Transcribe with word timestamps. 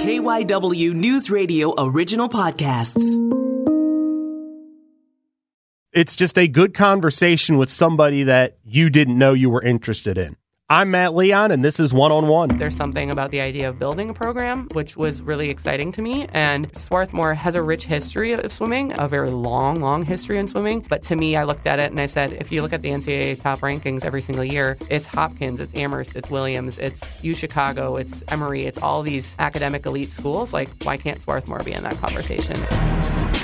KYW 0.00 0.94
News 0.94 1.28
Radio 1.28 1.74
original 1.76 2.30
podcasts. 2.30 3.04
It's 5.92 6.16
just 6.16 6.38
a 6.38 6.48
good 6.48 6.72
conversation 6.72 7.58
with 7.58 7.68
somebody 7.68 8.22
that 8.22 8.56
you 8.64 8.88
didn't 8.88 9.18
know 9.18 9.34
you 9.34 9.50
were 9.50 9.60
interested 9.60 10.16
in. 10.16 10.36
I'm 10.72 10.92
Matt 10.92 11.16
Leon, 11.16 11.50
and 11.50 11.64
this 11.64 11.80
is 11.80 11.92
One 11.92 12.12
on 12.12 12.28
One. 12.28 12.56
There's 12.58 12.76
something 12.76 13.10
about 13.10 13.32
the 13.32 13.40
idea 13.40 13.68
of 13.68 13.80
building 13.80 14.08
a 14.08 14.14
program, 14.14 14.68
which 14.70 14.96
was 14.96 15.20
really 15.20 15.50
exciting 15.50 15.90
to 15.90 16.00
me. 16.00 16.28
And 16.32 16.70
Swarthmore 16.76 17.34
has 17.34 17.56
a 17.56 17.62
rich 17.62 17.86
history 17.86 18.30
of 18.30 18.52
swimming, 18.52 18.92
a 18.96 19.08
very 19.08 19.30
long, 19.30 19.80
long 19.80 20.04
history 20.04 20.38
in 20.38 20.46
swimming. 20.46 20.86
But 20.88 21.02
to 21.04 21.16
me, 21.16 21.34
I 21.34 21.42
looked 21.42 21.66
at 21.66 21.80
it 21.80 21.90
and 21.90 22.00
I 22.00 22.06
said, 22.06 22.34
if 22.34 22.52
you 22.52 22.62
look 22.62 22.72
at 22.72 22.82
the 22.82 22.90
NCAA 22.90 23.40
top 23.40 23.58
rankings 23.58 24.04
every 24.04 24.20
single 24.20 24.44
year, 24.44 24.78
it's 24.88 25.08
Hopkins, 25.08 25.58
it's 25.58 25.74
Amherst, 25.74 26.14
it's 26.14 26.30
Williams, 26.30 26.78
it's 26.78 27.20
U 27.24 27.34
Chicago, 27.34 27.96
it's 27.96 28.22
Emory, 28.28 28.62
it's 28.62 28.78
all 28.78 29.02
these 29.02 29.34
academic 29.40 29.84
elite 29.86 30.10
schools. 30.10 30.52
Like, 30.52 30.68
why 30.84 30.96
can't 30.96 31.20
Swarthmore 31.20 31.64
be 31.64 31.72
in 31.72 31.82
that 31.82 31.96
conversation? 31.96 32.54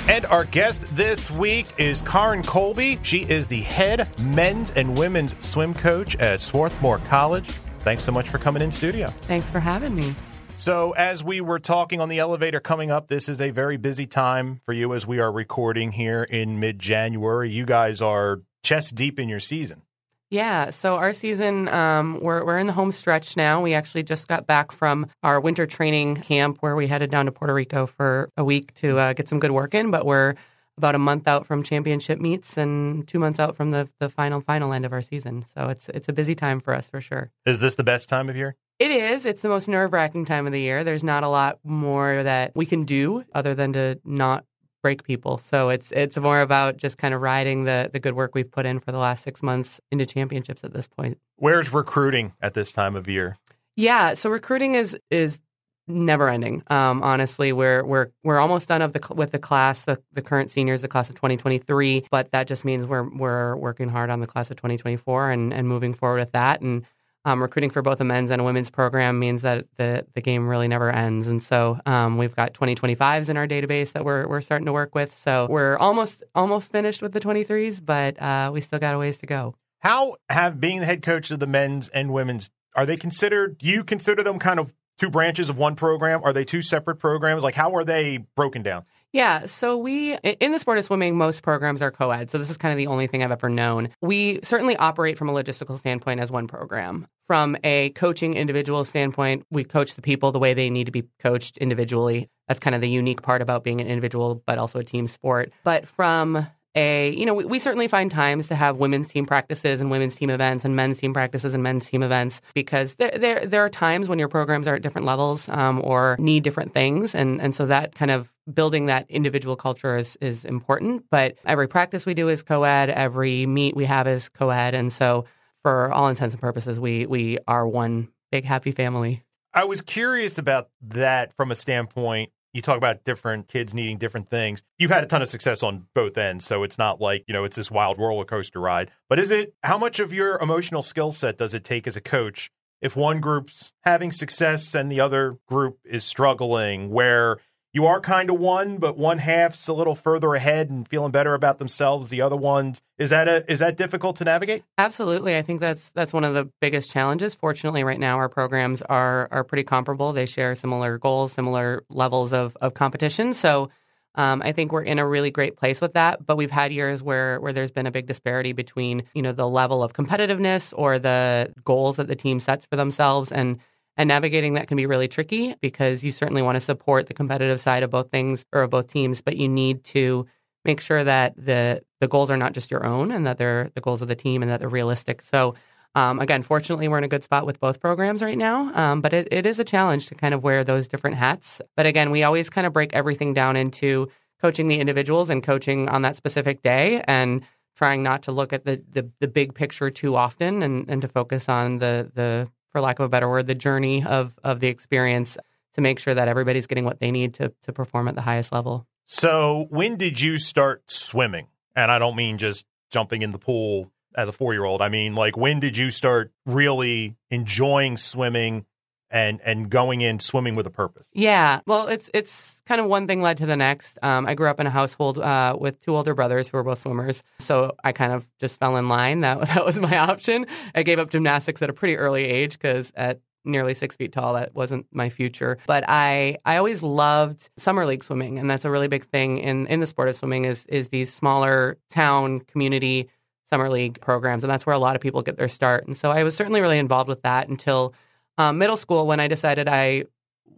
And 0.09 0.25
our 0.27 0.45
guest 0.45 0.85
this 0.95 1.29
week 1.29 1.67
is 1.77 2.01
Karin 2.01 2.41
Colby. 2.41 2.97
She 3.03 3.23
is 3.29 3.45
the 3.45 3.59
head 3.59 4.09
men's 4.21 4.71
and 4.71 4.97
women's 4.97 5.35
swim 5.45 5.73
coach 5.73 6.15
at 6.15 6.41
Swarthmore 6.41 6.99
College. 6.99 7.49
Thanks 7.79 8.05
so 8.05 8.13
much 8.13 8.29
for 8.29 8.37
coming 8.37 8.61
in 8.61 8.71
studio. 8.71 9.09
Thanks 9.23 9.49
for 9.49 9.59
having 9.59 9.93
me. 9.93 10.15
So, 10.55 10.93
as 10.93 11.25
we 11.25 11.41
were 11.41 11.59
talking 11.59 11.99
on 11.99 12.07
the 12.07 12.19
elevator 12.19 12.61
coming 12.61 12.89
up, 12.89 13.09
this 13.09 13.27
is 13.27 13.41
a 13.41 13.51
very 13.51 13.75
busy 13.75 14.07
time 14.07 14.61
for 14.65 14.71
you 14.71 14.93
as 14.93 15.05
we 15.05 15.19
are 15.19 15.31
recording 15.31 15.91
here 15.91 16.23
in 16.23 16.57
mid 16.57 16.79
January. 16.79 17.49
You 17.49 17.65
guys 17.65 18.01
are 18.01 18.41
chest 18.63 18.95
deep 18.95 19.19
in 19.19 19.27
your 19.27 19.41
season. 19.41 19.81
Yeah, 20.29 20.71
so 20.71 20.95
our 20.95 21.13
season, 21.13 21.69
um, 21.69 22.19
we're, 22.21 22.43
we're 22.43 22.59
in 22.59 22.67
the 22.67 22.73
home 22.73 22.91
stretch 22.91 23.37
now. 23.37 23.61
We 23.61 23.73
actually 23.73 24.03
just 24.03 24.27
got 24.27 24.45
back 24.45 24.73
from 24.73 25.07
our 25.23 25.39
winter 25.39 25.65
training 25.65 26.17
camp 26.17 26.57
where 26.59 26.75
we 26.75 26.87
headed 26.87 27.09
down 27.09 27.27
to 27.27 27.31
Puerto 27.31 27.53
Rico 27.53 27.85
for 27.85 28.29
a 28.35 28.43
week 28.43 28.73
to 28.75 28.97
uh, 28.97 29.13
get 29.13 29.29
some 29.29 29.39
good 29.39 29.51
work 29.51 29.73
in, 29.73 29.89
but 29.89 30.05
we're 30.05 30.35
about 30.77 30.95
a 30.95 30.99
month 30.99 31.27
out 31.27 31.45
from 31.45 31.63
championship 31.63 32.19
meets 32.19 32.57
and 32.57 33.07
two 33.07 33.19
months 33.19 33.39
out 33.39 33.55
from 33.55 33.71
the, 33.71 33.89
the 33.99 34.09
final, 34.09 34.41
final 34.41 34.73
end 34.73 34.85
of 34.85 34.91
our 34.91 35.01
season. 35.01 35.45
So 35.55 35.69
it's, 35.69 35.89
it's 35.89 36.09
a 36.09 36.13
busy 36.13 36.35
time 36.35 36.59
for 36.59 36.73
us 36.73 36.89
for 36.89 36.99
sure. 36.99 37.31
Is 37.45 37.61
this 37.61 37.75
the 37.75 37.83
best 37.83 38.09
time 38.09 38.29
of 38.29 38.35
year? 38.35 38.55
It 38.79 38.91
is. 38.91 39.25
It's 39.25 39.41
the 39.41 39.49
most 39.49 39.67
nerve 39.67 39.93
wracking 39.93 40.25
time 40.25 40.45
of 40.45 40.51
the 40.51 40.61
year. 40.61 40.83
There's 40.83 41.03
not 41.03 41.23
a 41.23 41.29
lot 41.29 41.57
more 41.63 42.21
that 42.21 42.51
we 42.53 42.65
can 42.65 42.83
do 42.83 43.23
other 43.33 43.55
than 43.55 43.73
to 43.73 43.99
not 44.05 44.45
break 44.81 45.03
people. 45.03 45.37
So 45.37 45.69
it's 45.69 45.91
it's 45.91 46.17
more 46.17 46.41
about 46.41 46.77
just 46.77 46.97
kind 46.97 47.13
of 47.13 47.21
riding 47.21 47.63
the 47.63 47.89
the 47.91 47.99
good 47.99 48.13
work 48.13 48.35
we've 48.35 48.51
put 48.51 48.65
in 48.65 48.79
for 48.79 48.91
the 48.91 48.99
last 48.99 49.23
six 49.23 49.43
months 49.43 49.79
into 49.91 50.05
championships 50.05 50.63
at 50.63 50.73
this 50.73 50.87
point. 50.87 51.17
Where's 51.37 51.73
recruiting 51.73 52.33
at 52.41 52.53
this 52.53 52.71
time 52.71 52.95
of 52.95 53.07
year? 53.07 53.37
Yeah, 53.75 54.13
so 54.15 54.29
recruiting 54.29 54.75
is 54.75 54.97
is 55.11 55.39
never 55.87 56.29
ending. 56.29 56.63
Um, 56.67 57.01
honestly, 57.01 57.53
we're 57.53 57.83
we're 57.83 58.07
we're 58.23 58.39
almost 58.39 58.67
done 58.67 58.81
of 58.81 58.93
the 58.93 59.13
with 59.13 59.31
the 59.31 59.39
class, 59.39 59.83
the, 59.83 60.01
the 60.13 60.21
current 60.21 60.51
seniors, 60.51 60.81
the 60.81 60.87
class 60.87 61.09
of 61.09 61.15
2023. 61.15 62.05
But 62.11 62.31
that 62.31 62.47
just 62.47 62.65
means 62.65 62.85
we're 62.85 63.09
we're 63.09 63.55
working 63.55 63.89
hard 63.89 64.09
on 64.09 64.19
the 64.19 64.27
class 64.27 64.51
of 64.51 64.57
2024 64.57 65.31
and 65.31 65.53
and 65.53 65.67
moving 65.67 65.93
forward 65.93 66.19
with 66.19 66.31
that 66.33 66.61
and 66.61 66.85
um, 67.27 67.41
recruiting 67.41 67.69
for 67.69 67.81
both 67.81 67.99
a 67.99 68.05
men's 68.05 68.31
and 68.31 68.39
a 68.41 68.43
women's 68.45 68.69
program 68.69 69.19
means 69.19 69.41
that 69.41 69.65
the, 69.75 70.05
the 70.13 70.21
game 70.21 70.47
really 70.47 70.69
never 70.69 70.89
ends. 70.89 71.27
And 71.27 71.43
so 71.43 71.77
um, 71.85 72.17
we've 72.17 72.33
got 72.33 72.53
2025s 72.53 73.27
in 73.27 73.35
our 73.35 73.45
database 73.45 73.91
that 73.91 74.05
we're, 74.05 74.25
we're 74.27 74.39
starting 74.39 74.65
to 74.65 74.71
work 74.71 74.95
with. 74.95 75.13
So 75.13 75.45
we're 75.49 75.75
almost 75.75 76.23
almost 76.33 76.71
finished 76.71 77.01
with 77.01 77.11
the 77.11 77.19
23s, 77.19 77.85
but 77.85 78.21
uh, 78.21 78.49
we 78.53 78.61
still 78.61 78.79
got 78.79 78.95
a 78.95 78.97
ways 78.97 79.17
to 79.17 79.25
go. 79.25 79.55
How 79.79 80.15
have 80.29 80.61
being 80.61 80.79
the 80.79 80.85
head 80.85 81.01
coach 81.01 81.29
of 81.29 81.39
the 81.39 81.47
men's 81.47 81.89
and 81.89 82.13
women's, 82.13 82.49
are 82.75 82.85
they 82.85 82.95
considered, 82.95 83.57
do 83.57 83.67
you 83.67 83.83
consider 83.83 84.23
them 84.23 84.39
kind 84.39 84.57
of 84.57 84.73
two 84.97 85.09
branches 85.09 85.49
of 85.49 85.57
one 85.57 85.75
program? 85.75 86.21
Are 86.23 86.31
they 86.31 86.45
two 86.45 86.61
separate 86.61 86.95
programs? 86.95 87.43
Like, 87.43 87.55
how 87.55 87.75
are 87.75 87.83
they 87.83 88.19
broken 88.37 88.63
down? 88.63 88.85
Yeah, 89.13 89.45
so 89.45 89.77
we 89.77 90.15
in 90.15 90.51
the 90.51 90.59
sport 90.59 90.77
of 90.77 90.85
swimming, 90.85 91.17
most 91.17 91.41
programs 91.41 91.81
are 91.81 91.91
co-ed. 91.91 92.29
So 92.29 92.37
this 92.37 92.49
is 92.49 92.57
kind 92.57 92.71
of 92.71 92.77
the 92.77 92.87
only 92.87 93.07
thing 93.07 93.23
I've 93.23 93.31
ever 93.31 93.49
known. 93.49 93.89
We 94.01 94.39
certainly 94.43 94.75
operate 94.75 95.17
from 95.17 95.29
a 95.29 95.33
logistical 95.33 95.77
standpoint 95.77 96.19
as 96.19 96.29
one 96.29 96.47
program. 96.47 97.07
From 97.25 97.57
a 97.63 97.89
coaching 97.91 98.35
individual 98.35 98.83
standpoint, 98.83 99.45
we 99.51 99.63
coach 99.63 99.95
the 99.95 100.01
people 100.01 100.31
the 100.31 100.39
way 100.39 100.53
they 100.53 100.69
need 100.69 100.85
to 100.85 100.91
be 100.91 101.03
coached 101.19 101.57
individually. 101.57 102.29
That's 102.47 102.59
kind 102.59 102.75
of 102.75 102.81
the 102.81 102.89
unique 102.89 103.21
part 103.21 103.41
about 103.41 103.63
being 103.63 103.81
an 103.81 103.87
individual, 103.87 104.41
but 104.45 104.57
also 104.57 104.79
a 104.79 104.83
team 104.83 105.07
sport. 105.07 105.51
But 105.63 105.85
from 105.85 106.47
a, 106.77 107.09
you 107.09 107.25
know, 107.25 107.33
we, 107.33 107.43
we, 107.43 107.57
certainly 107.57 107.87
find 107.87 108.11
times 108.11 108.47
to 108.49 108.55
have 108.55 108.77
women's 108.77 109.07
team 109.07 109.25
practices 109.25 109.81
and 109.81 109.89
women's 109.89 110.15
team 110.15 110.29
events 110.29 110.63
and 110.63 110.75
men's 110.75 110.99
team 110.99 111.11
practices 111.11 111.55
and 111.55 111.63
men's 111.63 111.87
team 111.87 112.03
events 112.03 112.39
because 112.53 112.95
there 112.95 113.09
there, 113.17 113.45
there 113.45 113.65
are 113.65 113.69
times 113.69 114.07
when 114.07 114.19
your 114.19 114.27
programs 114.27 114.67
are 114.67 114.75
at 114.75 114.83
different 114.83 115.07
levels 115.07 115.49
um, 115.49 115.81
or 115.83 116.15
need 116.19 116.43
different 116.43 116.73
things, 116.73 117.15
and 117.15 117.41
and 117.41 117.55
so 117.55 117.65
that 117.65 117.95
kind 117.95 118.11
of 118.11 118.31
building 118.53 118.85
that 118.85 119.09
individual 119.09 119.55
culture 119.55 119.97
is 119.97 120.17
is 120.21 120.45
important. 120.45 121.05
But 121.09 121.37
every 121.45 121.67
practice 121.67 122.05
we 122.05 122.13
do 122.13 122.29
is 122.29 122.43
co-ed, 122.43 122.91
every 122.91 123.47
meet 123.47 123.75
we 123.75 123.85
have 123.85 124.07
is 124.07 124.29
co-ed, 124.29 124.75
and 124.75 124.93
so 124.93 125.25
for 125.63 125.91
all 125.91 126.07
intents 126.09 126.35
and 126.35 126.41
purposes, 126.41 126.79
we 126.79 127.07
we 127.07 127.39
are 127.47 127.67
one 127.67 128.09
big 128.31 128.45
happy 128.45 128.71
family. 128.71 129.23
I 129.51 129.63
was 129.63 129.81
curious 129.81 130.37
about 130.37 130.69
that 130.81 131.33
from 131.33 131.49
a 131.49 131.55
standpoint 131.55 132.29
you 132.57 132.61
talk 132.63 132.77
about 132.77 133.03
different 133.03 133.47
kids 133.47 133.75
needing 133.75 133.99
different 133.99 134.27
things. 134.29 134.63
You've 134.79 134.89
had 134.89 135.03
a 135.03 135.07
ton 135.07 135.21
of 135.21 135.29
success 135.29 135.61
on 135.61 135.85
both 135.93 136.17
ends, 136.17 136.43
so 136.43 136.63
it's 136.63 136.79
not 136.79 136.99
like, 136.99 137.23
you 137.27 137.33
know, 137.33 137.43
it's 137.43 137.55
this 137.55 137.69
wild 137.69 137.99
roller 137.99 138.25
coaster 138.25 138.59
ride. 138.59 138.91
But 139.09 139.19
is 139.19 139.29
it 139.29 139.53
how 139.61 139.77
much 139.77 139.99
of 139.99 140.11
your 140.11 140.39
emotional 140.39 140.81
skill 140.81 141.11
set 141.11 141.37
does 141.37 141.53
it 141.53 141.63
take 141.63 141.85
as 141.85 141.95
a 141.95 142.01
coach 142.01 142.49
if 142.81 142.95
one 142.95 143.19
group's 143.19 143.71
having 143.81 144.11
success 144.11 144.73
and 144.73 144.91
the 144.91 144.99
other 144.99 145.37
group 145.47 145.77
is 145.85 146.03
struggling 146.03 146.89
where 146.89 147.37
you 147.77 147.85
are 147.85 148.01
kind 148.01 148.31
of 148.31 148.39
one, 148.39 148.77
but 148.77 148.97
one 148.97 149.19
half's 149.19 149.67
a 149.67 149.73
little 149.73 149.93
further 149.93 150.33
ahead 150.33 150.67
and 150.71 150.87
feeling 150.87 151.11
better 151.11 151.35
about 151.35 151.59
themselves. 151.59 152.09
The 152.09 152.21
other 152.21 152.35
ones 152.35 152.81
is 152.97 153.11
that 153.11 153.27
a 153.27 153.45
is 153.51 153.59
that 153.59 153.77
difficult 153.77 154.15
to 154.15 154.23
navigate? 154.23 154.63
Absolutely, 154.79 155.37
I 155.37 155.43
think 155.43 155.61
that's 155.61 155.91
that's 155.91 156.11
one 156.11 156.23
of 156.23 156.33
the 156.33 156.49
biggest 156.59 156.89
challenges. 156.89 157.35
Fortunately, 157.35 157.83
right 157.83 157.99
now 157.99 158.17
our 158.17 158.29
programs 158.29 158.81
are 158.81 159.27
are 159.29 159.43
pretty 159.43 159.63
comparable. 159.63 160.11
They 160.11 160.25
share 160.25 160.55
similar 160.55 160.97
goals, 160.97 161.33
similar 161.33 161.83
levels 161.87 162.33
of 162.33 162.57
of 162.61 162.73
competition. 162.73 163.33
So. 163.33 163.69
Um, 164.15 164.41
I 164.43 164.51
think 164.51 164.71
we're 164.71 164.81
in 164.81 164.97
a 164.97 165.07
really 165.07 165.29
great 165.29 165.57
place 165.57 165.79
with 165.79 165.93
that, 165.93 166.25
but 166.25 166.37
we've 166.37 166.49
had 166.49 166.71
years 166.71 167.03
where 167.03 167.39
where 167.39 167.53
there's 167.53 167.69
been 167.69 167.85
a 167.85 167.91
big 167.91 168.07
disparity 168.07 168.51
between 168.51 169.03
you 169.13 169.21
know 169.21 169.31
the 169.31 169.47
level 169.47 169.83
of 169.83 169.93
competitiveness 169.93 170.73
or 170.75 170.97
the 170.97 171.53
goals 171.63 171.97
that 171.97 172.07
the 172.07 172.15
team 172.15 172.39
sets 172.39 172.65
for 172.65 172.77
themselves, 172.77 173.31
and 173.31 173.59
and 173.97 174.07
navigating 174.07 174.53
that 174.53 174.67
can 174.67 174.77
be 174.77 174.85
really 174.85 175.07
tricky 175.07 175.55
because 175.61 176.03
you 176.03 176.11
certainly 176.11 176.41
want 176.41 176.55
to 176.55 176.61
support 176.61 177.07
the 177.07 177.13
competitive 177.13 177.59
side 177.59 177.83
of 177.83 177.89
both 177.89 178.11
things 178.11 178.45
or 178.53 178.61
of 178.61 178.69
both 178.69 178.87
teams, 178.87 179.21
but 179.21 179.37
you 179.37 179.47
need 179.47 179.83
to 179.85 180.25
make 180.63 180.79
sure 180.79 181.03
that 181.03 181.33
the 181.37 181.81
the 181.99 182.07
goals 182.07 182.29
are 182.29 182.37
not 182.37 182.53
just 182.53 182.69
your 182.69 182.85
own 182.85 183.11
and 183.11 183.25
that 183.25 183.37
they're 183.37 183.71
the 183.73 183.81
goals 183.81 184.01
of 184.01 184.07
the 184.07 184.15
team 184.15 184.43
and 184.43 184.51
that 184.51 184.59
they're 184.59 184.69
realistic. 184.69 185.21
So 185.21 185.55
um, 185.95 186.19
again, 186.19 186.43
fortunately, 186.43 186.87
we're 186.87 186.99
in 186.99 187.03
a 187.03 187.07
good 187.07 187.23
spot 187.23 187.47
with 187.47 187.59
both 187.59 187.79
programs 187.79 188.21
right 188.21 188.37
now, 188.37 188.71
um, 188.75 189.01
but 189.01 189.13
it, 189.13 189.29
it 189.31 189.47
is 189.47 189.59
a 189.59 189.63
challenge 189.63 190.05
to 190.07 190.15
kind 190.15 190.35
of 190.35 190.43
wear 190.43 190.63
those 190.63 190.87
different 190.87 191.15
hats. 191.15 191.59
But 191.75 191.87
again, 191.87 192.11
we 192.11 192.21
always 192.21 192.51
kind 192.51 192.67
of 192.67 192.73
break 192.73 192.93
everything 192.93 193.33
down 193.33 193.55
into 193.55 194.07
coaching 194.39 194.67
the 194.67 194.79
individuals 194.79 195.31
and 195.31 195.41
coaching 195.41 195.89
on 195.89 196.03
that 196.03 196.15
specific 196.15 196.61
day 196.61 197.01
and 197.07 197.43
trying 197.75 198.03
not 198.03 198.23
to 198.23 198.31
look 198.31 198.53
at 198.53 198.65
the, 198.65 198.83
the, 198.91 199.09
the 199.19 199.27
big 199.27 199.55
picture 199.55 199.89
too 199.89 200.15
often 200.15 200.61
and, 200.61 200.87
and 200.87 201.01
to 201.01 201.07
focus 201.07 201.49
on 201.49 201.79
the, 201.79 202.11
the 202.13 202.47
for 202.77 202.81
lack 202.81 202.99
of 202.99 203.05
a 203.05 203.09
better 203.09 203.27
word, 203.27 203.47
the 203.47 203.55
journey 203.55 204.05
of 204.05 204.37
of 204.43 204.59
the 204.59 204.67
experience 204.67 205.35
to 205.73 205.81
make 205.81 205.97
sure 205.97 206.13
that 206.13 206.27
everybody's 206.27 206.67
getting 206.67 206.85
what 206.85 206.99
they 206.99 207.09
need 207.09 207.33
to 207.33 207.51
to 207.63 207.73
perform 207.73 208.07
at 208.07 208.13
the 208.13 208.21
highest 208.21 208.51
level. 208.51 208.85
So, 209.03 209.65
when 209.71 209.95
did 209.95 210.21
you 210.21 210.37
start 210.37 210.83
swimming? 210.91 211.47
And 211.75 211.91
I 211.91 211.97
don't 211.97 212.15
mean 212.15 212.37
just 212.37 212.67
jumping 212.91 213.23
in 213.23 213.31
the 213.31 213.39
pool 213.39 213.91
as 214.15 214.29
a 214.29 214.31
4-year-old. 214.31 214.83
I 214.83 214.89
mean 214.89 215.15
like 215.15 215.35
when 215.35 215.59
did 215.59 215.75
you 215.75 215.89
start 215.89 216.31
really 216.45 217.15
enjoying 217.31 217.97
swimming 217.97 218.65
and 219.09 219.39
and 219.43 219.69
going 219.69 220.01
in 220.01 220.19
swimming 220.19 220.55
with 220.55 220.67
a 220.67 220.71
purpose. 220.71 221.09
Yeah, 221.13 221.61
well, 221.65 221.87
it's 221.87 222.09
it's 222.13 222.61
kind 222.65 222.81
of 222.81 222.87
one 222.87 223.07
thing 223.07 223.21
led 223.21 223.37
to 223.37 223.45
the 223.45 223.55
next. 223.55 223.97
Um, 224.01 224.25
I 224.25 224.35
grew 224.35 224.47
up 224.47 224.59
in 224.59 224.67
a 224.67 224.71
household 224.71 225.17
uh, 225.17 225.55
with 225.59 225.79
two 225.81 225.95
older 225.95 226.13
brothers 226.13 226.49
who 226.49 226.57
were 226.57 226.63
both 226.63 226.79
swimmers, 226.79 227.23
so 227.39 227.75
I 227.83 227.91
kind 227.91 228.11
of 228.11 228.29
just 228.39 228.59
fell 228.59 228.77
in 228.77 228.89
line. 228.89 229.21
That 229.27 229.41
that 229.47 229.65
was 229.65 229.79
my 229.79 229.97
option. 229.97 230.45
I 230.73 230.83
gave 230.83 230.99
up 230.99 231.09
gymnastics 231.09 231.61
at 231.61 231.69
a 231.69 231.73
pretty 231.73 231.97
early 231.97 232.23
age 232.23 232.53
because 232.53 232.93
at 232.95 233.19
nearly 233.43 233.73
six 233.73 233.95
feet 233.95 234.11
tall 234.11 234.33
that 234.33 234.53
wasn't 234.53 234.85
my 234.91 235.09
future 235.09 235.57
but 235.67 235.83
i 235.87 236.37
i 236.45 236.57
always 236.57 236.83
loved 236.83 237.49
summer 237.57 237.85
league 237.85 238.03
swimming 238.03 238.37
and 238.37 238.49
that's 238.49 238.65
a 238.65 238.69
really 238.69 238.89
big 238.89 239.05
thing 239.05 239.37
in 239.37 239.65
in 239.67 239.79
the 239.79 239.87
sport 239.87 240.09
of 240.09 240.15
swimming 240.15 240.43
is 240.43 240.65
is 240.67 240.89
these 240.89 241.13
smaller 241.13 241.77
town 241.89 242.41
community 242.41 243.09
summer 243.49 243.69
league 243.69 244.01
programs 244.01 244.43
and 244.43 244.51
that's 244.51 244.65
where 244.65 244.75
a 244.75 244.79
lot 244.79 244.95
of 244.95 245.01
people 245.01 245.21
get 245.21 245.37
their 245.37 245.47
start 245.47 245.87
and 245.87 245.95
so 245.95 246.11
i 246.11 246.23
was 246.23 246.35
certainly 246.35 246.59
really 246.59 246.77
involved 246.77 247.07
with 247.07 247.21
that 247.21 247.47
until 247.47 247.93
um, 248.37 248.57
middle 248.57 248.77
school, 248.77 249.07
when 249.07 249.19
I 249.19 249.27
decided 249.27 249.67
I 249.67 250.05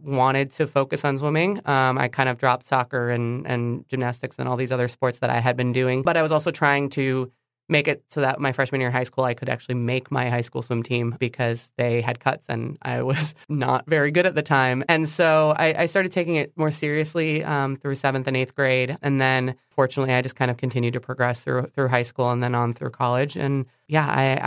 wanted 0.03 0.51
to 0.51 0.67
focus 0.67 1.03
on 1.03 1.17
swimming, 1.17 1.61
um, 1.65 1.97
I 1.97 2.07
kind 2.07 2.29
of 2.29 2.37
dropped 2.37 2.65
soccer 2.65 3.09
and, 3.09 3.45
and 3.45 3.87
gymnastics 3.89 4.37
and 4.39 4.47
all 4.47 4.55
these 4.55 4.71
other 4.71 4.87
sports 4.87 5.19
that 5.19 5.29
I 5.29 5.39
had 5.39 5.57
been 5.57 5.73
doing. 5.73 6.03
But 6.03 6.17
I 6.17 6.21
was 6.21 6.31
also 6.31 6.51
trying 6.51 6.89
to 6.91 7.31
make 7.69 7.87
it 7.87 8.03
so 8.09 8.21
that 8.21 8.39
my 8.39 8.51
freshman 8.51 8.81
year 8.81 8.87
of 8.87 8.93
high 8.93 9.03
school, 9.03 9.23
I 9.23 9.35
could 9.35 9.47
actually 9.47 9.75
make 9.75 10.11
my 10.11 10.29
high 10.29 10.41
school 10.41 10.61
swim 10.61 10.81
team 10.81 11.15
because 11.19 11.69
they 11.77 12.01
had 12.01 12.19
cuts 12.19 12.47
and 12.49 12.77
I 12.81 13.03
was 13.03 13.35
not 13.49 13.85
very 13.85 14.11
good 14.11 14.25
at 14.25 14.35
the 14.35 14.41
time. 14.41 14.83
And 14.89 15.07
so 15.07 15.53
I, 15.55 15.83
I 15.83 15.85
started 15.85 16.11
taking 16.11 16.35
it 16.35 16.51
more 16.57 16.71
seriously 16.71 17.43
um, 17.43 17.75
through 17.75 17.95
seventh 17.95 18.27
and 18.27 18.35
eighth 18.35 18.55
grade. 18.55 18.97
And 19.03 19.21
then 19.21 19.55
fortunately, 19.69 20.13
I 20.13 20.21
just 20.21 20.35
kind 20.35 20.49
of 20.49 20.57
continued 20.57 20.93
to 20.93 20.99
progress 20.99 21.41
through 21.41 21.67
through 21.67 21.89
high 21.89 22.03
school 22.03 22.31
and 22.31 22.41
then 22.41 22.55
on 22.55 22.73
through 22.73 22.89
college. 22.89 23.35
And 23.35 23.67
yeah, 23.87 24.07
I, 24.07 24.39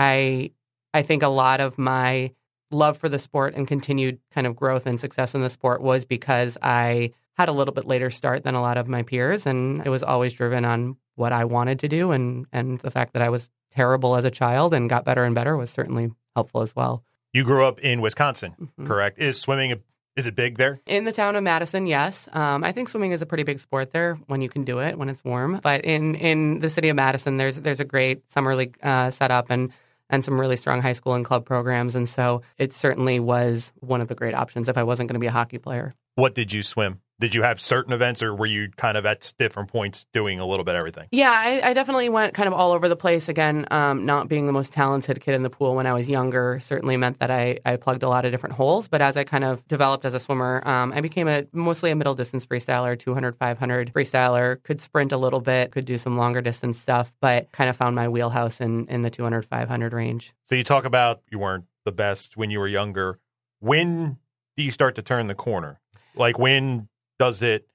I, 0.95 0.99
I 0.99 1.03
think 1.03 1.23
a 1.23 1.29
lot 1.29 1.61
of 1.61 1.79
my 1.79 2.33
love 2.73 2.99
for 2.99 3.09
the 3.09 3.19
sport 3.19 3.55
and 3.55 3.67
continued 3.67 4.19
kind 4.31 4.47
of 4.47 4.57
growth 4.57 4.87
and 4.87 4.99
success 4.99 5.35
in 5.35 5.41
the 5.41 5.51
sport 5.51 5.81
was 5.81 6.05
because 6.05 6.59
I 6.63 7.13
had 7.37 7.49
a 7.49 7.53
little 7.53 7.73
bit 7.73 7.87
later 7.87 8.11
start 8.11 8.43
than 8.43 8.55
a 8.55 8.61
lot 8.61 8.77
of 8.77 8.89
my 8.89 9.03
peers. 9.03 9.47
And 9.47 9.85
it 9.87 9.91
was 9.91 10.03
always 10.03 10.33
driven 10.33 10.65
on 10.65 10.97
what 11.15 11.33
I 11.33 11.45
wanted 11.45 11.81
to 11.81 11.89
do. 11.89 12.13
And, 12.13 12.47
and 12.53 12.79
the 12.81 12.91
fact 12.91 13.15
that 13.15 13.23
I 13.23 13.29
was 13.29 13.51
terrible 13.75 14.17
as 14.17 14.25
a 14.25 14.31
child 14.31 14.75
and 14.75 14.89
got 14.89 15.05
better 15.05 15.25
and 15.25 15.35
better 15.35 15.57
was 15.57 15.71
certainly 15.71 16.11
helpful 16.35 16.63
as 16.63 16.77
well. 16.77 17.05
You 17.33 17.45
grew 17.45 17.65
up 17.65 17.81
in 17.81 18.01
Wisconsin, 18.01 18.55
mm-hmm. 18.61 18.87
correct? 18.87 19.19
Is 19.19 19.41
swimming, 19.41 19.73
a, 19.73 19.79
is 20.17 20.27
it 20.27 20.35
big 20.35 20.59
there? 20.59 20.81
In 20.87 21.05
the 21.05 21.13
town 21.13 21.37
of 21.37 21.43
Madison, 21.43 21.87
yes. 21.87 22.29
Um, 22.33 22.63
I 22.65 22.73
think 22.73 22.91
swimming 22.91 23.13
is 23.13 23.23
a 23.23 23.27
pretty 23.27 23.45
big 23.45 23.61
sport 23.61 23.93
there 23.93 24.17
when 24.27 24.43
you 24.43 24.51
can 24.51 24.65
do 24.65 24.81
it, 24.81 24.99
when 24.99 25.09
it's 25.09 25.25
warm. 25.25 25.59
But 25.63 25.87
in, 25.87 26.15
in 26.17 26.59
the 26.59 26.69
city 26.69 26.91
of 26.91 26.97
Madison, 26.97 27.39
there's, 27.39 27.57
there's 27.57 27.81
a 27.81 27.87
great 27.87 28.31
summer 28.31 28.55
league 28.55 28.77
uh, 28.83 29.11
set 29.11 29.31
up 29.31 29.47
and, 29.49 29.73
and 30.13 30.25
some 30.25 30.39
really 30.39 30.57
strong 30.57 30.81
high 30.81 30.93
school 30.93 31.15
and 31.15 31.25
club 31.25 31.45
programs. 31.45 31.97
And 31.97 32.09
so 32.09 32.43
it 32.59 32.71
certainly 32.71 33.19
was 33.19 33.73
one 33.81 34.01
of 34.01 34.07
the 34.07 34.15
great 34.15 34.35
options 34.35 34.69
if 34.69 34.79
I 34.79 34.85
wasn't 34.85 35.09
going 35.09 35.15
to 35.15 35.21
be 35.21 35.27
a 35.27 35.33
hockey 35.33 35.59
player. 35.59 35.95
What 36.15 36.35
did 36.35 36.53
you 36.53 36.63
swim? 36.63 37.01
Did 37.23 37.37
you 37.37 37.43
have 37.43 37.61
certain 37.61 37.93
events 37.93 38.21
or 38.21 38.35
were 38.35 38.47
you 38.47 38.69
kind 38.71 38.99
of 38.99 39.07
at 39.07 39.33
different 39.39 39.71
points 39.71 40.07
doing 40.13 40.41
a 40.41 40.45
little 40.45 40.65
bit 40.65 40.75
everything? 40.75 41.07
Yeah, 41.13 41.31
I, 41.31 41.71
I 41.71 41.73
definitely 41.73 42.09
went 42.09 42.35
kind 42.35 42.49
of 42.49 42.53
all 42.53 42.73
over 42.73 42.89
the 42.89 42.97
place. 42.97 43.29
Again, 43.29 43.65
um, 43.71 44.05
not 44.05 44.27
being 44.27 44.47
the 44.47 44.53
most 44.53 44.73
talented 44.73 45.21
kid 45.21 45.37
in 45.37 45.45
the 45.45 45.49
pool 45.49 45.77
when 45.77 45.87
I 45.87 45.93
was 45.93 46.09
younger 46.09 46.59
certainly 46.59 46.97
meant 46.97 47.21
that 47.21 47.31
I, 47.31 47.61
I 47.65 47.77
plugged 47.77 48.03
a 48.03 48.09
lot 48.09 48.25
of 48.25 48.33
different 48.33 48.57
holes. 48.57 48.89
But 48.89 49.03
as 49.03 49.17
I 49.17 49.23
kind 49.23 49.45
of 49.45 49.65
developed 49.69 50.05
as 50.05 50.15
a 50.15 50.21
swimmer, 50.21 50.63
um, 50.67 50.93
I 50.93 51.01
became 51.01 51.29
a 51.29 51.47
mostly 51.53 51.93
a 51.93 51.95
middle 51.95 52.17
distance 52.17 52.45
freestyler, 52.45 52.99
200, 52.99 53.37
500 53.37 53.93
freestyler, 53.93 54.61
could 54.65 54.81
sprint 54.81 55.13
a 55.13 55.17
little 55.17 55.41
bit, 55.41 55.71
could 55.71 55.85
do 55.85 55.99
some 55.99 56.19
longer 56.19 56.41
distance 56.41 56.81
stuff, 56.81 57.15
but 57.21 57.53
kind 57.53 57.71
of 57.71 57.77
found 57.77 57.95
my 57.95 58.09
wheelhouse 58.09 58.61
in, 58.61 58.89
in 58.89 59.03
the 59.03 59.11
200, 59.11 59.45
500 59.45 59.93
range. 59.93 60.35
So 60.47 60.57
you 60.57 60.65
talk 60.65 60.85
about 60.85 61.23
you 61.31 61.39
weren't 61.39 61.67
the 61.85 61.93
best 61.93 62.37
when 62.37 62.51
you 62.51 62.59
were 62.59 62.67
younger. 62.67 63.21
When 63.61 64.19
do 64.57 64.65
you 64.65 64.73
start 64.73 64.97
to 64.97 65.03
turn 65.03 65.29
the 65.29 65.37
corner? 65.37 65.79
Like 66.17 66.37
when 66.37 66.89
does 67.23 67.43
it 67.43 67.67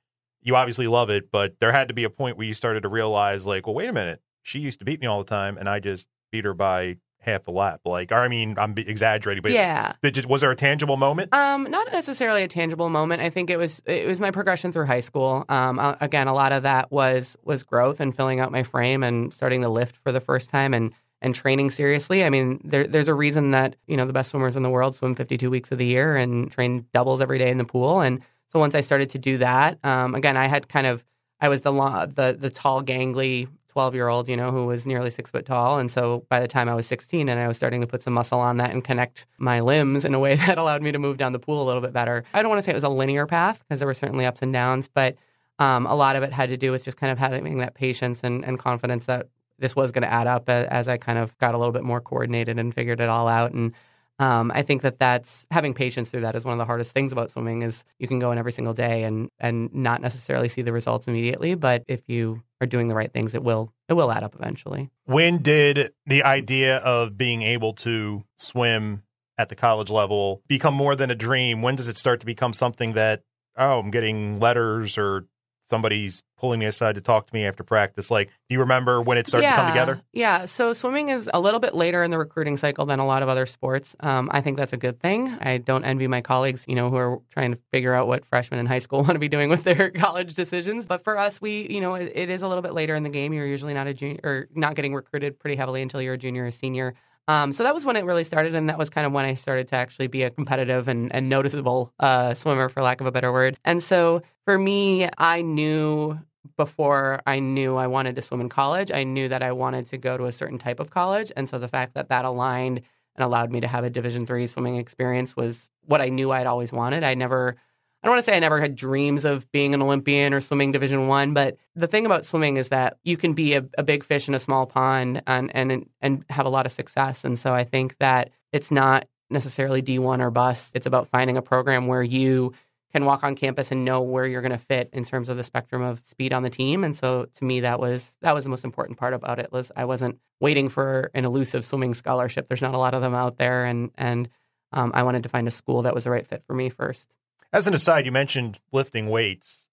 you 0.42 0.56
obviously 0.56 0.88
love 0.88 1.10
it, 1.10 1.30
but 1.30 1.60
there 1.60 1.72
had 1.74 1.90
to 1.90 1.94
be 1.94 2.06
a 2.06 2.10
point 2.10 2.38
where 2.38 2.48
you 2.48 2.54
started 2.54 2.84
to 2.84 2.90
realize, 2.90 3.46
like, 3.46 3.68
well, 3.68 3.76
wait 3.76 3.90
a 3.90 3.94
minute, 3.94 4.22
she 4.44 4.60
used 4.60 4.80
to 4.80 4.86
beat 4.86 5.02
me 5.02 5.08
all 5.08 5.20
the 5.20 5.26
time, 5.26 5.58
and 5.58 5.68
I 5.68 5.80
just 5.80 6.08
beat 6.32 6.46
her 6.46 6.54
by 6.54 6.98
half 7.20 7.44
the 7.44 7.52
lap. 7.52 7.82
Like, 7.84 8.14
I 8.14 8.30
mean, 8.30 8.56
I'm 8.58 8.74
exaggerating, 8.78 9.42
but 9.42 9.52
yeah, 9.52 9.94
was 10.28 10.42
there 10.42 10.52
a 10.52 10.56
tangible 10.56 10.96
moment? 10.96 11.34
Um, 11.34 11.70
not 11.70 11.92
necessarily 11.92 12.44
a 12.44 12.48
tangible 12.48 12.90
moment. 12.90 13.22
I 13.22 13.30
think 13.30 13.50
it 13.50 13.58
was 13.58 13.82
it 13.86 14.08
was 14.08 14.22
my 14.22 14.32
progression 14.32 14.72
through 14.72 14.86
high 14.86 15.02
school. 15.02 15.44
Um, 15.50 15.80
again, 16.00 16.28
a 16.28 16.34
lot 16.34 16.54
of 16.54 16.64
that 16.64 16.92
was 16.92 17.36
was 17.44 17.64
growth 17.64 18.00
and 18.00 18.16
filling 18.16 18.40
out 18.40 18.52
my 18.52 18.64
frame 18.64 19.04
and 19.04 19.34
starting 19.34 19.64
to 19.64 19.70
lift 19.70 19.98
for 19.98 20.14
the 20.14 20.22
first 20.22 20.50
time 20.50 20.74
and 20.74 20.94
and 21.22 21.36
training 21.36 21.72
seriously. 21.72 22.24
I 22.24 22.30
mean, 22.30 22.62
there, 22.64 22.86
there's 22.86 23.08
a 23.08 23.14
reason 23.14 23.52
that 23.52 23.76
you 23.88 23.98
know 23.98 24.06
the 24.06 24.14
best 24.14 24.32
swimmers 24.32 24.56
in 24.56 24.64
the 24.64 24.70
world 24.70 24.96
swim 24.96 25.16
52 25.16 25.50
weeks 25.50 25.74
of 25.74 25.78
the 25.78 25.86
year 25.86 26.16
and 26.16 26.50
train 26.50 26.86
doubles 26.94 27.20
every 27.20 27.40
day 27.40 27.50
in 27.50 27.58
the 27.58 27.66
pool 27.66 28.00
and 28.00 28.22
so 28.52 28.60
once 28.60 28.76
I 28.76 28.82
started 28.82 29.10
to 29.12 29.20
do 29.20 29.38
that, 29.38 29.78
um, 29.84 30.16
again, 30.16 30.38
I 30.38 30.48
had 30.48 30.70
kind 30.70 30.88
of 30.88 31.04
I 31.40 31.50
was 31.50 31.62
the 31.62 31.72
the 31.72 32.38
the 32.40 32.50
tall, 32.50 32.82
gangly 32.82 33.48
twelve 33.68 33.94
year 33.94 34.08
old, 34.08 34.28
you 34.28 34.36
know, 34.36 34.52
who 34.52 34.66
was 34.66 34.86
nearly 34.88 35.10
six 35.10 35.30
foot 35.30 35.46
tall, 35.46 35.80
and 35.80 35.92
so 35.92 36.26
by 36.30 36.40
the 36.40 36.48
time 36.48 36.68
I 36.70 36.76
was 36.76 36.88
sixteen, 36.88 37.30
and 37.30 37.40
I 37.40 37.48
was 37.48 37.58
starting 37.58 37.82
to 37.82 37.88
put 37.88 38.02
some 38.02 38.14
muscle 38.14 38.40
on 38.40 38.58
that 38.58 38.72
and 38.72 38.84
connect 38.84 39.26
my 39.38 39.60
limbs 39.60 40.06
in 40.06 40.14
a 40.14 40.20
way 40.20 40.36
that 40.48 40.58
allowed 40.58 40.82
me 40.82 40.92
to 40.92 41.00
move 41.00 41.18
down 41.18 41.34
the 41.34 41.40
pool 41.40 41.62
a 41.62 41.66
little 41.66 41.82
bit 41.82 41.94
better. 41.94 42.24
I 42.34 42.42
don't 42.42 42.50
want 42.50 42.60
to 42.60 42.64
say 42.64 42.72
it 42.72 42.76
was 42.76 42.84
a 42.84 42.90
linear 42.90 43.26
path 43.26 43.60
because 43.60 43.80
there 43.80 43.88
were 43.88 43.94
certainly 43.94 44.26
ups 44.26 44.42
and 44.42 44.52
downs, 44.52 44.88
but 44.88 45.16
um, 45.60 45.86
a 45.86 45.96
lot 45.96 46.16
of 46.16 46.24
it 46.24 46.34
had 46.34 46.50
to 46.50 46.58
do 46.58 46.72
with 46.72 46.84
just 46.84 46.98
kind 46.98 47.12
of 47.12 47.18
having 47.18 47.58
that 47.58 47.74
patience 47.74 48.24
and, 48.24 48.46
and 48.46 48.60
confidence 48.60 49.06
that 49.06 49.28
this 49.60 49.76
was 49.76 49.92
going 49.92 50.04
to 50.04 50.12
add 50.12 50.28
up 50.28 50.50
as 50.50 50.88
I 50.88 50.98
kind 50.98 51.18
of 51.18 51.36
got 51.40 51.56
a 51.56 51.58
little 51.58 51.72
bit 51.72 51.84
more 51.84 52.00
coordinated 52.00 52.60
and 52.60 52.74
figured 52.74 53.02
it 53.02 53.10
all 53.10 53.28
out 53.28 53.54
and 53.54 53.74
um, 54.20 54.52
I 54.54 54.64
think 54.64 54.82
that 54.82 55.00
that's 55.00 55.46
having 55.52 55.74
patience 55.74 56.10
through 56.10 56.22
that 56.22 56.36
is 56.36 56.44
one 56.44 56.54
of 56.54 56.58
the 56.58 56.66
hardest 56.66 56.92
things 56.92 57.12
about 57.12 57.30
swimming 57.30 57.62
is 57.62 57.86
you 58.00 58.08
can 58.08 58.20
go 58.20 58.32
in 58.32 58.38
every 58.38 58.52
single 58.52 58.74
day 58.74 59.04
and 59.04 59.30
and 59.40 59.74
not 59.74 60.02
necessarily 60.02 60.50
see 60.50 60.64
the 60.64 60.74
results 60.74 61.08
immediately, 61.08 61.56
but 61.56 61.84
if 61.88 62.02
you 62.08 62.42
are 62.60 62.68
doing 62.68 62.88
the 62.88 62.96
right 62.96 63.12
things, 63.12 63.36
it 63.36 63.44
will 63.44 63.72
it 63.88 63.94
will 63.94 64.12
add 64.12 64.24
up 64.24 64.36
eventually. 64.36 64.90
When 65.06 65.40
did 65.40 65.94
the 66.06 66.24
idea 66.24 66.78
of 66.78 67.18
being 67.18 67.44
able 67.44 67.74
to 67.74 68.24
swim 68.36 69.04
at 69.38 69.50
the 69.50 69.56
college 69.56 69.92
level 69.92 70.42
become 70.48 70.74
more 70.74 70.96
than 70.96 71.12
a 71.12 71.16
dream? 71.16 71.62
When 71.62 71.76
does 71.76 71.88
it 71.88 71.98
start 71.98 72.20
to 72.22 72.26
become 72.26 72.54
something 72.54 72.94
that 72.94 73.22
oh, 73.56 73.80
I'm 73.80 73.92
getting 73.92 74.40
letters 74.40 74.98
or 74.98 75.26
somebody's 75.68 76.24
pulling 76.38 76.60
me 76.60 76.66
aside 76.66 76.96
to 76.96 77.02
talk 77.02 77.28
to 77.28 77.34
me 77.34 77.46
after 77.46 77.64
practice. 77.64 78.10
Like, 78.10 78.28
do 78.28 78.54
you 78.54 78.60
remember 78.60 79.02
when 79.02 79.18
it 79.18 79.28
started 79.28 79.46
yeah, 79.46 79.52
to 79.52 79.58
come 79.58 79.68
together? 79.68 80.02
Yeah. 80.14 80.46
So 80.46 80.72
swimming 80.74 81.10
is 81.10 81.30
a 81.34 81.40
little 81.40 81.60
bit 81.60 81.74
later 81.76 82.04
in 82.04 82.12
the 82.12 82.18
recruiting 82.18 82.58
cycle 82.58 82.86
than 82.86 83.00
a 83.00 83.06
lot 83.06 83.24
of 83.24 83.30
other 83.30 83.46
sports. 83.46 83.96
Um, 84.00 84.30
I 84.32 84.42
think 84.42 84.58
that's 84.58 84.74
a 84.74 84.78
good 84.78 85.00
thing. 85.00 85.30
I 85.42 85.58
don't 85.58 85.84
envy 85.84 86.08
my 86.08 86.22
colleagues, 86.22 86.64
you 86.68 86.76
know, 86.76 86.90
who 86.90 86.96
are 86.96 87.22
trying 87.32 87.52
to 87.52 87.60
figure 87.72 87.94
out 87.94 88.08
what 88.08 88.24
freshmen 88.24 88.60
in 88.60 88.66
high 88.66 88.80
school 88.80 89.00
want 89.04 89.14
to 89.14 89.20
be 89.20 89.28
doing 89.28 89.50
with 89.50 89.64
their 89.64 89.90
college 89.96 90.34
decisions. 90.34 90.88
But 90.88 91.04
for 91.04 91.18
us, 91.18 91.42
we, 91.42 91.68
you 91.70 91.82
know, 91.82 91.96
it, 91.96 92.12
it 92.16 92.30
is 92.30 92.44
a 92.44 92.48
little 92.48 92.62
bit 92.62 92.74
later 92.74 92.96
in 92.96 93.04
the 93.04 93.10
game. 93.10 93.34
You're 93.34 93.48
usually 93.48 93.74
not 93.74 93.88
a 93.88 93.94
junior 93.94 94.20
or 94.24 94.48
not 94.56 94.76
getting 94.76 94.94
recruited 94.94 95.40
pretty 95.40 95.58
heavily 95.58 95.82
until 95.82 96.02
you're 96.02 96.14
a 96.14 96.18
junior 96.18 96.46
or 96.46 96.52
senior. 96.52 96.94
Um, 97.28 97.52
so 97.52 97.64
that 97.64 97.74
was 97.74 97.86
when 97.86 97.98
it 97.98 98.06
really 98.06 98.24
started, 98.24 98.56
and 98.56 98.70
that 98.70 98.78
was 98.78 98.90
kind 98.90 99.06
of 99.06 99.12
when 99.12 99.26
I 99.26 99.34
started 99.34 99.68
to 99.70 99.76
actually 99.76 100.08
be 100.08 100.24
a 100.24 100.30
competitive 100.32 100.88
and, 100.88 101.14
and 101.14 101.28
noticeable 101.28 101.92
uh, 102.00 102.34
swimmer, 102.34 102.70
for 102.70 102.82
lack 102.82 103.02
of 103.02 103.08
a 103.08 103.12
better 103.12 103.32
word. 103.32 103.58
And 103.66 103.84
so 103.84 104.22
for 104.46 104.58
me, 104.58 105.10
I 105.18 105.42
knew 105.42 106.20
before 106.56 107.20
I 107.28 107.40
knew 107.40 107.76
I 107.76 107.88
wanted 107.88 108.16
to 108.16 108.22
swim 108.22 108.40
in 108.40 108.50
college, 108.50 108.92
I 108.92 109.04
knew 109.04 109.28
that 109.28 109.44
I 109.44 109.52
wanted 109.52 109.88
to 109.88 109.98
go 109.98 110.18
to 110.18 110.26
a 110.26 110.32
certain 110.32 110.58
type 110.58 110.80
of 110.80 110.90
college, 110.90 111.32
and 111.36 111.50
so 111.50 111.60
the 111.60 111.68
fact 111.68 111.94
that 111.96 112.10
that 112.10 112.24
aligned 112.24 112.82
and 113.16 113.24
allowed 113.26 113.52
me 113.52 113.60
to 113.60 113.68
have 113.68 113.84
a 113.84 113.90
Division 113.90 114.26
three 114.26 114.48
swimming 114.48 114.78
experience 114.78 115.36
was 115.36 115.70
what 115.86 116.02
I 116.02 116.10
knew 116.10 116.32
I'd 116.32 116.46
always 116.48 116.72
wanted. 116.72 117.04
I 117.04 117.16
never 117.16 117.58
I 118.04 118.08
don't 118.08 118.16
want 118.16 118.26
to 118.26 118.32
say 118.32 118.38
I 118.38 118.40
never 118.40 118.62
had 118.62 118.76
dreams 118.76 119.26
of 119.26 119.52
being 119.52 119.74
an 119.74 119.82
Olympian 119.82 120.34
or 120.34 120.42
swimming 120.42 120.72
Division 120.72 121.08
One, 121.08 121.34
but 121.34 121.58
the 121.76 121.88
thing 121.88 122.06
about 122.06 122.26
swimming 122.26 122.58
is 122.58 122.70
that 122.70 122.98
you 123.04 123.18
can 123.18 123.34
be 123.34 123.54
a, 123.54 123.66
a, 123.78 123.84
big 123.84 124.04
fish 124.04 124.28
in 124.28 124.36
a 124.36 124.40
small 124.40 124.68
pond 124.68 125.24
and 125.26 125.54
and 125.56 125.90
and 126.00 126.24
have 126.30 126.46
a 126.46 126.50
lot 126.50 126.66
of 126.66 126.72
success. 126.72 127.24
And 127.24 127.40
so 127.40 127.54
I 127.54 127.64
think 127.64 127.98
that 127.98 128.30
it's 128.54 128.72
not 128.72 129.08
necessarily 129.30 129.82
D 129.82 129.98
one 130.00 130.22
or 130.22 130.30
bust. 130.30 130.72
It's 130.76 130.86
about 130.86 131.08
finding 131.08 131.38
a 131.38 131.42
program 131.42 131.88
where 131.88 132.04
you 132.04 132.54
can 132.94 133.04
walk 133.04 133.24
on 133.24 133.36
campus 133.36 133.72
and 133.72 133.84
know 133.84 134.02
where 134.02 134.26
you're 134.26 134.42
going 134.42 134.52
to 134.52 134.58
fit 134.58 134.90
in 134.94 135.04
terms 135.04 135.28
of 135.28 135.38
the 135.38 135.44
spectrum 135.44 135.82
of 135.82 136.06
speed 136.06 136.34
on 136.34 136.44
the 136.44 136.50
team. 136.50 136.84
And 136.84 136.96
so 136.96 137.28
to 137.36 137.44
me, 137.44 137.62
that 137.62 137.80
was 137.80 138.16
that 138.22 138.34
was 138.34 138.44
the 138.44 138.50
most 138.50 138.64
important 138.64 138.98
part 138.98 139.14
about 139.14 139.40
it. 139.40 139.52
Was 139.52 139.72
I 139.76 139.86
wasn't 139.86 140.20
waiting 140.40 140.70
for 140.70 141.12
an 141.14 141.26
elusive 141.26 141.66
swimming 141.66 141.94
scholarship. 141.94 142.48
There's 142.48 142.62
not 142.62 142.76
a 142.76 142.80
lot 142.80 142.94
of 142.94 143.02
them 143.02 143.16
out 143.16 143.38
there, 143.38 143.66
and 143.66 143.92
and 143.96 144.30
um, 144.72 144.92
I 144.94 145.04
wanted 145.04 145.24
to 145.24 145.30
find 145.30 145.48
a 145.48 145.52
school 145.52 145.82
that 145.82 145.96
was 145.96 146.04
the 146.04 146.12
right 146.12 146.28
fit 146.28 146.44
for 146.46 146.54
me 146.54 146.70
first. 146.70 147.12
As 147.54 147.68
an 147.68 147.74
aside, 147.74 148.06
you 148.06 148.12
mentioned 148.12 148.60
lifting 148.72 149.08
weights. 149.08 149.70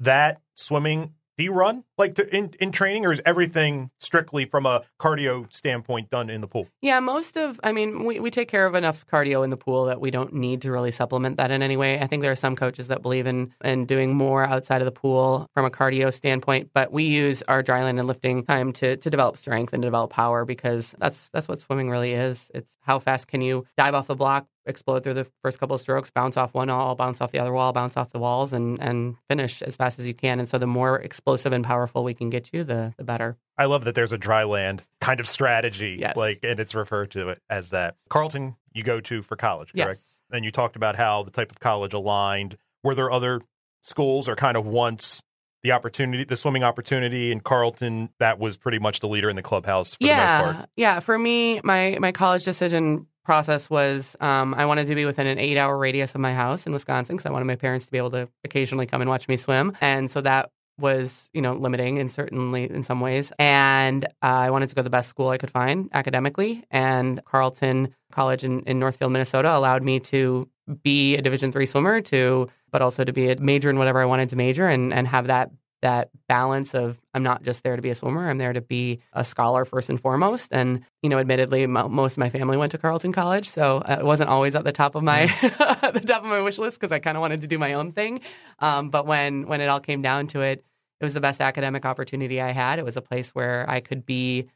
That 0.00 0.40
swimming 0.54 1.14
do 1.36 1.44
you 1.44 1.52
run 1.52 1.84
like 1.98 2.14
to, 2.14 2.34
in 2.34 2.54
in 2.60 2.72
training, 2.72 3.04
or 3.04 3.12
is 3.12 3.20
everything 3.26 3.90
strictly 3.98 4.46
from 4.46 4.64
a 4.64 4.82
cardio 4.98 5.52
standpoint 5.52 6.08
done 6.08 6.30
in 6.30 6.40
the 6.40 6.46
pool? 6.46 6.66
Yeah, 6.80 7.00
most 7.00 7.36
of. 7.36 7.60
I 7.62 7.72
mean, 7.72 8.04
we 8.04 8.20
we 8.20 8.30
take 8.30 8.48
care 8.48 8.64
of 8.64 8.74
enough 8.74 9.06
cardio 9.06 9.44
in 9.44 9.50
the 9.50 9.56
pool 9.56 9.84
that 9.86 10.00
we 10.00 10.10
don't 10.10 10.32
need 10.32 10.62
to 10.62 10.72
really 10.72 10.90
supplement 10.90 11.36
that 11.36 11.50
in 11.50 11.62
any 11.62 11.76
way. 11.76 12.00
I 12.00 12.06
think 12.06 12.22
there 12.22 12.32
are 12.32 12.36
some 12.36 12.56
coaches 12.56 12.88
that 12.88 13.02
believe 13.02 13.26
in 13.26 13.52
in 13.62 13.84
doing 13.84 14.14
more 14.14 14.44
outside 14.44 14.80
of 14.80 14.86
the 14.86 14.92
pool 14.92 15.46
from 15.52 15.66
a 15.66 15.70
cardio 15.70 16.12
standpoint, 16.12 16.70
but 16.72 16.90
we 16.90 17.04
use 17.04 17.42
our 17.42 17.62
dryland 17.62 17.98
and 17.98 18.06
lifting 18.06 18.42
time 18.42 18.72
to 18.74 18.96
to 18.96 19.10
develop 19.10 19.36
strength 19.36 19.74
and 19.74 19.82
to 19.82 19.86
develop 19.86 20.10
power 20.10 20.46
because 20.46 20.94
that's 20.98 21.28
that's 21.30 21.48
what 21.48 21.58
swimming 21.58 21.90
really 21.90 22.14
is. 22.14 22.50
It's 22.54 22.70
how 22.80 22.98
fast 22.98 23.28
can 23.28 23.42
you 23.42 23.66
dive 23.76 23.94
off 23.94 24.06
the 24.06 24.16
block, 24.16 24.46
explode 24.66 25.02
through 25.02 25.14
the 25.14 25.26
first 25.42 25.60
couple 25.60 25.74
of 25.74 25.80
strokes, 25.80 26.10
bounce 26.10 26.36
off 26.36 26.54
one 26.54 26.68
wall, 26.68 26.94
bounce 26.94 27.20
off 27.20 27.32
the 27.32 27.38
other 27.38 27.52
wall, 27.52 27.72
bounce 27.72 27.96
off 27.96 28.10
the 28.10 28.18
walls, 28.18 28.52
and 28.52 28.80
and 28.80 29.16
finish 29.28 29.62
as 29.62 29.76
fast 29.76 29.98
as 29.98 30.06
you 30.06 30.14
can. 30.14 30.38
And 30.38 30.48
so 30.48 30.58
the 30.58 30.66
more 30.66 30.98
explosive 30.98 31.52
and 31.52 31.64
powerful 31.64 32.04
we 32.04 32.14
can 32.14 32.30
get 32.30 32.52
you, 32.52 32.64
the 32.64 32.94
the 32.96 33.04
better. 33.04 33.36
I 33.58 33.66
love 33.66 33.84
that 33.84 33.94
there's 33.94 34.12
a 34.12 34.18
dry 34.18 34.44
land 34.44 34.86
kind 35.00 35.20
of 35.20 35.26
strategy, 35.26 35.96
yes. 36.00 36.16
like, 36.16 36.40
and 36.42 36.60
it's 36.60 36.74
referred 36.74 37.12
to 37.12 37.30
it 37.30 37.40
as 37.48 37.70
that. 37.70 37.96
Carleton, 38.10 38.56
you 38.74 38.82
go 38.82 39.00
to 39.00 39.22
for 39.22 39.36
college, 39.36 39.72
correct? 39.72 40.00
Yes. 40.00 40.20
And 40.30 40.44
you 40.44 40.50
talked 40.50 40.76
about 40.76 40.96
how 40.96 41.22
the 41.22 41.30
type 41.30 41.50
of 41.50 41.60
college 41.60 41.94
aligned. 41.94 42.58
Were 42.82 42.94
there 42.94 43.10
other 43.10 43.40
schools 43.82 44.28
or 44.28 44.36
kind 44.36 44.56
of 44.56 44.66
once 44.66 45.22
the 45.62 45.72
opportunity, 45.72 46.24
the 46.24 46.36
swimming 46.36 46.62
opportunity 46.62 47.32
in 47.32 47.40
Carleton, 47.40 48.10
that 48.18 48.38
was 48.38 48.56
pretty 48.56 48.78
much 48.78 49.00
the 49.00 49.08
leader 49.08 49.28
in 49.28 49.36
the 49.36 49.42
clubhouse 49.42 49.94
for 49.94 50.04
yeah, 50.04 50.40
the 50.40 50.46
most 50.46 50.56
part. 50.56 50.70
Yeah, 50.76 51.00
for 51.00 51.18
me, 51.18 51.60
my 51.64 51.96
my 52.00 52.12
college 52.12 52.44
decision 52.44 53.06
process 53.26 53.68
was 53.68 54.16
um, 54.20 54.54
I 54.54 54.64
wanted 54.64 54.86
to 54.86 54.94
be 54.94 55.04
within 55.04 55.26
an 55.26 55.38
eight 55.38 55.58
hour 55.58 55.76
radius 55.76 56.14
of 56.14 56.20
my 56.20 56.32
house 56.32 56.66
in 56.66 56.72
Wisconsin 56.72 57.16
because 57.16 57.26
I 57.26 57.32
wanted 57.32 57.46
my 57.46 57.56
parents 57.56 57.84
to 57.86 57.92
be 57.92 57.98
able 57.98 58.12
to 58.12 58.28
occasionally 58.44 58.86
come 58.86 59.02
and 59.02 59.10
watch 59.10 59.28
me 59.28 59.36
swim. 59.36 59.76
And 59.80 60.10
so 60.10 60.20
that 60.22 60.50
was 60.78 61.28
you 61.32 61.40
know 61.40 61.52
limiting 61.52 61.98
and 61.98 62.12
certainly 62.12 62.70
in 62.70 62.82
some 62.82 63.00
ways 63.00 63.32
and 63.38 64.04
uh, 64.22 64.44
i 64.44 64.50
wanted 64.50 64.68
to 64.68 64.74
go 64.74 64.80
to 64.80 64.84
the 64.84 64.90
best 64.90 65.08
school 65.08 65.28
i 65.28 65.38
could 65.38 65.50
find 65.50 65.88
academically 65.94 66.62
and 66.70 67.24
carleton 67.24 67.94
college 68.12 68.44
in, 68.44 68.60
in 68.64 68.78
northfield 68.78 69.10
minnesota 69.10 69.56
allowed 69.56 69.82
me 69.82 69.98
to 69.98 70.46
be 70.82 71.16
a 71.16 71.22
division 71.22 71.50
three 71.50 71.64
swimmer 71.64 72.02
to 72.02 72.46
but 72.70 72.82
also 72.82 73.04
to 73.04 73.12
be 73.14 73.30
a 73.30 73.40
major 73.40 73.70
in 73.70 73.78
whatever 73.78 74.02
i 74.02 74.04
wanted 74.04 74.28
to 74.28 74.36
major 74.36 74.68
and, 74.68 74.92
and 74.92 75.08
have 75.08 75.28
that 75.28 75.50
that 75.82 76.10
balance 76.28 76.74
of 76.74 76.98
I'm 77.14 77.22
not 77.22 77.42
just 77.42 77.62
there 77.62 77.76
to 77.76 77.82
be 77.82 77.90
a 77.90 77.94
swimmer, 77.94 78.28
I'm 78.28 78.38
there 78.38 78.52
to 78.52 78.60
be 78.60 79.00
a 79.12 79.24
scholar 79.24 79.64
first 79.64 79.90
and 79.90 80.00
foremost. 80.00 80.52
And, 80.52 80.84
you 81.02 81.08
know, 81.08 81.18
admittedly, 81.18 81.66
most 81.66 82.12
of 82.12 82.18
my 82.18 82.30
family 82.30 82.56
went 82.56 82.72
to 82.72 82.78
Carleton 82.78 83.12
College. 83.12 83.48
So 83.48 83.78
uh, 83.78 83.98
it 84.00 84.04
wasn't 84.04 84.30
always 84.30 84.54
at 84.54 84.64
the 84.64 84.72
top 84.72 84.94
of 84.94 85.02
my, 85.02 85.26
the 85.42 86.02
top 86.06 86.22
of 86.22 86.28
my 86.28 86.40
wish 86.40 86.58
list 86.58 86.80
because 86.80 86.92
I 86.92 86.98
kind 86.98 87.16
of 87.16 87.20
wanted 87.20 87.42
to 87.42 87.46
do 87.46 87.58
my 87.58 87.74
own 87.74 87.92
thing. 87.92 88.20
Um, 88.58 88.90
but 88.90 89.06
when, 89.06 89.46
when 89.46 89.60
it 89.60 89.66
all 89.66 89.80
came 89.80 90.02
down 90.02 90.26
to 90.28 90.40
it, 90.40 90.64
it 91.00 91.04
was 91.04 91.14
the 91.14 91.20
best 91.20 91.40
academic 91.40 91.84
opportunity 91.84 92.40
I 92.40 92.52
had. 92.52 92.78
It 92.78 92.84
was 92.84 92.96
a 92.96 93.02
place 93.02 93.30
where 93.30 93.68
I 93.68 93.80
could 93.80 94.06
be 94.06 94.48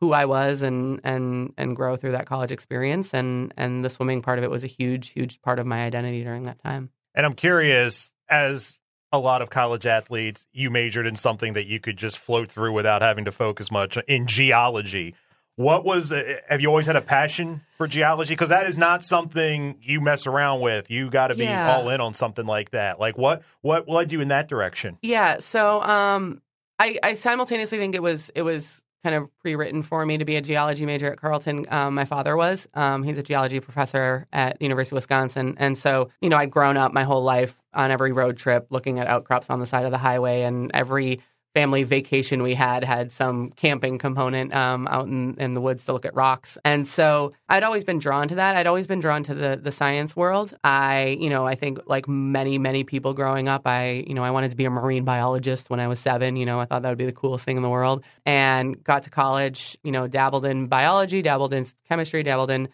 who 0.00 0.12
I 0.12 0.26
was 0.26 0.62
and 0.62 1.00
and 1.02 1.52
and 1.58 1.74
grow 1.74 1.96
through 1.96 2.12
that 2.12 2.26
college 2.26 2.52
experience 2.52 3.12
and 3.12 3.52
and 3.56 3.84
the 3.84 3.90
swimming 3.90 4.22
part 4.22 4.38
of 4.38 4.44
it 4.44 4.50
was 4.50 4.62
a 4.62 4.68
huge 4.68 5.08
huge 5.08 5.42
part 5.42 5.58
of 5.58 5.66
my 5.66 5.84
identity 5.84 6.22
during 6.22 6.44
that 6.44 6.62
time. 6.62 6.90
And 7.14 7.26
I'm 7.26 7.34
curious 7.34 8.12
as 8.28 8.80
a 9.12 9.18
lot 9.18 9.40
of 9.42 9.50
college 9.50 9.86
athletes, 9.86 10.46
you 10.52 10.70
majored 10.70 11.06
in 11.06 11.16
something 11.16 11.54
that 11.54 11.66
you 11.66 11.80
could 11.80 11.96
just 11.96 12.18
float 12.18 12.50
through 12.50 12.72
without 12.72 13.00
having 13.02 13.24
to 13.24 13.32
focus 13.32 13.70
much 13.70 13.96
in 14.08 14.26
geology. 14.26 15.14
What 15.56 15.84
was 15.84 16.08
the, 16.10 16.40
have 16.48 16.60
you 16.60 16.68
always 16.68 16.86
had 16.86 16.94
a 16.94 17.00
passion 17.00 17.62
for 17.78 17.88
geology? 17.88 18.32
Because 18.34 18.50
that 18.50 18.66
is 18.66 18.78
not 18.78 19.02
something 19.02 19.76
you 19.82 20.00
mess 20.00 20.26
around 20.26 20.60
with. 20.60 20.88
You 20.90 21.10
got 21.10 21.28
to 21.28 21.34
be 21.34 21.44
Yeah. 21.44 21.74
all 21.74 21.88
in 21.88 22.00
on 22.00 22.14
something 22.14 22.46
like 22.46 22.70
that. 22.70 23.00
Like 23.00 23.18
what 23.18 23.42
what 23.62 23.88
led 23.88 24.12
you 24.12 24.20
in 24.20 24.28
that 24.28 24.48
direction? 24.48 24.98
Yeah. 25.02 25.38
So 25.40 25.82
um, 25.82 26.42
I, 26.78 26.98
I 27.02 27.14
simultaneously 27.14 27.78
think 27.78 27.96
it 27.96 28.02
was 28.02 28.30
it 28.36 28.42
was 28.42 28.84
kind 29.02 29.14
of 29.14 29.30
pre-written 29.38 29.82
for 29.82 30.04
me 30.04 30.18
to 30.18 30.24
be 30.24 30.36
a 30.36 30.40
geology 30.40 30.84
major 30.84 31.12
at 31.12 31.20
Carleton. 31.20 31.66
Um, 31.68 31.94
my 31.94 32.04
father 32.04 32.36
was. 32.36 32.68
Um, 32.74 33.02
he's 33.02 33.18
a 33.18 33.22
geology 33.22 33.60
professor 33.60 34.26
at 34.32 34.58
the 34.58 34.64
University 34.64 34.94
of 34.94 34.98
Wisconsin, 34.98 35.56
and 35.58 35.78
so 35.78 36.10
you 36.20 36.28
know 36.28 36.36
I'd 36.36 36.50
grown 36.50 36.76
up 36.76 36.92
my 36.92 37.04
whole 37.04 37.22
life 37.22 37.62
on 37.74 37.90
every 37.90 38.12
road 38.12 38.36
trip 38.36 38.66
looking 38.70 38.98
at 38.98 39.06
outcrops 39.06 39.50
on 39.50 39.60
the 39.60 39.66
side 39.66 39.84
of 39.84 39.90
the 39.90 39.98
highway, 39.98 40.42
and 40.42 40.70
every 40.74 41.20
family 41.54 41.82
vacation 41.82 42.42
we 42.42 42.54
had 42.54 42.84
had 42.84 43.10
some 43.10 43.50
camping 43.50 43.98
component 43.98 44.54
um, 44.54 44.86
out 44.88 45.06
in, 45.06 45.34
in 45.38 45.54
the 45.54 45.60
woods 45.60 45.86
to 45.86 45.92
look 45.92 46.04
at 46.04 46.14
rocks. 46.14 46.58
And 46.64 46.86
so 46.86 47.32
I'd 47.48 47.64
always 47.64 47.84
been 47.84 47.98
drawn 47.98 48.28
to 48.28 48.36
that. 48.36 48.56
I'd 48.56 48.66
always 48.66 48.86
been 48.86 49.00
drawn 49.00 49.22
to 49.24 49.34
the 49.34 49.58
the 49.60 49.72
science 49.72 50.14
world. 50.14 50.54
I, 50.62 51.16
you 51.20 51.30
know, 51.30 51.46
I 51.46 51.54
think 51.54 51.80
like 51.86 52.06
many, 52.06 52.58
many 52.58 52.84
people 52.84 53.14
growing 53.14 53.48
up, 53.48 53.66
I, 53.66 54.04
you 54.06 54.14
know, 54.14 54.24
I 54.24 54.30
wanted 54.30 54.50
to 54.50 54.56
be 54.56 54.66
a 54.66 54.70
marine 54.70 55.04
biologist 55.04 55.70
when 55.70 55.80
I 55.80 55.88
was 55.88 55.98
seven. 55.98 56.36
You 56.36 56.46
know, 56.46 56.60
I 56.60 56.66
thought 56.66 56.82
that 56.82 56.90
would 56.90 56.98
be 56.98 57.06
the 57.06 57.12
coolest 57.12 57.44
thing 57.44 57.56
in 57.56 57.62
the 57.62 57.70
world. 57.70 58.04
And 58.26 58.82
got 58.84 59.04
to 59.04 59.10
college, 59.10 59.76
you 59.82 59.90
know, 59.90 60.06
dabbled 60.06 60.44
in 60.44 60.66
biology, 60.66 61.22
dabbled 61.22 61.54
in 61.54 61.66
chemistry, 61.88 62.22
dabbled 62.22 62.50
in 62.50 62.68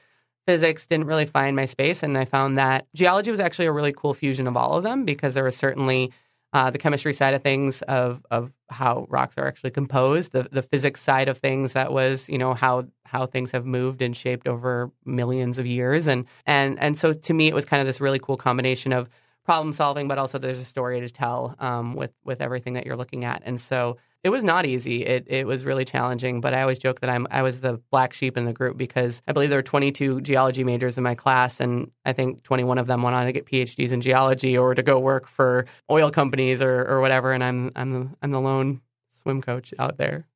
physics 0.46 0.86
didn't 0.86 1.06
really 1.06 1.24
find 1.24 1.56
my 1.56 1.64
space 1.64 2.02
and 2.02 2.18
i 2.18 2.24
found 2.26 2.58
that 2.58 2.86
geology 2.94 3.30
was 3.30 3.40
actually 3.40 3.64
a 3.64 3.72
really 3.72 3.94
cool 3.94 4.12
fusion 4.12 4.46
of 4.46 4.58
all 4.58 4.74
of 4.74 4.84
them 4.84 5.04
because 5.06 5.32
there 5.32 5.44
was 5.44 5.56
certainly 5.56 6.12
uh, 6.54 6.70
the 6.70 6.78
chemistry 6.78 7.12
side 7.12 7.34
of 7.34 7.42
things 7.42 7.82
of 7.82 8.24
of 8.30 8.52
how 8.70 9.06
rocks 9.10 9.36
are 9.36 9.46
actually 9.46 9.72
composed, 9.72 10.32
the 10.32 10.44
the 10.44 10.62
physics 10.62 11.00
side 11.00 11.28
of 11.28 11.38
things 11.38 11.72
that 11.72 11.92
was 11.92 12.28
you 12.30 12.38
know 12.38 12.54
how 12.54 12.84
how 13.04 13.26
things 13.26 13.50
have 13.50 13.66
moved 13.66 14.00
and 14.00 14.16
shaped 14.16 14.46
over 14.46 14.90
millions 15.04 15.58
of 15.58 15.66
years, 15.66 16.06
and 16.06 16.26
and 16.46 16.78
and 16.78 16.96
so 16.96 17.12
to 17.12 17.34
me 17.34 17.48
it 17.48 17.54
was 17.54 17.64
kind 17.64 17.80
of 17.80 17.88
this 17.88 18.00
really 18.00 18.20
cool 18.20 18.36
combination 18.36 18.92
of 18.92 19.10
problem 19.44 19.72
solving, 19.72 20.08
but 20.08 20.16
also 20.16 20.38
there's 20.38 20.60
a 20.60 20.64
story 20.64 21.00
to 21.00 21.08
tell 21.08 21.56
um, 21.58 21.94
with 21.94 22.12
with 22.24 22.40
everything 22.40 22.74
that 22.74 22.86
you're 22.86 22.96
looking 22.96 23.24
at, 23.24 23.42
and 23.44 23.60
so 23.60 23.96
it 24.24 24.30
was 24.30 24.42
not 24.42 24.64
easy. 24.64 25.04
It 25.04 25.26
it 25.28 25.46
was 25.46 25.66
really 25.66 25.84
challenging, 25.84 26.40
but 26.40 26.54
I 26.54 26.62
always 26.62 26.78
joke 26.78 27.00
that 27.00 27.10
I'm 27.10 27.26
I 27.30 27.42
was 27.42 27.60
the 27.60 27.80
black 27.90 28.14
sheep 28.14 28.38
in 28.38 28.46
the 28.46 28.54
group 28.54 28.78
because 28.78 29.20
I 29.28 29.32
believe 29.32 29.50
there 29.50 29.58
were 29.58 29.62
22 29.62 30.22
geology 30.22 30.64
majors 30.64 30.96
in 30.96 31.04
my 31.04 31.14
class, 31.14 31.60
and 31.60 31.90
I 32.06 32.14
think 32.14 32.42
21 32.42 32.78
of 32.78 32.86
them 32.86 33.02
went 33.02 33.14
on 33.14 33.26
to 33.26 33.32
get 33.32 33.44
PhDs 33.44 33.92
in 33.92 34.00
geology 34.00 34.56
or 34.56 34.74
to 34.74 34.82
go 34.82 34.98
work 34.98 35.28
for 35.28 35.66
oil 35.90 36.10
companies 36.10 36.62
or 36.62 36.86
or 36.86 37.02
whatever. 37.02 37.32
And 37.32 37.44
I'm 37.44 37.70
I'm 37.76 37.90
the 37.90 38.08
I'm 38.22 38.30
the 38.30 38.40
lone 38.40 38.80
swim 39.10 39.42
coach 39.42 39.74
out 39.78 39.98
there. 39.98 40.26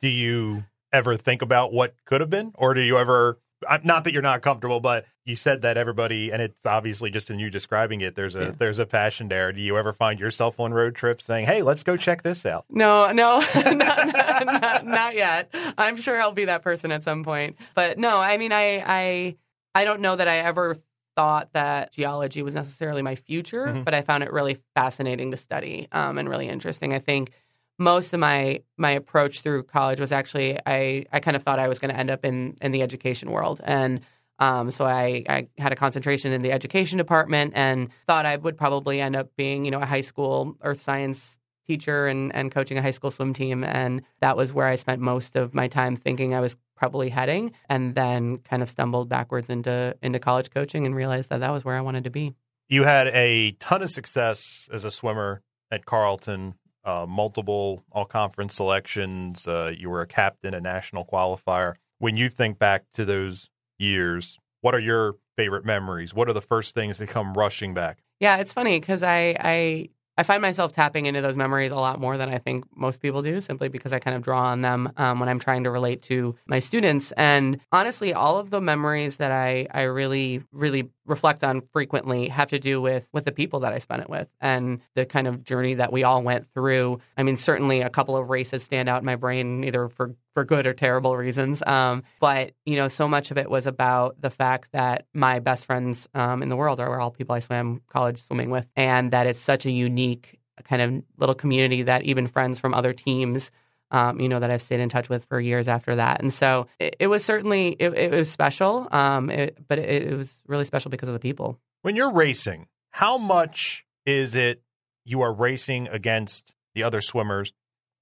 Do 0.00 0.08
you 0.08 0.64
ever 0.90 1.16
think 1.16 1.42
about 1.42 1.70
what 1.70 1.94
could 2.06 2.22
have 2.22 2.30
been, 2.30 2.52
or 2.54 2.72
do 2.72 2.80
you 2.80 2.96
ever? 2.98 3.38
I'm- 3.68 3.80
Not 3.84 4.04
that 4.04 4.12
you're 4.12 4.22
not 4.22 4.42
comfortable, 4.42 4.80
but 4.80 5.04
you 5.24 5.36
said 5.36 5.62
that 5.62 5.76
everybody, 5.76 6.30
and 6.30 6.40
it's 6.42 6.64
obviously 6.66 7.10
just 7.10 7.30
in 7.30 7.38
you 7.38 7.50
describing 7.50 8.00
it. 8.00 8.14
There's 8.14 8.34
a 8.34 8.44
Yeah. 8.44 8.50
there's 8.58 8.78
a 8.78 8.86
passion 8.86 9.28
there. 9.28 9.52
Do 9.52 9.60
you 9.60 9.78
ever 9.78 9.92
find 9.92 10.18
yourself 10.20 10.60
on 10.60 10.72
road 10.74 10.94
trips 10.94 11.24
saying, 11.24 11.46
"Hey, 11.46 11.62
let's 11.62 11.82
go 11.84 11.96
check 11.96 12.22
this 12.22 12.44
out"? 12.46 12.64
No, 12.70 13.10
no, 13.12 13.38
not, 13.54 13.76
not, 13.76 14.46
not, 14.46 14.86
not 14.86 15.14
yet. 15.14 15.54
I'm 15.78 15.96
sure 15.96 16.20
I'll 16.20 16.32
be 16.32 16.44
that 16.46 16.62
person 16.62 16.92
at 16.92 17.02
some 17.02 17.24
point. 17.24 17.56
But 17.74 17.98
no, 17.98 18.18
I 18.18 18.36
mean, 18.36 18.52
I, 18.52 18.82
I, 18.86 19.36
I 19.74 19.84
don't 19.84 20.00
know 20.00 20.16
that 20.16 20.28
I 20.28 20.38
ever 20.38 20.76
thought 21.16 21.52
that 21.52 21.92
geology 21.92 22.42
was 22.42 22.54
necessarily 22.56 23.00
my 23.00 23.14
future, 23.14 23.66
Mhm. 23.68 23.84
but 23.84 23.94
I 23.94 24.02
found 24.02 24.24
it 24.24 24.32
really 24.32 24.58
fascinating 24.74 25.30
to 25.30 25.36
study 25.36 25.86
um, 25.92 26.18
and 26.18 26.28
really 26.28 26.48
interesting. 26.48 26.92
I 26.92 26.98
think 26.98 27.30
most 27.78 28.12
of 28.12 28.20
my 28.20 28.62
my 28.76 28.92
approach 28.92 29.40
through 29.40 29.64
college 29.64 30.00
was 30.00 30.12
actually 30.12 30.58
I, 30.66 31.06
I 31.12 31.20
kind 31.20 31.36
of 31.36 31.42
thought 31.42 31.58
I 31.58 31.68
was 31.68 31.78
going 31.78 31.92
to 31.92 31.98
end 31.98 32.10
up 32.10 32.24
in 32.24 32.56
in 32.60 32.72
the 32.72 32.82
education 32.82 33.30
world. 33.30 33.60
And 33.64 34.00
um, 34.40 34.70
so 34.72 34.84
I, 34.84 35.24
I 35.28 35.48
had 35.58 35.72
a 35.72 35.76
concentration 35.76 36.32
in 36.32 36.42
the 36.42 36.50
education 36.50 36.98
department 36.98 37.52
and 37.54 37.88
thought 38.06 38.26
I 38.26 38.36
would 38.36 38.58
probably 38.58 39.00
end 39.00 39.16
up 39.16 39.34
being 39.36 39.64
you 39.64 39.70
know 39.70 39.80
a 39.80 39.86
high 39.86 40.02
school 40.02 40.56
earth 40.62 40.80
science 40.80 41.38
teacher 41.66 42.06
and, 42.06 42.34
and 42.34 42.52
coaching 42.52 42.76
a 42.78 42.82
high 42.82 42.90
school 42.90 43.10
swim 43.10 43.32
team. 43.32 43.64
And 43.64 44.02
that 44.20 44.36
was 44.36 44.52
where 44.52 44.66
I 44.66 44.76
spent 44.76 45.00
most 45.00 45.36
of 45.36 45.54
my 45.54 45.68
time 45.68 45.96
thinking 45.96 46.34
I 46.34 46.40
was 46.40 46.56
probably 46.76 47.08
heading 47.08 47.52
and 47.68 47.94
then 47.94 48.38
kind 48.38 48.62
of 48.62 48.68
stumbled 48.68 49.08
backwards 49.08 49.48
into 49.48 49.96
into 50.02 50.18
college 50.18 50.50
coaching 50.50 50.86
and 50.86 50.94
realized 50.94 51.30
that 51.30 51.40
that 51.40 51.50
was 51.50 51.64
where 51.64 51.76
I 51.76 51.80
wanted 51.80 52.04
to 52.04 52.10
be. 52.10 52.34
You 52.68 52.84
had 52.84 53.08
a 53.08 53.52
ton 53.52 53.82
of 53.82 53.90
success 53.90 54.68
as 54.72 54.84
a 54.84 54.90
swimmer 54.90 55.42
at 55.70 55.84
Carleton, 55.84 56.54
uh, 56.84 57.06
multiple 57.08 57.84
all 57.90 58.04
conference 58.04 58.54
selections. 58.54 59.46
Uh, 59.46 59.72
you 59.76 59.90
were 59.90 60.02
a 60.02 60.06
captain, 60.06 60.54
a 60.54 60.60
national 60.60 61.04
qualifier. 61.04 61.74
When 61.98 62.16
you 62.16 62.28
think 62.28 62.58
back 62.58 62.84
to 62.94 63.04
those 63.04 63.50
years, 63.78 64.38
what 64.60 64.74
are 64.74 64.80
your 64.80 65.16
favorite 65.36 65.64
memories? 65.64 66.14
What 66.14 66.28
are 66.28 66.32
the 66.32 66.40
first 66.40 66.74
things 66.74 66.98
that 66.98 67.08
come 67.08 67.34
rushing 67.34 67.74
back? 67.74 67.98
Yeah, 68.20 68.36
it's 68.36 68.52
funny 68.52 68.78
because 68.78 69.02
I, 69.02 69.36
I 69.38 69.88
I 70.16 70.22
find 70.22 70.40
myself 70.40 70.72
tapping 70.72 71.06
into 71.06 71.20
those 71.20 71.36
memories 71.36 71.72
a 71.72 71.76
lot 71.76 72.00
more 72.00 72.16
than 72.16 72.28
I 72.28 72.38
think 72.38 72.64
most 72.76 73.02
people 73.02 73.22
do, 73.22 73.40
simply 73.40 73.68
because 73.68 73.92
I 73.92 73.98
kind 73.98 74.16
of 74.16 74.22
draw 74.22 74.44
on 74.44 74.60
them 74.60 74.92
um, 74.96 75.18
when 75.20 75.28
I'm 75.28 75.40
trying 75.40 75.64
to 75.64 75.70
relate 75.70 76.02
to 76.02 76.36
my 76.46 76.60
students. 76.60 77.12
And 77.12 77.60
honestly, 77.72 78.14
all 78.14 78.38
of 78.38 78.50
the 78.50 78.60
memories 78.60 79.16
that 79.16 79.32
I 79.32 79.66
I 79.70 79.82
really 79.82 80.42
really 80.52 80.90
reflect 81.06 81.44
on 81.44 81.62
frequently 81.72 82.28
have 82.28 82.50
to 82.50 82.58
do 82.58 82.80
with 82.80 83.08
with 83.12 83.24
the 83.24 83.32
people 83.32 83.60
that 83.60 83.72
I 83.72 83.78
spent 83.78 84.02
it 84.02 84.10
with 84.10 84.28
and 84.40 84.80
the 84.94 85.04
kind 85.04 85.26
of 85.26 85.44
journey 85.44 85.74
that 85.74 85.92
we 85.92 86.04
all 86.04 86.22
went 86.22 86.46
through. 86.46 87.00
I 87.16 87.22
mean, 87.22 87.36
certainly 87.36 87.80
a 87.80 87.90
couple 87.90 88.16
of 88.16 88.30
races 88.30 88.62
stand 88.62 88.88
out 88.88 89.02
in 89.02 89.06
my 89.06 89.16
brain, 89.16 89.64
either 89.64 89.88
for 89.88 90.14
for 90.34 90.44
good 90.44 90.66
or 90.66 90.74
terrible 90.74 91.16
reasons. 91.16 91.62
Um, 91.66 92.02
but 92.20 92.52
you 92.66 92.76
know, 92.76 92.88
so 92.88 93.08
much 93.08 93.30
of 93.30 93.38
it 93.38 93.48
was 93.48 93.66
about 93.66 94.20
the 94.20 94.30
fact 94.30 94.72
that 94.72 95.06
my 95.14 95.38
best 95.38 95.64
friends 95.64 96.08
um, 96.14 96.42
in 96.42 96.48
the 96.48 96.56
world 96.56 96.80
are 96.80 97.00
all 97.00 97.10
people 97.10 97.34
I 97.34 97.38
swam 97.38 97.80
college 97.88 98.20
swimming 98.22 98.50
with, 98.50 98.66
and 98.76 99.12
that 99.12 99.26
it's 99.26 99.38
such 99.38 99.64
a 99.64 99.70
unique 99.70 100.38
kind 100.64 100.82
of 100.82 101.04
little 101.18 101.34
community 101.34 101.84
that 101.84 102.02
even 102.02 102.26
friends 102.26 102.60
from 102.60 102.74
other 102.74 102.92
teams. 102.92 103.50
Um, 103.90 104.18
you 104.18 104.28
know 104.28 104.40
that 104.40 104.50
I've 104.50 104.62
stayed 104.62 104.80
in 104.80 104.88
touch 104.88 105.08
with 105.08 105.24
for 105.26 105.38
years 105.38 105.68
after 105.68 105.94
that, 105.96 106.20
and 106.20 106.32
so 106.32 106.66
it, 106.80 106.96
it 106.98 107.06
was 107.06 107.24
certainly 107.24 107.76
it, 107.78 107.90
it 107.90 108.10
was 108.10 108.28
special, 108.28 108.88
um, 108.90 109.30
it, 109.30 109.56
but 109.68 109.78
it, 109.78 110.04
it 110.10 110.16
was 110.16 110.42
really 110.48 110.64
special 110.64 110.90
because 110.90 111.08
of 111.08 111.12
the 111.12 111.20
people. 111.20 111.60
When 111.82 111.94
you're 111.94 112.10
racing, 112.10 112.66
how 112.90 113.18
much 113.18 113.84
is 114.04 114.34
it 114.34 114.62
you 115.04 115.20
are 115.20 115.32
racing 115.32 115.86
against 115.88 116.56
the 116.74 116.82
other 116.82 117.00
swimmers, 117.00 117.52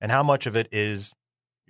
and 0.00 0.10
how 0.10 0.22
much 0.22 0.46
of 0.46 0.56
it 0.56 0.68
is 0.72 1.14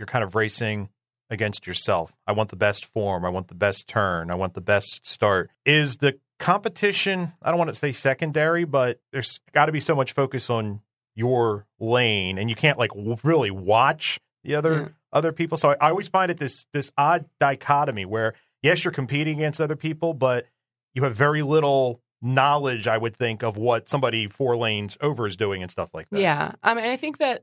you're 0.03 0.07
kind 0.07 0.25
of 0.25 0.35
racing 0.35 0.89
against 1.31 1.65
yourself? 1.67 2.13
I 2.27 2.33
want 2.33 2.51
the 2.51 2.57
best 2.57 2.85
form. 2.85 3.25
I 3.25 3.29
want 3.29 3.47
the 3.49 3.55
best 3.55 3.87
turn. 3.89 4.31
I 4.31 4.35
want 4.35 4.55
the 4.55 4.61
best 4.61 5.07
start. 5.07 5.49
Is 5.65 5.99
the 5.99 6.19
competition, 6.41 7.33
I 7.41 7.51
don't 7.51 7.59
want 7.59 7.69
to 7.71 7.75
say 7.75 7.93
secondary, 7.93 8.65
but 8.65 8.99
there's 9.13 9.39
got 9.53 9.67
to 9.67 9.73
be 9.73 9.81
so 9.81 9.95
much 9.95 10.13
focus 10.13 10.51
on 10.51 10.81
your 11.15 11.67
lane, 11.79 12.37
and 12.37 12.51
you 12.51 12.57
can't 12.57 12.79
like 12.79 12.91
really 13.23 13.51
watch 13.51 14.19
the 14.45 14.57
other 14.57 14.75
Yeah. 14.75 14.89
other 15.13 15.31
people. 15.33 15.57
So 15.57 15.71
I, 15.71 15.77
I 15.87 15.91
always 15.91 16.09
find 16.09 16.31
it 16.33 16.39
this 16.39 16.67
this 16.73 16.91
odd 16.99 17.27
dichotomy 17.39 18.05
where 18.07 18.35
yes, 18.63 18.85
you're 18.85 18.93
competing 18.93 19.37
against 19.39 19.61
other 19.61 19.77
people, 19.77 20.15
but 20.15 20.47
you 20.95 21.05
have 21.05 21.15
very 21.15 21.43
little 21.43 22.01
knowledge, 22.21 22.87
I 22.87 22.97
would 22.99 23.17
think, 23.17 23.43
of 23.43 23.57
what 23.57 23.89
somebody 23.89 24.27
four 24.27 24.57
lanes 24.57 24.97
over 25.01 25.27
is 25.27 25.37
doing 25.37 25.63
and 25.63 25.71
stuff 25.71 25.91
like 25.95 26.09
that. 26.11 26.21
Yeah, 26.21 26.53
I 26.63 26.75
mean, 26.75 26.85
I 26.87 26.97
think 26.97 27.19
that 27.19 27.43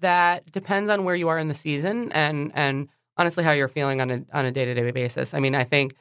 that 0.00 0.50
depends 0.52 0.90
on 0.90 1.04
where 1.04 1.14
you 1.14 1.28
are 1.28 1.38
in 1.38 1.46
the 1.46 1.54
season 1.54 2.12
and 2.12 2.52
and 2.54 2.88
honestly 3.16 3.44
how 3.44 3.52
you're 3.52 3.68
feeling 3.68 4.00
on 4.00 4.10
a 4.10 4.24
on 4.32 4.46
a 4.46 4.52
day 4.52 4.64
to 4.64 4.74
day 4.74 4.90
basis. 4.90 5.34
I 5.34 5.40
mean, 5.40 5.54
I 5.54 5.64
think, 5.64 5.94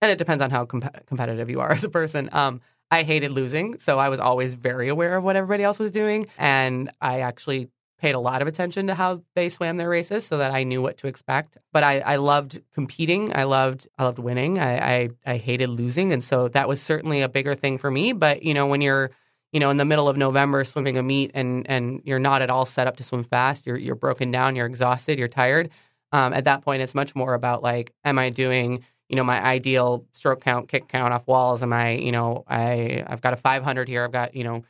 and 0.00 0.10
it 0.10 0.18
depends 0.18 0.42
on 0.42 0.50
how 0.50 0.64
comp- 0.64 1.06
competitive 1.06 1.48
you 1.48 1.60
are 1.60 1.72
as 1.72 1.84
a 1.84 1.88
person. 1.90 2.28
Um, 2.32 2.60
I 2.90 3.02
hated 3.02 3.32
losing, 3.32 3.78
so 3.78 3.98
I 3.98 4.08
was 4.08 4.20
always 4.20 4.54
very 4.54 4.88
aware 4.88 5.16
of 5.16 5.24
what 5.24 5.36
everybody 5.36 5.64
else 5.64 5.78
was 5.78 5.90
doing, 5.90 6.26
and 6.38 6.90
I 7.00 7.20
actually 7.20 7.68
paid 7.98 8.14
a 8.14 8.20
lot 8.20 8.42
of 8.42 8.48
attention 8.48 8.88
to 8.88 8.94
how 8.94 9.22
they 9.34 9.48
swam 9.48 9.78
their 9.78 9.88
races 9.88 10.26
so 10.26 10.38
that 10.38 10.52
I 10.52 10.64
knew 10.64 10.82
what 10.82 10.98
to 10.98 11.06
expect. 11.06 11.56
But 11.72 11.82
I, 11.82 12.00
I 12.00 12.16
loved 12.16 12.60
competing. 12.74 13.34
I 13.34 13.44
loved 13.44 13.88
I 13.98 14.04
loved 14.04 14.18
winning. 14.18 14.58
I, 14.58 14.94
I 14.94 15.08
I 15.26 15.36
hated 15.38 15.68
losing, 15.68 16.12
and 16.12 16.22
so 16.22 16.48
that 16.48 16.68
was 16.68 16.80
certainly 16.80 17.22
a 17.22 17.28
bigger 17.28 17.54
thing 17.54 17.78
for 17.78 17.90
me. 17.90 18.12
But 18.12 18.42
you 18.42 18.54
know, 18.54 18.66
when 18.66 18.80
you're 18.80 19.10
you 19.52 19.60
know 19.60 19.70
in 19.70 19.76
the 19.76 19.84
middle 19.84 20.08
of 20.08 20.16
November 20.16 20.64
swimming 20.64 20.98
a 20.98 21.02
meet 21.02 21.30
and 21.34 21.68
and 21.68 22.02
you're 22.04 22.18
not 22.18 22.42
at 22.42 22.50
all 22.50 22.66
set 22.66 22.86
up 22.86 22.96
to 22.96 23.02
swim 23.02 23.24
fast, 23.24 23.66
you're 23.66 23.76
you're 23.78 23.94
broken 23.94 24.30
down, 24.30 24.56
you're 24.56 24.66
exhausted, 24.66 25.18
you're 25.18 25.28
tired. 25.28 25.70
Um, 26.12 26.32
at 26.32 26.44
that 26.44 26.62
point, 26.62 26.82
it's 26.82 26.94
much 26.94 27.14
more 27.16 27.34
about 27.34 27.62
like, 27.62 27.92
am 28.04 28.18
I 28.18 28.30
doing 28.30 28.84
you 29.08 29.16
know 29.16 29.24
my 29.24 29.42
ideal 29.42 30.06
stroke 30.12 30.40
count, 30.40 30.68
kick 30.68 30.88
count 30.88 31.12
off 31.14 31.26
walls? 31.26 31.62
Am 31.62 31.72
I 31.72 31.92
you 31.92 32.12
know 32.12 32.44
I 32.48 33.04
I've 33.06 33.20
got 33.20 33.32
a 33.32 33.36
500 33.36 33.88
here. 33.88 34.04
I've 34.04 34.12
got 34.12 34.34
you 34.34 34.44
know 34.44 34.64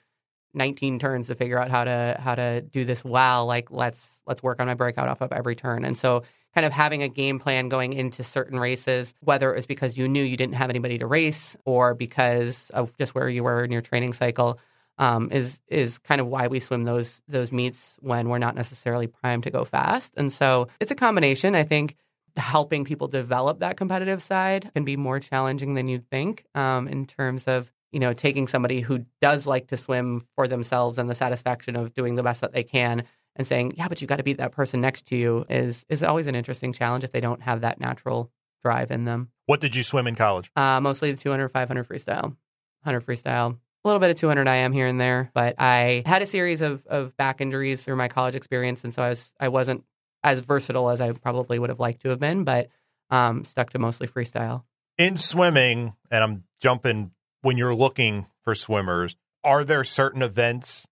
19 0.55 0.99
turns 0.99 1.27
to 1.29 1.35
figure 1.35 1.59
out 1.59 1.71
how 1.71 1.85
to 1.85 2.17
how 2.19 2.35
to 2.35 2.63
do 2.63 2.85
this 2.85 3.05
well 3.05 3.47
like 3.47 3.71
let's 3.71 4.21
let's 4.27 4.43
work 4.43 4.59
on 4.59 4.67
my 4.67 4.75
breakout 4.75 5.09
off 5.09 5.21
of 5.21 5.31
every 5.31 5.55
turn 5.55 5.85
and 5.85 5.97
so 5.97 6.23
kind 6.57 6.65
of 6.65 6.73
having 6.73 7.03
a 7.03 7.09
game 7.09 7.39
plan 7.39 7.69
going 7.69 7.93
into 7.93 8.25
certain 8.25 8.59
races 8.59 9.15
whether 9.21 9.53
it 9.53 9.57
was 9.57 9.67
because 9.67 9.99
you 9.99 10.09
knew 10.09 10.23
you 10.23 10.37
didn't 10.37 10.55
have 10.55 10.71
anybody 10.71 10.97
to 10.99 11.07
race 11.07 11.57
or 11.67 11.95
because 11.95 12.71
of 12.71 12.97
just 12.97 13.15
where 13.15 13.29
you 13.29 13.45
were 13.45 13.63
in 13.63 13.71
your 13.71 13.83
training 13.83 14.15
cycle 14.15 14.59
um, 14.99 15.29
is 15.31 15.61
is 15.69 15.99
kind 15.99 16.21
of 16.21 16.27
why 16.27 16.47
we 16.47 16.61
swim 16.61 16.85
those 16.85 17.23
those 17.29 17.53
meets 17.53 17.99
when 18.01 18.29
we're 18.29 18.39
not 18.39 18.55
necessarily 18.55 19.07
primed 19.07 19.43
to 19.43 19.51
go 19.51 19.65
fast. 19.65 20.15
And 20.17 20.33
so 20.33 20.69
it's 20.81 20.91
a 20.91 20.95
combination. 20.95 21.55
I 21.55 21.65
think 21.65 21.97
helping 22.37 22.85
people 22.85 23.09
develop 23.09 23.61
that 23.61 23.77
competitive 23.77 24.23
side 24.23 24.71
can 24.75 24.85
be 24.85 24.97
more 24.97 25.21
challenging 25.21 25.75
than 25.75 25.89
you'd 25.89 26.09
think 26.09 26.45
um, 26.55 26.89
in 26.89 27.07
terms 27.07 27.45
of 27.47 27.71
you 27.93 28.01
know, 28.01 28.13
taking 28.13 28.47
somebody 28.47 28.81
who 28.81 29.07
does 29.23 29.47
like 29.47 29.69
to 29.69 29.77
swim 29.77 30.27
for 30.35 30.47
themselves 30.47 30.99
and 30.99 31.09
the 31.09 31.15
satisfaction 31.15 31.77
of 31.77 31.95
doing 31.95 32.15
the 32.15 32.23
best 32.23 32.43
that 32.43 32.53
they 32.53 32.63
can 32.65 33.05
and 33.37 33.47
saying, 33.47 33.75
yeah, 33.77 33.89
but 33.89 34.01
you 34.01 34.07
got 34.07 34.17
to 34.17 34.23
beat 34.23 34.39
that 34.39 34.53
person 34.53 34.81
next 34.81 35.07
to 35.09 35.17
you 35.17 35.45
is 35.49 35.85
is 35.89 36.03
always 36.03 36.27
an 36.27 36.35
interesting 36.35 36.73
challenge 36.73 37.05
if 37.05 37.13
they 37.13 37.21
don't 37.21 37.43
have 37.43 37.61
that 37.61 37.81
natural 37.81 38.31
drive 38.63 38.91
in 38.91 39.05
them. 39.05 39.31
What 39.47 39.61
did 39.61 39.77
you 39.77 39.83
swim 39.83 40.07
in 40.07 40.15
college? 40.17 40.51
Uh, 40.57 40.81
mostly 40.81 41.13
the 41.13 41.19
200, 41.19 41.49
500 41.49 41.89
freestyle, 41.89 42.37
100 42.83 43.01
freestyle, 43.01 43.53
a 43.53 43.89
little 43.89 44.01
bit 44.01 44.11
of 44.11 44.17
200 44.17 44.49
IM 44.49 44.73
here 44.73 44.87
and 44.87 45.01
there. 45.01 45.31
But 45.35 45.55
I 45.59 46.03
had 46.07 46.23
a 46.23 46.27
series 46.27 46.61
of 46.61 46.87
of 46.87 47.17
back 47.17 47.41
injuries 47.41 47.85
through 47.85 47.97
my 47.97 48.09
college 48.09 48.35
experience, 48.35 48.85
and 48.85 48.93
so 48.93 49.03
I 49.03 49.11
was 49.11 49.33
I 49.39 49.49
wasn't 49.49 49.85
as 50.23 50.41
versatile 50.41 50.91
as 50.91 51.01
I 51.01 51.13
probably 51.13 51.59
would 51.59 51.71
have 51.71 51.81
liked 51.81 52.03
to 52.03 52.09
have 52.09 52.19
been, 52.19 52.45
but 52.45 52.69
um, 53.11 53.45
stuck 53.45 53.71
to 53.71 53.79
mostly 53.79 54.09
freestyle. 54.09 54.65
In 54.99 55.17
swimming, 55.17 55.95
and 56.11 56.25
I'm 56.25 56.45
jumping 56.61 57.13
when 57.43 57.59
you're 57.59 57.75
looking 57.75 58.27
for 58.43 58.55
swimmers, 58.55 59.15
are 59.45 59.63
there 59.63 59.85
certain 59.85 60.23
events 60.23 60.89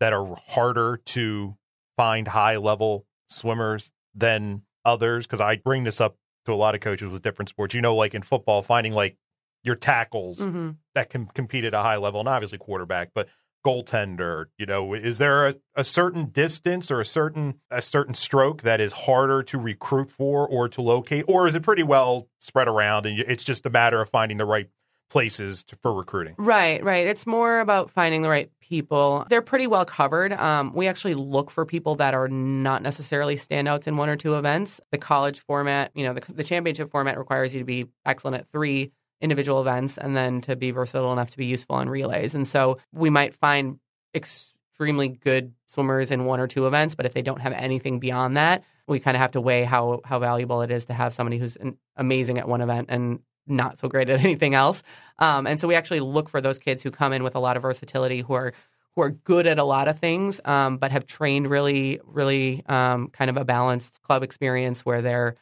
that 0.00 0.12
are 0.12 0.36
harder 0.48 1.00
to 1.06 1.56
find 1.98 2.26
high 2.26 2.56
level 2.56 3.04
swimmers 3.28 3.92
than 4.14 4.62
others? 4.86 5.26
Because 5.26 5.40
I 5.40 5.56
bring 5.56 5.84
this 5.84 6.00
up 6.00 6.16
to 6.46 6.54
a 6.54 6.56
lot 6.56 6.74
of 6.74 6.80
coaches 6.80 7.12
with 7.12 7.20
different 7.20 7.50
sports. 7.50 7.74
You 7.74 7.82
know, 7.82 7.94
like 7.94 8.14
in 8.14 8.22
football, 8.22 8.62
finding 8.62 8.94
like 8.94 9.18
your 9.64 9.74
tackles 9.74 10.38
mm-hmm. 10.38 10.70
that 10.94 11.10
can 11.10 11.26
compete 11.26 11.64
at 11.64 11.74
a 11.74 11.82
high 11.82 11.96
level, 11.96 12.20
and 12.20 12.28
obviously 12.28 12.56
quarterback, 12.56 13.10
but 13.14 13.28
goaltender 13.66 14.46
you 14.56 14.64
know 14.64 14.94
is 14.94 15.18
there 15.18 15.48
a, 15.48 15.54
a 15.74 15.82
certain 15.82 16.26
distance 16.26 16.92
or 16.92 17.00
a 17.00 17.04
certain 17.04 17.60
a 17.72 17.82
certain 17.82 18.14
stroke 18.14 18.62
that 18.62 18.80
is 18.80 18.92
harder 18.92 19.42
to 19.42 19.58
recruit 19.58 20.10
for 20.10 20.46
or 20.46 20.68
to 20.68 20.80
locate 20.80 21.24
or 21.26 21.48
is 21.48 21.56
it 21.56 21.62
pretty 21.62 21.82
well 21.82 22.28
spread 22.38 22.68
around 22.68 23.04
and 23.04 23.18
it's 23.18 23.42
just 23.42 23.66
a 23.66 23.70
matter 23.70 24.00
of 24.00 24.08
finding 24.08 24.36
the 24.36 24.44
right 24.44 24.68
places 25.08 25.64
to, 25.64 25.76
for 25.76 25.92
recruiting. 25.92 26.34
Right, 26.38 26.82
right. 26.82 27.06
It's 27.06 27.26
more 27.26 27.60
about 27.60 27.90
finding 27.90 28.22
the 28.22 28.28
right 28.28 28.50
people. 28.60 29.26
They're 29.28 29.42
pretty 29.42 29.66
well 29.66 29.84
covered. 29.84 30.32
Um, 30.32 30.72
we 30.74 30.86
actually 30.86 31.14
look 31.14 31.50
for 31.50 31.64
people 31.64 31.96
that 31.96 32.14
are 32.14 32.28
not 32.28 32.82
necessarily 32.82 33.36
standouts 33.36 33.86
in 33.86 33.96
one 33.96 34.08
or 34.08 34.16
two 34.16 34.36
events. 34.36 34.80
The 34.90 34.98
college 34.98 35.40
format, 35.40 35.90
you 35.94 36.04
know, 36.04 36.12
the, 36.12 36.32
the 36.32 36.44
championship 36.44 36.90
format 36.90 37.18
requires 37.18 37.54
you 37.54 37.60
to 37.60 37.64
be 37.64 37.86
excellent 38.04 38.36
at 38.36 38.48
three 38.48 38.92
individual 39.20 39.60
events 39.60 39.98
and 39.98 40.16
then 40.16 40.40
to 40.42 40.56
be 40.56 40.70
versatile 40.70 41.12
enough 41.12 41.30
to 41.30 41.38
be 41.38 41.46
useful 41.46 41.76
on 41.76 41.88
relays. 41.88 42.34
And 42.34 42.46
so 42.46 42.78
we 42.92 43.10
might 43.10 43.34
find 43.34 43.80
extremely 44.14 45.08
good 45.08 45.52
swimmers 45.66 46.10
in 46.10 46.24
one 46.24 46.40
or 46.40 46.46
two 46.46 46.66
events, 46.66 46.94
but 46.94 47.06
if 47.06 47.14
they 47.14 47.22
don't 47.22 47.40
have 47.40 47.52
anything 47.52 47.98
beyond 47.98 48.36
that, 48.36 48.64
we 48.86 49.00
kind 49.00 49.16
of 49.16 49.20
have 49.20 49.32
to 49.32 49.40
weigh 49.40 49.64
how 49.64 50.00
how 50.04 50.18
valuable 50.18 50.62
it 50.62 50.70
is 50.70 50.86
to 50.86 50.94
have 50.94 51.12
somebody 51.12 51.38
who's 51.38 51.58
amazing 51.96 52.38
at 52.38 52.48
one 52.48 52.62
event 52.62 52.86
and 52.88 53.20
not 53.48 53.78
so 53.78 53.88
great 53.88 54.08
at 54.10 54.20
anything 54.24 54.54
else. 54.54 54.82
Um, 55.18 55.46
and 55.46 55.60
so 55.60 55.68
we 55.68 55.74
actually 55.74 56.00
look 56.00 56.28
for 56.28 56.40
those 56.40 56.58
kids 56.58 56.82
who 56.82 56.90
come 56.90 57.12
in 57.12 57.22
with 57.22 57.34
a 57.34 57.40
lot 57.40 57.56
of 57.56 57.62
versatility, 57.62 58.20
who 58.20 58.34
are 58.34 58.52
who 58.94 59.02
are 59.02 59.10
good 59.10 59.46
at 59.46 59.60
a 59.60 59.64
lot 59.64 59.86
of 59.86 59.98
things, 60.00 60.40
um, 60.44 60.76
but 60.76 60.90
have 60.90 61.06
trained 61.06 61.48
really, 61.48 62.00
really 62.04 62.64
um, 62.66 63.08
kind 63.10 63.30
of 63.30 63.36
a 63.36 63.44
balanced 63.44 64.02
club 64.02 64.24
experience 64.24 64.84
where 64.84 65.02
they're 65.02 65.36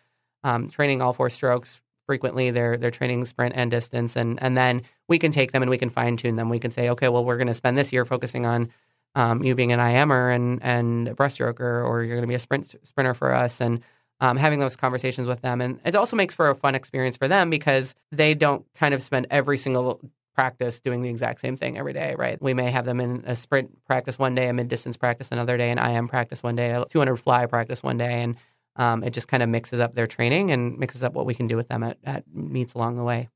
um, 0.44 0.68
training 0.68 1.00
all 1.00 1.14
four 1.14 1.30
strokes 1.30 1.80
frequently. 2.06 2.50
They're 2.50 2.76
they're 2.76 2.90
training 2.90 3.24
sprint 3.24 3.54
and 3.56 3.70
distance, 3.70 4.14
and 4.14 4.40
and 4.42 4.56
then 4.56 4.82
we 5.08 5.18
can 5.18 5.32
take 5.32 5.52
them 5.52 5.62
and 5.62 5.70
we 5.70 5.78
can 5.78 5.90
fine 5.90 6.16
tune 6.16 6.36
them. 6.36 6.48
We 6.48 6.58
can 6.58 6.70
say, 6.70 6.90
okay, 6.90 7.08
well, 7.08 7.24
we're 7.24 7.38
going 7.38 7.46
to 7.46 7.54
spend 7.54 7.78
this 7.78 7.92
year 7.92 8.04
focusing 8.04 8.46
on 8.46 8.70
um, 9.14 9.42
you 9.42 9.54
being 9.54 9.72
an 9.72 9.80
IMer 9.80 10.34
and 10.34 10.62
and 10.62 11.08
breaststroker, 11.16 11.84
or 11.84 12.02
you're 12.02 12.16
going 12.16 12.28
to 12.28 12.28
be 12.28 12.34
a 12.34 12.38
sprint 12.38 12.74
sprinter 12.82 13.14
for 13.14 13.34
us, 13.34 13.60
and 13.60 13.82
um, 14.20 14.36
having 14.36 14.58
those 14.58 14.76
conversations 14.76 15.26
with 15.26 15.42
them. 15.42 15.60
And 15.60 15.80
it 15.84 15.94
also 15.94 16.16
makes 16.16 16.34
for 16.34 16.48
a 16.48 16.54
fun 16.54 16.74
experience 16.74 17.16
for 17.16 17.28
them 17.28 17.50
because 17.50 17.94
they 18.12 18.34
don't 18.34 18.64
kind 18.74 18.94
of 18.94 19.02
spend 19.02 19.26
every 19.30 19.58
single 19.58 20.00
practice 20.34 20.80
doing 20.80 21.02
the 21.02 21.08
exact 21.08 21.40
same 21.40 21.56
thing 21.56 21.78
every 21.78 21.92
day, 21.92 22.14
right? 22.16 22.40
We 22.40 22.54
may 22.54 22.70
have 22.70 22.84
them 22.84 23.00
in 23.00 23.24
a 23.26 23.34
sprint 23.34 23.84
practice 23.86 24.18
one 24.18 24.34
day, 24.34 24.48
a 24.48 24.52
mid 24.52 24.68
distance 24.68 24.96
practice 24.96 25.28
another 25.32 25.56
day, 25.56 25.70
an 25.70 25.78
IM 25.78 26.08
practice 26.08 26.42
one 26.42 26.56
day, 26.56 26.72
a 26.72 26.84
200 26.84 27.16
fly 27.16 27.46
practice 27.46 27.82
one 27.82 27.98
day. 27.98 28.22
And 28.22 28.36
um, 28.76 29.02
it 29.02 29.10
just 29.10 29.28
kind 29.28 29.42
of 29.42 29.48
mixes 29.48 29.80
up 29.80 29.94
their 29.94 30.06
training 30.06 30.50
and 30.50 30.78
mixes 30.78 31.02
up 31.02 31.14
what 31.14 31.26
we 31.26 31.34
can 31.34 31.46
do 31.46 31.56
with 31.56 31.68
them 31.68 31.82
at, 31.82 31.96
at 32.04 32.24
meets 32.32 32.74
along 32.74 32.96
the 32.96 33.02
way. 33.02 33.28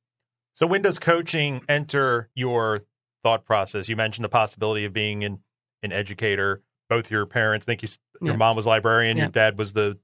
So, 0.52 0.66
when 0.66 0.82
does 0.82 0.98
coaching 0.98 1.62
enter 1.68 2.28
your 2.34 2.84
thought 3.22 3.46
process? 3.46 3.88
You 3.88 3.96
mentioned 3.96 4.24
the 4.24 4.30
possibility 4.30 4.84
of 4.84 4.92
being 4.92 5.24
an, 5.24 5.40
an 5.82 5.92
educator. 5.92 6.60
Both 6.90 7.10
your 7.10 7.24
parents, 7.24 7.64
I 7.64 7.66
think 7.66 7.82
you, 7.82 7.88
your 8.20 8.32
yeah. 8.32 8.36
mom 8.36 8.56
was 8.56 8.66
librarian, 8.66 9.16
yeah. 9.16 9.24
your 9.24 9.30
dad 9.30 9.56
was 9.58 9.72
the 9.72 9.96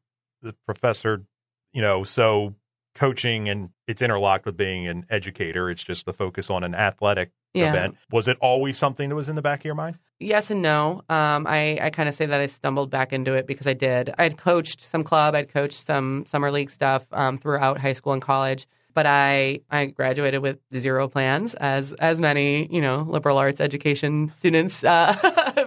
the 0.46 0.54
professor, 0.66 1.24
you 1.72 1.82
know, 1.82 2.04
so 2.04 2.54
coaching 2.94 3.48
and 3.48 3.70
it's 3.86 4.02
interlocked 4.02 4.46
with 4.46 4.56
being 4.56 4.88
an 4.88 5.06
educator. 5.10 5.70
It's 5.70 5.84
just 5.84 6.06
the 6.06 6.12
focus 6.12 6.50
on 6.50 6.64
an 6.64 6.74
athletic 6.74 7.30
yeah. 7.54 7.70
event. 7.70 7.96
Was 8.10 8.26
it 8.26 8.38
always 8.40 8.78
something 8.78 9.08
that 9.08 9.14
was 9.14 9.28
in 9.28 9.34
the 9.34 9.42
back 9.42 9.60
of 9.60 9.64
your 9.64 9.74
mind? 9.74 9.98
Yes 10.18 10.50
and 10.50 10.62
no. 10.62 11.02
Um, 11.08 11.46
I, 11.46 11.78
I 11.80 11.90
kind 11.90 12.08
of 12.08 12.14
say 12.14 12.26
that 12.26 12.40
I 12.40 12.46
stumbled 12.46 12.90
back 12.90 13.12
into 13.12 13.34
it 13.34 13.46
because 13.46 13.66
I 13.66 13.74
did. 13.74 14.14
I'd 14.18 14.38
coached 14.38 14.80
some 14.80 15.04
club, 15.04 15.34
I'd 15.34 15.52
coached 15.52 15.78
some 15.78 16.24
summer 16.26 16.50
league 16.50 16.70
stuff 16.70 17.06
um, 17.12 17.36
throughout 17.36 17.78
high 17.78 17.92
school 17.92 18.14
and 18.14 18.22
college 18.22 18.66
but 18.96 19.04
I 19.04 19.60
I 19.70 19.84
graduated 19.86 20.40
with 20.40 20.58
zero 20.74 21.06
plans, 21.06 21.52
as 21.52 21.92
as 21.92 22.18
many 22.18 22.66
you 22.74 22.80
know 22.80 23.02
liberal 23.02 23.36
arts 23.36 23.60
education 23.60 24.30
students 24.30 24.82
uh, 24.82 25.14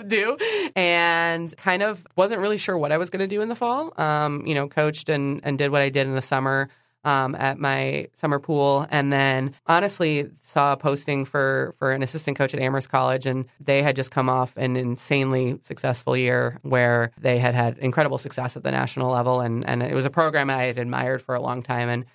do, 0.07 0.35
and 0.75 1.55
kind 1.55 1.83
of 1.83 2.05
wasn't 2.15 2.41
really 2.41 2.57
sure 2.57 2.75
what 2.75 2.91
I 2.91 2.97
was 2.97 3.11
going 3.11 3.19
to 3.19 3.27
do 3.27 3.41
in 3.41 3.47
the 3.47 3.55
fall. 3.55 3.93
Um, 4.01 4.45
you 4.47 4.55
know, 4.55 4.67
coached 4.67 5.09
and 5.09 5.41
and 5.43 5.59
did 5.59 5.69
what 5.71 5.81
I 5.81 5.89
did 5.89 6.07
in 6.07 6.15
the 6.15 6.21
summer. 6.23 6.69
Um, 7.05 7.33
at 7.35 7.57
my 7.57 8.09
summer 8.13 8.39
pool, 8.39 8.85
and 8.91 9.11
then 9.11 9.55
honestly 9.67 10.29
saw 10.41 10.73
a 10.73 10.77
posting 10.77 11.23
for 11.23 11.73
for 11.79 11.93
an 11.93 12.03
assistant 12.03 12.37
coach 12.37 12.53
at 12.53 12.59
Amherst 12.59 12.89
College, 12.89 13.25
and 13.25 13.45
they 13.61 13.81
had 13.81 13.95
just 13.95 14.11
come 14.11 14.27
off 14.27 14.57
an 14.57 14.75
insanely 14.75 15.59
successful 15.61 16.17
year 16.17 16.59
where 16.63 17.11
they 17.17 17.39
had 17.39 17.55
had 17.55 17.77
incredible 17.77 18.17
success 18.17 18.57
at 18.57 18.63
the 18.63 18.71
national 18.71 19.11
level, 19.11 19.39
and 19.39 19.65
and 19.65 19.81
it 19.81 19.93
was 19.93 20.03
a 20.03 20.09
program 20.09 20.49
I 20.49 20.63
had 20.63 20.77
admired 20.77 21.21
for 21.21 21.35
a 21.35 21.41
long 21.41 21.63
time, 21.63 21.87
and 21.87 22.05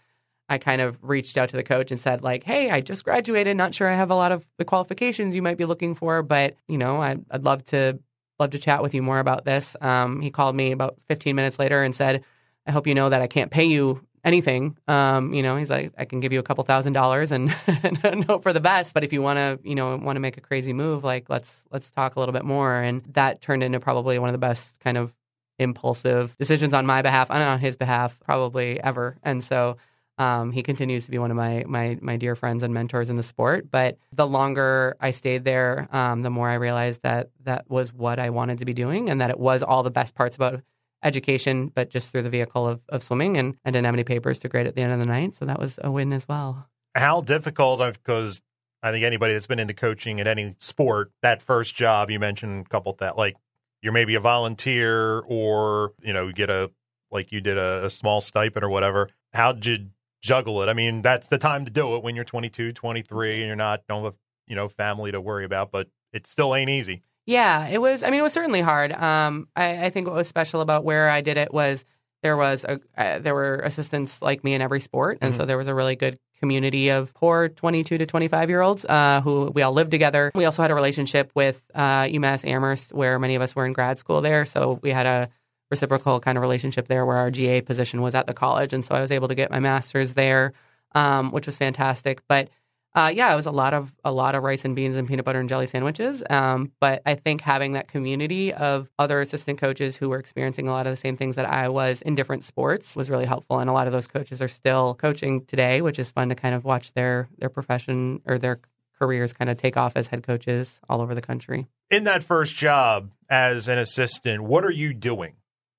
I 0.48 0.58
kind 0.58 0.80
of 0.80 0.98
reached 1.02 1.38
out 1.38 1.48
to 1.50 1.56
the 1.56 1.62
coach 1.62 1.90
and 1.90 2.00
said, 2.00 2.22
like, 2.22 2.44
hey, 2.44 2.70
I 2.70 2.80
just 2.80 3.04
graduated. 3.04 3.56
Not 3.56 3.74
sure 3.74 3.88
I 3.88 3.94
have 3.94 4.10
a 4.10 4.14
lot 4.14 4.32
of 4.32 4.46
the 4.58 4.64
qualifications 4.64 5.34
you 5.34 5.42
might 5.42 5.58
be 5.58 5.64
looking 5.64 5.94
for, 5.94 6.22
but 6.22 6.56
you 6.68 6.78
know, 6.78 7.00
I'd, 7.00 7.24
I'd 7.30 7.44
love 7.44 7.64
to 7.66 7.98
love 8.38 8.50
to 8.50 8.58
chat 8.58 8.82
with 8.82 8.94
you 8.94 9.02
more 9.02 9.20
about 9.20 9.44
this. 9.44 9.76
Um, 9.80 10.20
he 10.20 10.30
called 10.30 10.56
me 10.56 10.72
about 10.72 10.98
15 11.08 11.36
minutes 11.36 11.58
later 11.58 11.82
and 11.82 11.94
said, 11.94 12.24
I 12.66 12.72
hope 12.72 12.86
you 12.86 12.94
know 12.94 13.08
that 13.08 13.22
I 13.22 13.26
can't 13.26 13.50
pay 13.50 13.64
you 13.64 14.04
anything. 14.24 14.76
Um, 14.88 15.32
you 15.34 15.42
know, 15.42 15.56
he's 15.56 15.70
like, 15.70 15.92
I 15.98 16.04
can 16.04 16.20
give 16.20 16.32
you 16.32 16.40
a 16.40 16.42
couple 16.42 16.64
thousand 16.64 16.94
dollars 16.94 17.30
and, 17.30 17.54
and 18.02 18.24
hope 18.24 18.42
for 18.42 18.52
the 18.52 18.60
best. 18.60 18.94
But 18.94 19.04
if 19.04 19.12
you 19.12 19.22
want 19.22 19.36
to, 19.36 19.68
you 19.68 19.74
know, 19.74 19.96
want 19.96 20.16
to 20.16 20.20
make 20.20 20.36
a 20.36 20.40
crazy 20.40 20.72
move, 20.72 21.04
like 21.04 21.28
let's 21.28 21.64
let's 21.70 21.90
talk 21.90 22.16
a 22.16 22.20
little 22.20 22.32
bit 22.32 22.44
more. 22.44 22.74
And 22.74 23.04
that 23.12 23.40
turned 23.40 23.62
into 23.62 23.80
probably 23.80 24.18
one 24.18 24.28
of 24.28 24.32
the 24.34 24.38
best 24.38 24.80
kind 24.80 24.96
of 24.96 25.14
impulsive 25.58 26.36
decisions 26.38 26.74
on 26.74 26.86
my 26.86 27.02
behalf 27.02 27.30
and 27.30 27.42
on 27.42 27.60
his 27.60 27.76
behalf, 27.76 28.18
probably 28.20 28.80
ever. 28.82 29.16
And 29.22 29.44
so 29.44 29.76
um, 30.18 30.52
he 30.52 30.62
continues 30.62 31.04
to 31.06 31.10
be 31.10 31.18
one 31.18 31.30
of 31.30 31.36
my, 31.36 31.64
my 31.66 31.98
my 32.00 32.16
dear 32.16 32.34
friends 32.36 32.62
and 32.62 32.72
mentors 32.72 33.10
in 33.10 33.16
the 33.16 33.22
sport. 33.22 33.70
But 33.70 33.98
the 34.12 34.26
longer 34.26 34.96
I 35.00 35.10
stayed 35.10 35.44
there, 35.44 35.88
um, 35.92 36.20
the 36.20 36.30
more 36.30 36.48
I 36.48 36.54
realized 36.54 37.02
that 37.02 37.30
that 37.44 37.68
was 37.68 37.92
what 37.92 38.18
I 38.18 38.30
wanted 38.30 38.58
to 38.58 38.64
be 38.64 38.74
doing, 38.74 39.10
and 39.10 39.20
that 39.20 39.30
it 39.30 39.38
was 39.38 39.62
all 39.62 39.82
the 39.82 39.90
best 39.90 40.14
parts 40.14 40.36
about 40.36 40.62
education, 41.02 41.68
but 41.74 41.90
just 41.90 42.12
through 42.12 42.22
the 42.22 42.30
vehicle 42.30 42.66
of, 42.66 42.80
of 42.88 43.02
swimming. 43.02 43.36
And 43.36 43.56
I 43.64 43.70
didn't 43.70 43.84
have 43.84 43.94
any 43.94 44.04
papers 44.04 44.38
to 44.40 44.48
grade 44.48 44.66
at 44.66 44.74
the 44.74 44.82
end 44.82 44.92
of 44.92 45.00
the 45.00 45.06
night, 45.06 45.34
so 45.34 45.44
that 45.44 45.58
was 45.58 45.78
a 45.82 45.90
win 45.90 46.12
as 46.12 46.26
well. 46.28 46.68
How 46.94 47.20
difficult? 47.20 47.80
Because 47.80 48.40
I 48.82 48.92
think 48.92 49.04
anybody 49.04 49.32
that's 49.32 49.46
been 49.46 49.58
into 49.58 49.74
coaching 49.74 50.20
at 50.20 50.26
any 50.26 50.54
sport, 50.58 51.10
that 51.22 51.42
first 51.42 51.74
job 51.74 52.10
you 52.10 52.20
mentioned 52.20 52.66
a 52.66 52.68
couple 52.68 52.92
that 53.00 53.16
like 53.16 53.36
you're 53.82 53.92
maybe 53.92 54.14
a 54.14 54.20
volunteer 54.20 55.20
or 55.20 55.92
you 56.02 56.12
know 56.12 56.28
you 56.28 56.32
get 56.32 56.50
a 56.50 56.70
like 57.10 57.32
you 57.32 57.40
did 57.40 57.58
a, 57.58 57.86
a 57.86 57.90
small 57.90 58.20
stipend 58.20 58.64
or 58.64 58.68
whatever. 58.68 59.08
How 59.32 59.52
did 59.52 59.90
juggle 60.24 60.62
it? 60.62 60.68
I 60.68 60.72
mean, 60.72 61.02
that's 61.02 61.28
the 61.28 61.38
time 61.38 61.64
to 61.66 61.70
do 61.70 61.94
it 61.96 62.02
when 62.02 62.16
you're 62.16 62.24
22, 62.24 62.72
23, 62.72 63.36
and 63.40 63.46
you're 63.46 63.54
not 63.56 63.82
don't 63.88 64.04
have 64.04 64.16
you 64.46 64.56
know 64.56 64.66
family 64.68 65.12
to 65.12 65.20
worry 65.20 65.44
about, 65.44 65.70
but 65.70 65.88
it 66.12 66.26
still 66.26 66.54
ain't 66.54 66.70
easy. 66.70 67.02
Yeah, 67.26 67.68
it 67.68 67.78
was. 67.80 68.02
I 68.02 68.10
mean, 68.10 68.20
it 68.20 68.22
was 68.22 68.32
certainly 68.32 68.60
hard. 68.60 68.92
Um, 68.92 69.48
I, 69.56 69.86
I 69.86 69.90
think 69.90 70.06
what 70.06 70.16
was 70.16 70.28
special 70.28 70.60
about 70.60 70.84
where 70.84 71.08
I 71.08 71.20
did 71.20 71.36
it 71.36 71.52
was 71.52 71.84
there 72.22 72.36
was 72.36 72.64
a 72.64 72.80
uh, 72.96 73.18
there 73.18 73.34
were 73.34 73.56
assistants 73.64 74.22
like 74.22 74.42
me 74.44 74.54
in 74.54 74.60
every 74.62 74.80
sport, 74.80 75.18
and 75.20 75.32
Mhm. 75.34 75.36
so 75.36 75.44
there 75.46 75.58
was 75.58 75.68
a 75.68 75.74
really 75.74 75.96
good 75.96 76.16
community 76.40 76.88
of 76.90 77.14
poor 77.14 77.48
22 77.48 77.96
to 77.98 78.04
25 78.06 78.48
year 78.50 78.60
olds 78.60 78.84
uh, 78.86 79.20
who 79.22 79.50
we 79.54 79.62
all 79.62 79.72
lived 79.72 79.90
together. 79.90 80.30
We 80.34 80.44
also 80.44 80.60
had 80.62 80.70
a 80.70 80.74
relationship 80.74 81.30
with 81.34 81.62
uh, 81.74 82.04
UMass 82.04 82.46
Amherst, 82.46 82.92
where 82.92 83.18
many 83.18 83.34
of 83.34 83.42
us 83.42 83.54
were 83.56 83.64
in 83.66 83.72
grad 83.72 83.98
school 83.98 84.20
there, 84.20 84.44
so 84.44 84.78
we 84.82 84.90
had 84.90 85.06
a 85.06 85.28
reciprocal 85.74 86.20
kind 86.20 86.38
of 86.38 86.42
relationship 86.42 86.88
there, 86.88 87.04
where 87.04 87.16
our 87.16 87.30
GA 87.30 87.60
position 87.60 88.00
was 88.00 88.14
at 88.14 88.26
the 88.26 88.34
college, 88.34 88.72
and 88.72 88.84
so 88.84 88.94
I 88.94 89.00
was 89.00 89.10
able 89.10 89.28
to 89.28 89.34
get 89.34 89.50
my 89.50 89.60
master's 89.60 90.14
there, 90.14 90.52
um, 90.94 91.32
which 91.32 91.46
was 91.46 91.58
fantastic. 91.58 92.22
But 92.28 92.48
uh, 92.94 93.10
yeah, 93.12 93.32
it 93.32 93.36
was 93.36 93.46
a 93.46 93.50
lot 93.50 93.74
of 93.74 93.92
a 94.04 94.12
lot 94.12 94.36
of 94.36 94.44
rice 94.44 94.64
and 94.64 94.76
beans 94.76 94.96
and 94.96 95.08
peanut 95.08 95.24
butter 95.24 95.40
and 95.40 95.48
jelly 95.48 95.66
sandwiches. 95.66 96.22
Um, 96.30 96.70
but 96.78 97.02
I 97.04 97.16
think 97.16 97.40
having 97.40 97.72
that 97.72 97.88
community 97.88 98.52
of 98.52 98.88
other 98.98 99.20
assistant 99.20 99.58
coaches 99.60 99.96
who 99.96 100.08
were 100.08 100.18
experiencing 100.18 100.68
a 100.68 100.70
lot 100.70 100.86
of 100.86 100.92
the 100.92 100.96
same 100.96 101.16
things 101.16 101.34
that 101.34 101.46
I 101.46 101.68
was 101.68 102.02
in 102.02 102.14
different 102.14 102.44
sports 102.44 102.94
was 102.94 103.10
really 103.10 103.26
helpful. 103.26 103.58
And 103.58 103.68
a 103.68 103.72
lot 103.72 103.88
of 103.88 103.92
those 103.92 104.06
coaches 104.06 104.40
are 104.40 104.48
still 104.48 104.94
coaching 104.94 105.44
today, 105.46 105.82
which 105.82 105.98
is 105.98 106.12
fun 106.12 106.28
to 106.28 106.36
kind 106.36 106.54
of 106.54 106.64
watch 106.64 106.92
their 106.92 107.28
their 107.38 107.50
profession 107.50 108.22
or 108.26 108.38
their 108.38 108.60
careers 108.96 109.32
kind 109.32 109.50
of 109.50 109.56
take 109.56 109.76
off 109.76 109.96
as 109.96 110.06
head 110.06 110.22
coaches 110.22 110.80
all 110.88 111.00
over 111.00 111.14
the 111.16 111.20
country. 111.20 111.66
in 111.90 112.04
that 112.04 112.22
first 112.22 112.54
job 112.54 113.10
as 113.28 113.66
an 113.66 113.78
assistant, 113.78 114.44
what 114.44 114.64
are 114.64 114.70
you 114.70 114.94
doing? 114.94 115.34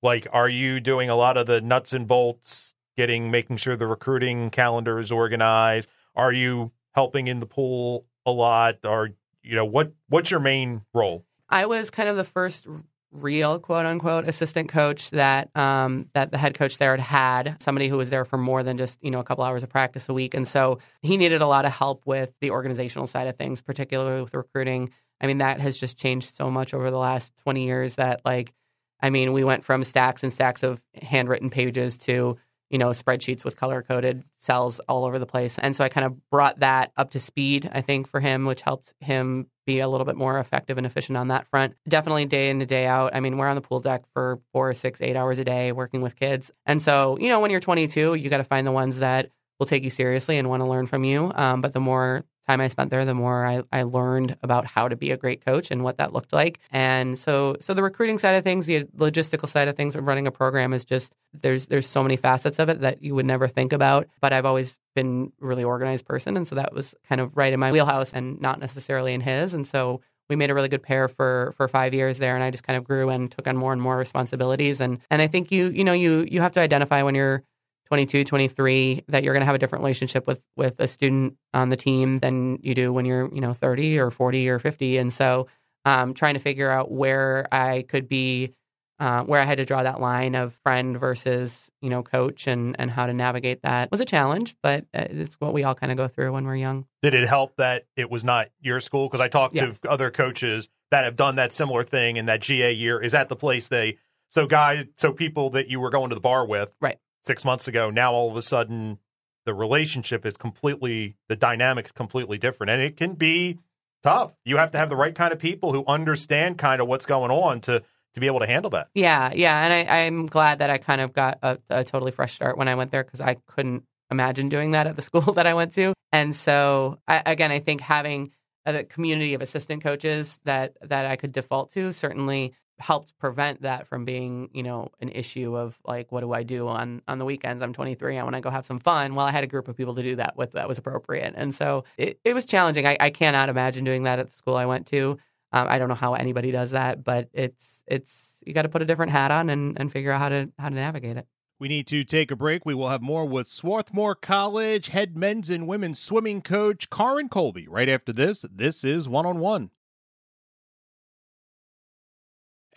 Like, 0.06 0.28
are 0.32 0.48
you 0.48 0.78
doing 0.78 1.10
a 1.10 1.16
lot 1.16 1.36
of 1.36 1.46
the 1.46 1.60
nuts 1.60 1.92
and 1.92 2.06
bolts, 2.06 2.72
getting, 2.96 3.32
making 3.32 3.56
sure 3.56 3.74
the 3.74 3.88
recruiting 3.88 4.50
calendar 4.50 5.00
is 5.00 5.10
organized? 5.10 5.88
Are 6.14 6.32
you 6.32 6.70
helping 6.94 7.26
in 7.26 7.40
the 7.40 7.46
pool 7.46 8.06
a 8.24 8.30
lot? 8.30 8.76
Or, 8.84 9.10
you 9.42 9.56
know, 9.56 9.64
what, 9.64 9.92
what's 10.08 10.30
your 10.30 10.38
main 10.38 10.82
role? 10.94 11.24
I 11.48 11.66
was 11.66 11.90
kind 11.90 12.08
of 12.08 12.16
the 12.16 12.22
first 12.22 12.68
real 13.10 13.58
quote 13.58 13.84
unquote 13.84 14.28
assistant 14.28 14.68
coach 14.68 15.10
that 15.10 15.50
um, 15.56 16.08
that 16.12 16.30
the 16.30 16.38
head 16.38 16.54
coach 16.54 16.78
there 16.78 16.92
had 16.92 17.00
had 17.00 17.62
somebody 17.62 17.88
who 17.88 17.96
was 17.96 18.10
there 18.10 18.24
for 18.24 18.36
more 18.36 18.62
than 18.62 18.78
just 18.78 19.02
you 19.02 19.10
know 19.10 19.20
a 19.20 19.24
couple 19.24 19.42
hours 19.42 19.64
of 19.64 19.70
practice 19.70 20.08
a 20.08 20.14
week, 20.14 20.34
and 20.34 20.46
so 20.46 20.78
he 21.02 21.16
needed 21.16 21.40
a 21.40 21.46
lot 21.46 21.64
of 21.64 21.72
help 21.72 22.06
with 22.06 22.32
the 22.40 22.50
organizational 22.50 23.06
side 23.06 23.26
of 23.26 23.36
things, 23.36 23.62
particularly 23.62 24.22
with 24.22 24.34
recruiting. 24.34 24.90
I 25.20 25.26
mean, 25.26 25.38
that 25.38 25.60
has 25.60 25.78
just 25.78 25.98
changed 25.98 26.34
so 26.34 26.50
much 26.50 26.74
over 26.74 26.90
the 26.90 26.98
last 26.98 27.36
twenty 27.38 27.64
years 27.64 27.94
that 27.94 28.20
like, 28.24 28.52
I 29.00 29.10
mean, 29.10 29.32
we 29.32 29.44
went 29.44 29.64
from 29.64 29.84
stacks 29.84 30.22
and 30.22 30.32
stacks 30.32 30.62
of 30.62 30.82
handwritten 31.02 31.50
pages 31.50 31.96
to 31.98 32.36
you 32.70 32.78
know 32.78 32.88
spreadsheets 32.88 33.44
with 33.44 33.56
color 33.56 33.82
coded 33.82 34.24
cells 34.40 34.80
all 34.88 35.04
over 35.04 35.18
the 35.18 35.26
place, 35.26 35.58
and 35.58 35.74
so 35.76 35.84
I 35.84 35.88
kind 35.88 36.06
of 36.06 36.30
brought 36.30 36.60
that 36.60 36.92
up 36.96 37.10
to 37.10 37.20
speed. 37.20 37.70
I 37.72 37.80
think 37.80 38.08
for 38.08 38.20
him, 38.20 38.46
which 38.46 38.62
helped 38.62 38.94
him 39.00 39.48
be 39.66 39.80
a 39.80 39.88
little 39.88 40.04
bit 40.04 40.16
more 40.16 40.38
effective 40.38 40.78
and 40.78 40.86
efficient 40.86 41.18
on 41.18 41.28
that 41.28 41.46
front. 41.46 41.74
Definitely 41.88 42.26
day 42.26 42.48
in 42.48 42.60
to 42.60 42.66
day 42.66 42.86
out. 42.86 43.14
I 43.14 43.20
mean, 43.20 43.36
we're 43.36 43.48
on 43.48 43.56
the 43.56 43.60
pool 43.60 43.80
deck 43.80 44.04
for 44.14 44.40
four, 44.52 44.72
six, 44.72 45.00
eight 45.02 45.16
hours 45.16 45.38
a 45.38 45.44
day 45.44 45.72
working 45.72 46.02
with 46.02 46.16
kids. 46.16 46.50
And 46.64 46.80
so, 46.80 47.18
you 47.20 47.28
know, 47.28 47.40
when 47.40 47.50
you're 47.50 47.60
22, 47.60 48.14
you 48.14 48.30
got 48.30 48.36
to 48.38 48.44
find 48.44 48.66
the 48.66 48.72
ones 48.72 49.00
that 49.00 49.30
will 49.58 49.66
take 49.66 49.82
you 49.82 49.90
seriously 49.90 50.38
and 50.38 50.48
want 50.48 50.62
to 50.62 50.68
learn 50.68 50.86
from 50.86 51.04
you. 51.04 51.32
Um, 51.34 51.60
but 51.60 51.72
the 51.72 51.80
more 51.80 52.24
time 52.46 52.60
I 52.60 52.68
spent 52.68 52.90
there, 52.90 53.04
the 53.04 53.14
more 53.14 53.44
I, 53.44 53.62
I 53.72 53.82
learned 53.82 54.36
about 54.42 54.66
how 54.66 54.88
to 54.88 54.96
be 54.96 55.10
a 55.10 55.16
great 55.16 55.44
coach 55.44 55.70
and 55.70 55.82
what 55.82 55.98
that 55.98 56.12
looked 56.12 56.32
like. 56.32 56.58
And 56.70 57.18
so, 57.18 57.56
so 57.60 57.74
the 57.74 57.82
recruiting 57.82 58.18
side 58.18 58.34
of 58.34 58.44
things, 58.44 58.66
the 58.66 58.84
logistical 58.96 59.48
side 59.48 59.68
of 59.68 59.76
things 59.76 59.96
of 59.96 60.06
running 60.06 60.26
a 60.26 60.30
program 60.30 60.72
is 60.72 60.84
just 60.84 61.14
there's 61.32 61.66
there's 61.66 61.86
so 61.86 62.02
many 62.02 62.16
facets 62.16 62.58
of 62.58 62.68
it 62.68 62.80
that 62.80 63.02
you 63.02 63.14
would 63.14 63.26
never 63.26 63.48
think 63.48 63.72
about. 63.72 64.06
But 64.20 64.32
I've 64.32 64.46
always 64.46 64.76
been 64.94 65.32
a 65.42 65.44
really 65.46 65.64
organized 65.64 66.06
person, 66.06 66.36
and 66.36 66.46
so 66.46 66.54
that 66.54 66.72
was 66.72 66.94
kind 67.08 67.20
of 67.20 67.36
right 67.36 67.52
in 67.52 67.60
my 67.60 67.72
wheelhouse 67.72 68.12
and 68.12 68.40
not 68.40 68.60
necessarily 68.60 69.12
in 69.12 69.20
his. 69.20 69.52
And 69.54 69.66
so 69.66 70.00
we 70.28 70.36
made 70.36 70.50
a 70.50 70.54
really 70.54 70.68
good 70.68 70.82
pair 70.82 71.08
for 71.08 71.52
for 71.56 71.68
five 71.68 71.94
years 71.94 72.18
there, 72.18 72.34
and 72.34 72.44
I 72.44 72.50
just 72.50 72.64
kind 72.64 72.76
of 72.76 72.84
grew 72.84 73.08
and 73.10 73.30
took 73.30 73.46
on 73.46 73.56
more 73.56 73.72
and 73.72 73.82
more 73.82 73.96
responsibilities. 73.96 74.80
And 74.80 75.00
and 75.10 75.22
I 75.22 75.26
think 75.26 75.52
you 75.52 75.68
you 75.68 75.84
know 75.84 75.92
you 75.92 76.26
you 76.30 76.40
have 76.40 76.52
to 76.52 76.60
identify 76.60 77.02
when 77.02 77.14
you're 77.14 77.42
22, 77.86 78.24
23 78.24 79.04
that 79.08 79.24
you're 79.24 79.32
going 79.32 79.42
to 79.42 79.46
have 79.46 79.54
a 79.54 79.58
different 79.58 79.82
relationship 79.82 80.26
with 80.26 80.40
with 80.56 80.78
a 80.80 80.88
student 80.88 81.36
on 81.54 81.68
the 81.68 81.76
team 81.76 82.18
than 82.18 82.58
you 82.62 82.74
do 82.74 82.92
when 82.92 83.04
you're 83.04 83.32
you 83.34 83.40
know 83.40 83.52
30 83.52 83.98
or 83.98 84.10
40 84.10 84.48
or 84.48 84.58
50. 84.58 84.98
And 84.98 85.12
so 85.12 85.46
um, 85.84 86.14
trying 86.14 86.34
to 86.34 86.40
figure 86.40 86.70
out 86.70 86.90
where 86.90 87.46
I 87.52 87.82
could 87.82 88.08
be. 88.08 88.52
Uh, 88.98 89.22
where 89.24 89.42
I 89.42 89.44
had 89.44 89.58
to 89.58 89.66
draw 89.66 89.82
that 89.82 90.00
line 90.00 90.34
of 90.34 90.54
friend 90.62 90.98
versus 90.98 91.70
you 91.82 91.90
know 91.90 92.02
coach 92.02 92.46
and 92.46 92.74
and 92.78 92.90
how 92.90 93.04
to 93.04 93.12
navigate 93.12 93.60
that 93.60 93.90
was 93.90 94.00
a 94.00 94.06
challenge, 94.06 94.56
but 94.62 94.86
uh, 94.94 95.04
it's 95.10 95.34
what 95.34 95.52
we 95.52 95.64
all 95.64 95.74
kind 95.74 95.92
of 95.92 95.98
go 95.98 96.08
through 96.08 96.32
when 96.32 96.46
we're 96.46 96.56
young. 96.56 96.86
Did 97.02 97.12
it 97.12 97.28
help 97.28 97.56
that 97.56 97.84
it 97.94 98.10
was 98.10 98.24
not 98.24 98.48
your 98.58 98.80
school? 98.80 99.06
Because 99.06 99.20
I 99.20 99.28
talked 99.28 99.54
to 99.56 99.76
other 99.86 100.10
coaches 100.10 100.70
that 100.92 101.04
have 101.04 101.14
done 101.14 101.36
that 101.36 101.52
similar 101.52 101.82
thing, 101.82 102.16
in 102.16 102.24
that 102.24 102.40
GA 102.40 102.72
year 102.72 102.98
is 102.98 103.12
at 103.12 103.28
the 103.28 103.36
place 103.36 103.68
they. 103.68 103.98
So 104.30 104.46
guys, 104.46 104.86
so 104.96 105.12
people 105.12 105.50
that 105.50 105.68
you 105.68 105.78
were 105.78 105.90
going 105.90 106.08
to 106.08 106.14
the 106.14 106.20
bar 106.22 106.46
with, 106.46 106.74
Right. 106.80 106.98
Six 107.26 107.44
months 107.44 107.68
ago, 107.68 107.90
now 107.90 108.12
all 108.12 108.30
of 108.30 108.36
a 108.36 108.42
sudden 108.42 108.98
the 109.44 109.54
relationship 109.54 110.24
is 110.24 110.36
completely, 110.36 111.16
the 111.28 111.36
dynamic 111.36 111.86
is 111.86 111.92
completely 111.92 112.38
different, 112.38 112.70
and 112.70 112.82
it 112.82 112.96
can 112.96 113.14
be 113.14 113.58
tough. 114.02 114.34
You 114.44 114.56
have 114.56 114.70
to 114.72 114.78
have 114.78 114.90
the 114.90 114.96
right 114.96 115.14
kind 115.14 115.32
of 115.32 115.38
people 115.38 115.72
who 115.72 115.84
understand 115.86 116.58
kind 116.58 116.80
of 116.80 116.88
what's 116.88 117.06
going 117.06 117.30
on 117.30 117.60
to 117.62 117.82
to 118.14 118.20
be 118.20 118.26
able 118.28 118.40
to 118.40 118.46
handle 118.46 118.70
that. 118.70 118.88
Yeah, 118.94 119.30
yeah, 119.34 119.62
and 119.62 119.72
I, 119.74 120.06
I'm 120.06 120.24
glad 120.24 120.60
that 120.60 120.70
I 120.70 120.78
kind 120.78 121.02
of 121.02 121.12
got 121.12 121.38
a, 121.42 121.58
a 121.68 121.84
totally 121.84 122.12
fresh 122.12 122.32
start 122.32 122.56
when 122.56 122.66
I 122.66 122.74
went 122.74 122.90
there 122.90 123.04
because 123.04 123.20
I 123.20 123.36
couldn't 123.46 123.84
imagine 124.10 124.48
doing 124.48 124.70
that 124.70 124.86
at 124.86 124.96
the 124.96 125.02
school 125.10 125.34
that 125.34 125.46
I 125.46 125.52
went 125.52 125.74
to. 125.74 125.92
And 126.12 126.34
so, 126.34 126.98
I, 127.06 127.22
again, 127.26 127.52
I 127.52 127.58
think 127.58 127.82
having 127.82 128.32
a 128.64 128.84
community 128.84 129.34
of 129.34 129.42
assistant 129.42 129.82
coaches 129.82 130.40
that 130.44 130.76
that 130.82 131.06
I 131.06 131.16
could 131.16 131.32
default 131.32 131.72
to 131.72 131.92
certainly 131.92 132.54
helped 132.78 133.16
prevent 133.18 133.62
that 133.62 133.86
from 133.86 134.04
being, 134.04 134.50
you 134.52 134.62
know, 134.62 134.90
an 135.00 135.08
issue 135.08 135.56
of 135.56 135.78
like, 135.84 136.12
what 136.12 136.20
do 136.20 136.32
I 136.32 136.42
do 136.42 136.68
on 136.68 137.02
on 137.08 137.18
the 137.18 137.24
weekends? 137.24 137.62
I'm 137.62 137.72
23. 137.72 138.18
I 138.18 138.22
want 138.22 138.34
to 138.36 138.42
go 138.42 138.50
have 138.50 138.66
some 138.66 138.78
fun. 138.78 139.14
Well, 139.14 139.26
I 139.26 139.30
had 139.30 139.44
a 139.44 139.46
group 139.46 139.68
of 139.68 139.76
people 139.76 139.94
to 139.94 140.02
do 140.02 140.16
that 140.16 140.36
with 140.36 140.52
that 140.52 140.68
was 140.68 140.78
appropriate, 140.78 141.34
and 141.36 141.54
so 141.54 141.84
it, 141.96 142.20
it 142.24 142.34
was 142.34 142.46
challenging. 142.46 142.86
I, 142.86 142.96
I 143.00 143.10
cannot 143.10 143.48
imagine 143.48 143.84
doing 143.84 144.04
that 144.04 144.18
at 144.18 144.30
the 144.30 144.36
school 144.36 144.56
I 144.56 144.66
went 144.66 144.86
to. 144.88 145.18
Um, 145.52 145.68
I 145.68 145.78
don't 145.78 145.88
know 145.88 145.94
how 145.94 146.14
anybody 146.14 146.50
does 146.50 146.72
that, 146.72 147.04
but 147.04 147.28
it's 147.32 147.82
it's 147.86 148.42
you 148.46 148.52
got 148.52 148.62
to 148.62 148.68
put 148.68 148.82
a 148.82 148.84
different 148.84 149.12
hat 149.12 149.30
on 149.30 149.50
and, 149.50 149.78
and 149.78 149.90
figure 149.90 150.12
out 150.12 150.20
how 150.20 150.28
to 150.28 150.50
how 150.58 150.68
to 150.68 150.74
navigate 150.74 151.16
it. 151.16 151.26
We 151.58 151.68
need 151.68 151.86
to 151.86 152.04
take 152.04 152.30
a 152.30 152.36
break. 152.36 152.66
We 152.66 152.74
will 152.74 152.90
have 152.90 153.00
more 153.00 153.24
with 153.24 153.48
Swarthmore 153.48 154.14
College 154.14 154.88
head 154.88 155.16
men's 155.16 155.48
and 155.48 155.66
women's 155.66 155.98
swimming 155.98 156.42
coach 156.42 156.90
Karin 156.90 157.30
Colby 157.30 157.66
right 157.66 157.88
after 157.88 158.12
this. 158.12 158.44
This 158.52 158.84
is 158.84 159.08
one 159.08 159.24
on 159.24 159.38
one. 159.38 159.70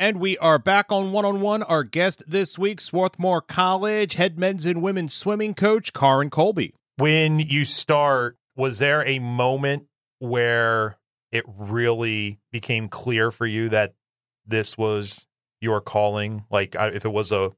And 0.01 0.21
we 0.21 0.37
are 0.37 0.57
back 0.57 0.93
on 0.93 1.11
one 1.11 1.25
on 1.25 1.41
one. 1.41 1.61
Our 1.61 1.83
guest 1.83 2.23
this 2.25 2.57
week, 2.57 2.79
Swarthmore 2.79 3.41
College 3.41 4.13
head 4.13 4.39
men's 4.39 4.65
and 4.65 4.81
women's 4.81 5.13
swimming 5.13 5.53
coach 5.53 5.91
Karin 5.91 6.29
Colby. 6.29 6.73
When 6.95 7.39
you 7.39 7.65
start, 7.65 8.37
was 8.55 8.79
there 8.79 9.05
a 9.05 9.19
moment 9.19 9.87
where 10.19 10.97
it 11.33 11.43
really 11.45 12.39
became 12.49 12.87
clear 12.87 13.29
for 13.29 13.45
you 13.45 13.67
that 13.69 13.93
this 14.47 14.77
was 14.77 15.25
your 15.59 15.81
calling? 15.81 16.45
Like, 16.49 16.77
if 16.79 17.03
it 17.03 17.11
was 17.11 17.33
a 17.33 17.51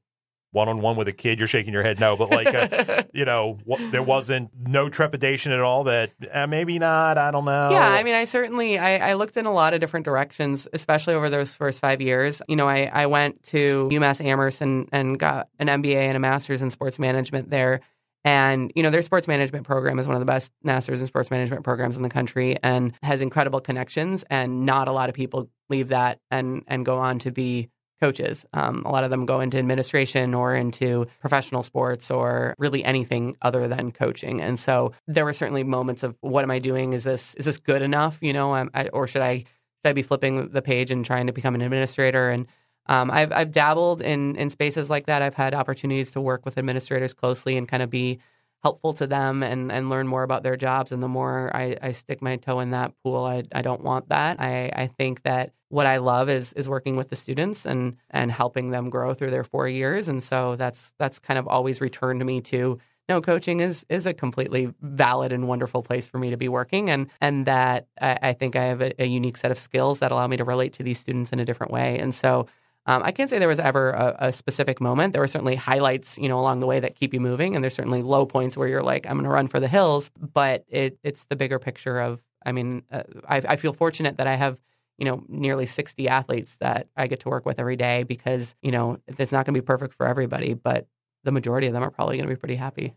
one 0.52 0.68
on 0.68 0.80
one 0.80 0.96
with 0.96 1.08
a 1.08 1.12
kid, 1.12 1.38
you're 1.38 1.48
shaking 1.48 1.72
your 1.72 1.82
head 1.82 1.98
no, 1.98 2.16
but 2.16 2.30
like, 2.30 2.54
uh 2.54 3.02
you 3.12 3.24
know, 3.24 3.58
there 3.90 4.02
wasn't 4.02 4.50
no 4.54 4.88
trepidation 4.88 5.50
at 5.50 5.60
all 5.60 5.84
that 5.84 6.12
eh, 6.30 6.46
maybe 6.46 6.78
not. 6.78 7.18
I 7.18 7.30
don't 7.30 7.44
know. 7.44 7.70
Yeah, 7.70 7.88
I 7.88 8.02
mean, 8.02 8.14
I 8.14 8.24
certainly 8.24 8.78
I, 8.78 9.10
I 9.10 9.14
looked 9.14 9.36
in 9.36 9.46
a 9.46 9.52
lot 9.52 9.74
of 9.74 9.80
different 9.80 10.04
directions, 10.04 10.68
especially 10.72 11.14
over 11.14 11.30
those 11.30 11.54
first 11.54 11.80
five 11.80 12.00
years. 12.00 12.40
You 12.48 12.56
know, 12.56 12.68
I, 12.68 12.90
I 12.92 13.06
went 13.06 13.42
to 13.44 13.88
UMass 13.90 14.24
Amherst 14.24 14.60
and, 14.60 14.88
and 14.92 15.18
got 15.18 15.48
an 15.58 15.68
MBA 15.68 15.96
and 15.96 16.16
a 16.16 16.20
master's 16.20 16.62
in 16.62 16.70
sports 16.70 16.98
management 16.98 17.50
there. 17.50 17.80
And, 18.24 18.70
you 18.76 18.82
know, 18.82 18.90
their 18.90 19.02
sports 19.02 19.26
management 19.26 19.66
program 19.66 19.98
is 19.98 20.06
one 20.06 20.14
of 20.14 20.20
the 20.20 20.26
best 20.26 20.52
masters 20.62 21.00
in 21.00 21.06
sports 21.06 21.30
management 21.30 21.64
programs 21.64 21.96
in 21.96 22.02
the 22.02 22.08
country 22.08 22.56
and 22.62 22.92
has 23.02 23.20
incredible 23.20 23.60
connections. 23.60 24.24
And 24.30 24.64
not 24.64 24.86
a 24.86 24.92
lot 24.92 25.08
of 25.08 25.14
people 25.14 25.50
leave 25.68 25.88
that 25.88 26.20
and, 26.30 26.62
and 26.68 26.84
go 26.84 26.98
on 26.98 27.18
to 27.20 27.32
be 27.32 27.68
coaches. 28.02 28.44
Um, 28.52 28.82
a 28.84 28.90
lot 28.90 29.04
of 29.04 29.10
them 29.10 29.26
go 29.26 29.38
into 29.38 29.58
administration 29.58 30.34
or 30.34 30.56
into 30.56 31.06
professional 31.20 31.62
sports 31.62 32.10
or 32.10 32.56
really 32.58 32.82
anything 32.82 33.36
other 33.40 33.68
than 33.68 33.92
coaching. 33.92 34.42
And 34.42 34.58
so 34.58 34.92
there 35.06 35.24
were 35.24 35.32
certainly 35.32 35.62
moments 35.62 36.02
of 36.02 36.16
what 36.20 36.42
am 36.42 36.50
I 36.50 36.58
doing? 36.58 36.94
Is 36.94 37.04
this 37.04 37.34
is 37.36 37.44
this 37.44 37.60
good 37.60 37.80
enough? 37.80 38.20
You 38.20 38.32
know, 38.32 38.52
I, 38.54 38.88
or 38.88 39.06
should 39.06 39.22
I 39.22 39.36
should 39.36 39.90
I 39.90 39.92
be 39.92 40.02
flipping 40.02 40.48
the 40.48 40.62
page 40.62 40.90
and 40.90 41.04
trying 41.04 41.28
to 41.28 41.32
become 41.32 41.54
an 41.54 41.62
administrator? 41.62 42.28
And 42.28 42.48
um, 42.86 43.08
I've 43.08 43.30
I've 43.30 43.52
dabbled 43.52 44.02
in 44.02 44.34
in 44.34 44.50
spaces 44.50 44.90
like 44.90 45.06
that. 45.06 45.22
I've 45.22 45.34
had 45.34 45.54
opportunities 45.54 46.10
to 46.12 46.20
work 46.20 46.44
with 46.44 46.58
administrators 46.58 47.14
closely 47.14 47.56
and 47.56 47.68
kind 47.68 47.84
of 47.84 47.88
be 47.88 48.18
helpful 48.62 48.92
to 48.94 49.06
them 49.06 49.42
and, 49.42 49.72
and 49.72 49.90
learn 49.90 50.06
more 50.06 50.22
about 50.22 50.42
their 50.42 50.56
jobs. 50.56 50.92
And 50.92 51.02
the 51.02 51.08
more 51.08 51.50
I, 51.54 51.76
I 51.82 51.92
stick 51.92 52.22
my 52.22 52.36
toe 52.36 52.60
in 52.60 52.70
that 52.70 52.92
pool, 53.02 53.24
I, 53.24 53.42
I 53.52 53.62
don't 53.62 53.82
want 53.82 54.08
that. 54.10 54.40
I, 54.40 54.70
I 54.74 54.86
think 54.86 55.22
that 55.22 55.52
what 55.68 55.86
I 55.86 55.96
love 55.96 56.28
is 56.28 56.52
is 56.52 56.68
working 56.68 56.96
with 56.96 57.08
the 57.08 57.16
students 57.16 57.64
and 57.64 57.96
and 58.10 58.30
helping 58.30 58.70
them 58.70 58.90
grow 58.90 59.14
through 59.14 59.30
their 59.30 59.42
four 59.42 59.66
years. 59.66 60.06
And 60.06 60.22
so 60.22 60.54
that's 60.54 60.92
that's 60.98 61.18
kind 61.18 61.38
of 61.38 61.48
always 61.48 61.80
returned 61.80 62.24
me 62.24 62.40
to 62.42 62.78
no 63.08 63.20
coaching 63.20 63.60
is 63.60 63.84
is 63.88 64.06
a 64.06 64.14
completely 64.14 64.72
valid 64.80 65.32
and 65.32 65.48
wonderful 65.48 65.82
place 65.82 66.06
for 66.06 66.18
me 66.18 66.30
to 66.30 66.36
be 66.36 66.48
working 66.48 66.90
and 66.90 67.08
and 67.20 67.46
that 67.46 67.86
I, 68.00 68.18
I 68.22 68.32
think 68.32 68.54
I 68.54 68.64
have 68.64 68.82
a, 68.82 69.02
a, 69.02 69.06
unique 69.06 69.36
set 69.36 69.50
of 69.50 69.58
skills 69.58 69.98
that 70.00 70.12
allow 70.12 70.26
me 70.26 70.36
to 70.36 70.44
relate 70.44 70.74
to 70.74 70.82
these 70.82 70.98
students 70.98 71.32
in 71.32 71.40
a 71.40 71.44
different 71.44 71.72
way. 71.72 71.98
And 71.98 72.14
so 72.14 72.46
um, 72.86 73.02
I 73.04 73.12
can't 73.12 73.30
say 73.30 73.38
there 73.38 73.48
was 73.48 73.60
ever 73.60 73.90
a, 73.90 74.16
a, 74.18 74.32
specific 74.32 74.80
moment. 74.80 75.12
There 75.12 75.22
were 75.22 75.28
certainly 75.28 75.54
highlights, 75.54 76.18
you 76.18 76.28
know, 76.28 76.40
along 76.40 76.60
the 76.60 76.66
way 76.66 76.80
that 76.80 76.96
keep 76.96 77.14
you 77.14 77.20
moving, 77.20 77.54
and 77.54 77.62
there's 77.62 77.74
certainly 77.74 78.02
low 78.02 78.26
points 78.26 78.56
where 78.56 78.66
you're 78.66 78.82
like, 78.82 79.06
I'm 79.06 79.14
going 79.14 79.24
to 79.24 79.30
run 79.30 79.46
for 79.46 79.60
the 79.60 79.68
hills. 79.68 80.10
But 80.18 80.64
it, 80.68 80.98
it's 81.04 81.24
the 81.24 81.36
bigger 81.36 81.58
picture 81.58 82.00
of, 82.00 82.22
I 82.44 82.52
mean, 82.52 82.82
uh, 82.90 83.04
I, 83.28 83.36
I 83.36 83.56
feel 83.56 83.72
fortunate 83.72 84.16
that 84.16 84.26
I 84.26 84.34
have 84.34 84.60
you 84.98 85.06
know, 85.06 85.24
nearly 85.28 85.66
60 85.66 86.08
athletes 86.08 86.56
that 86.60 86.86
I 86.96 87.08
get 87.08 87.20
to 87.20 87.28
work 87.28 87.44
with 87.44 87.58
every 87.58 87.74
day 87.74 88.04
because, 88.04 88.54
you 88.62 88.70
know, 88.70 88.98
it's 89.08 89.32
not 89.32 89.46
going 89.46 89.54
to 89.54 89.60
be 89.60 89.64
perfect 89.64 89.94
for 89.94 90.06
everybody, 90.06 90.54
but 90.54 90.86
the 91.24 91.32
majority 91.32 91.66
of 91.66 91.72
them 91.72 91.82
are 91.82 91.90
probably 91.90 92.18
going 92.18 92.28
to 92.28 92.34
be 92.34 92.38
pretty 92.38 92.56
happy. 92.56 92.94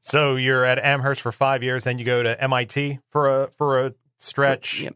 So 0.00 0.36
you're 0.36 0.64
at 0.64 0.78
Amherst 0.78 1.20
for 1.20 1.32
five 1.32 1.62
years, 1.62 1.84
then 1.84 1.98
you 1.98 2.04
go 2.04 2.22
to 2.22 2.40
MIT 2.40 3.00
for 3.10 3.42
a 3.42 3.46
for 3.48 3.84
a 3.84 3.94
stretch. 4.16 4.82
Yep. 4.82 4.94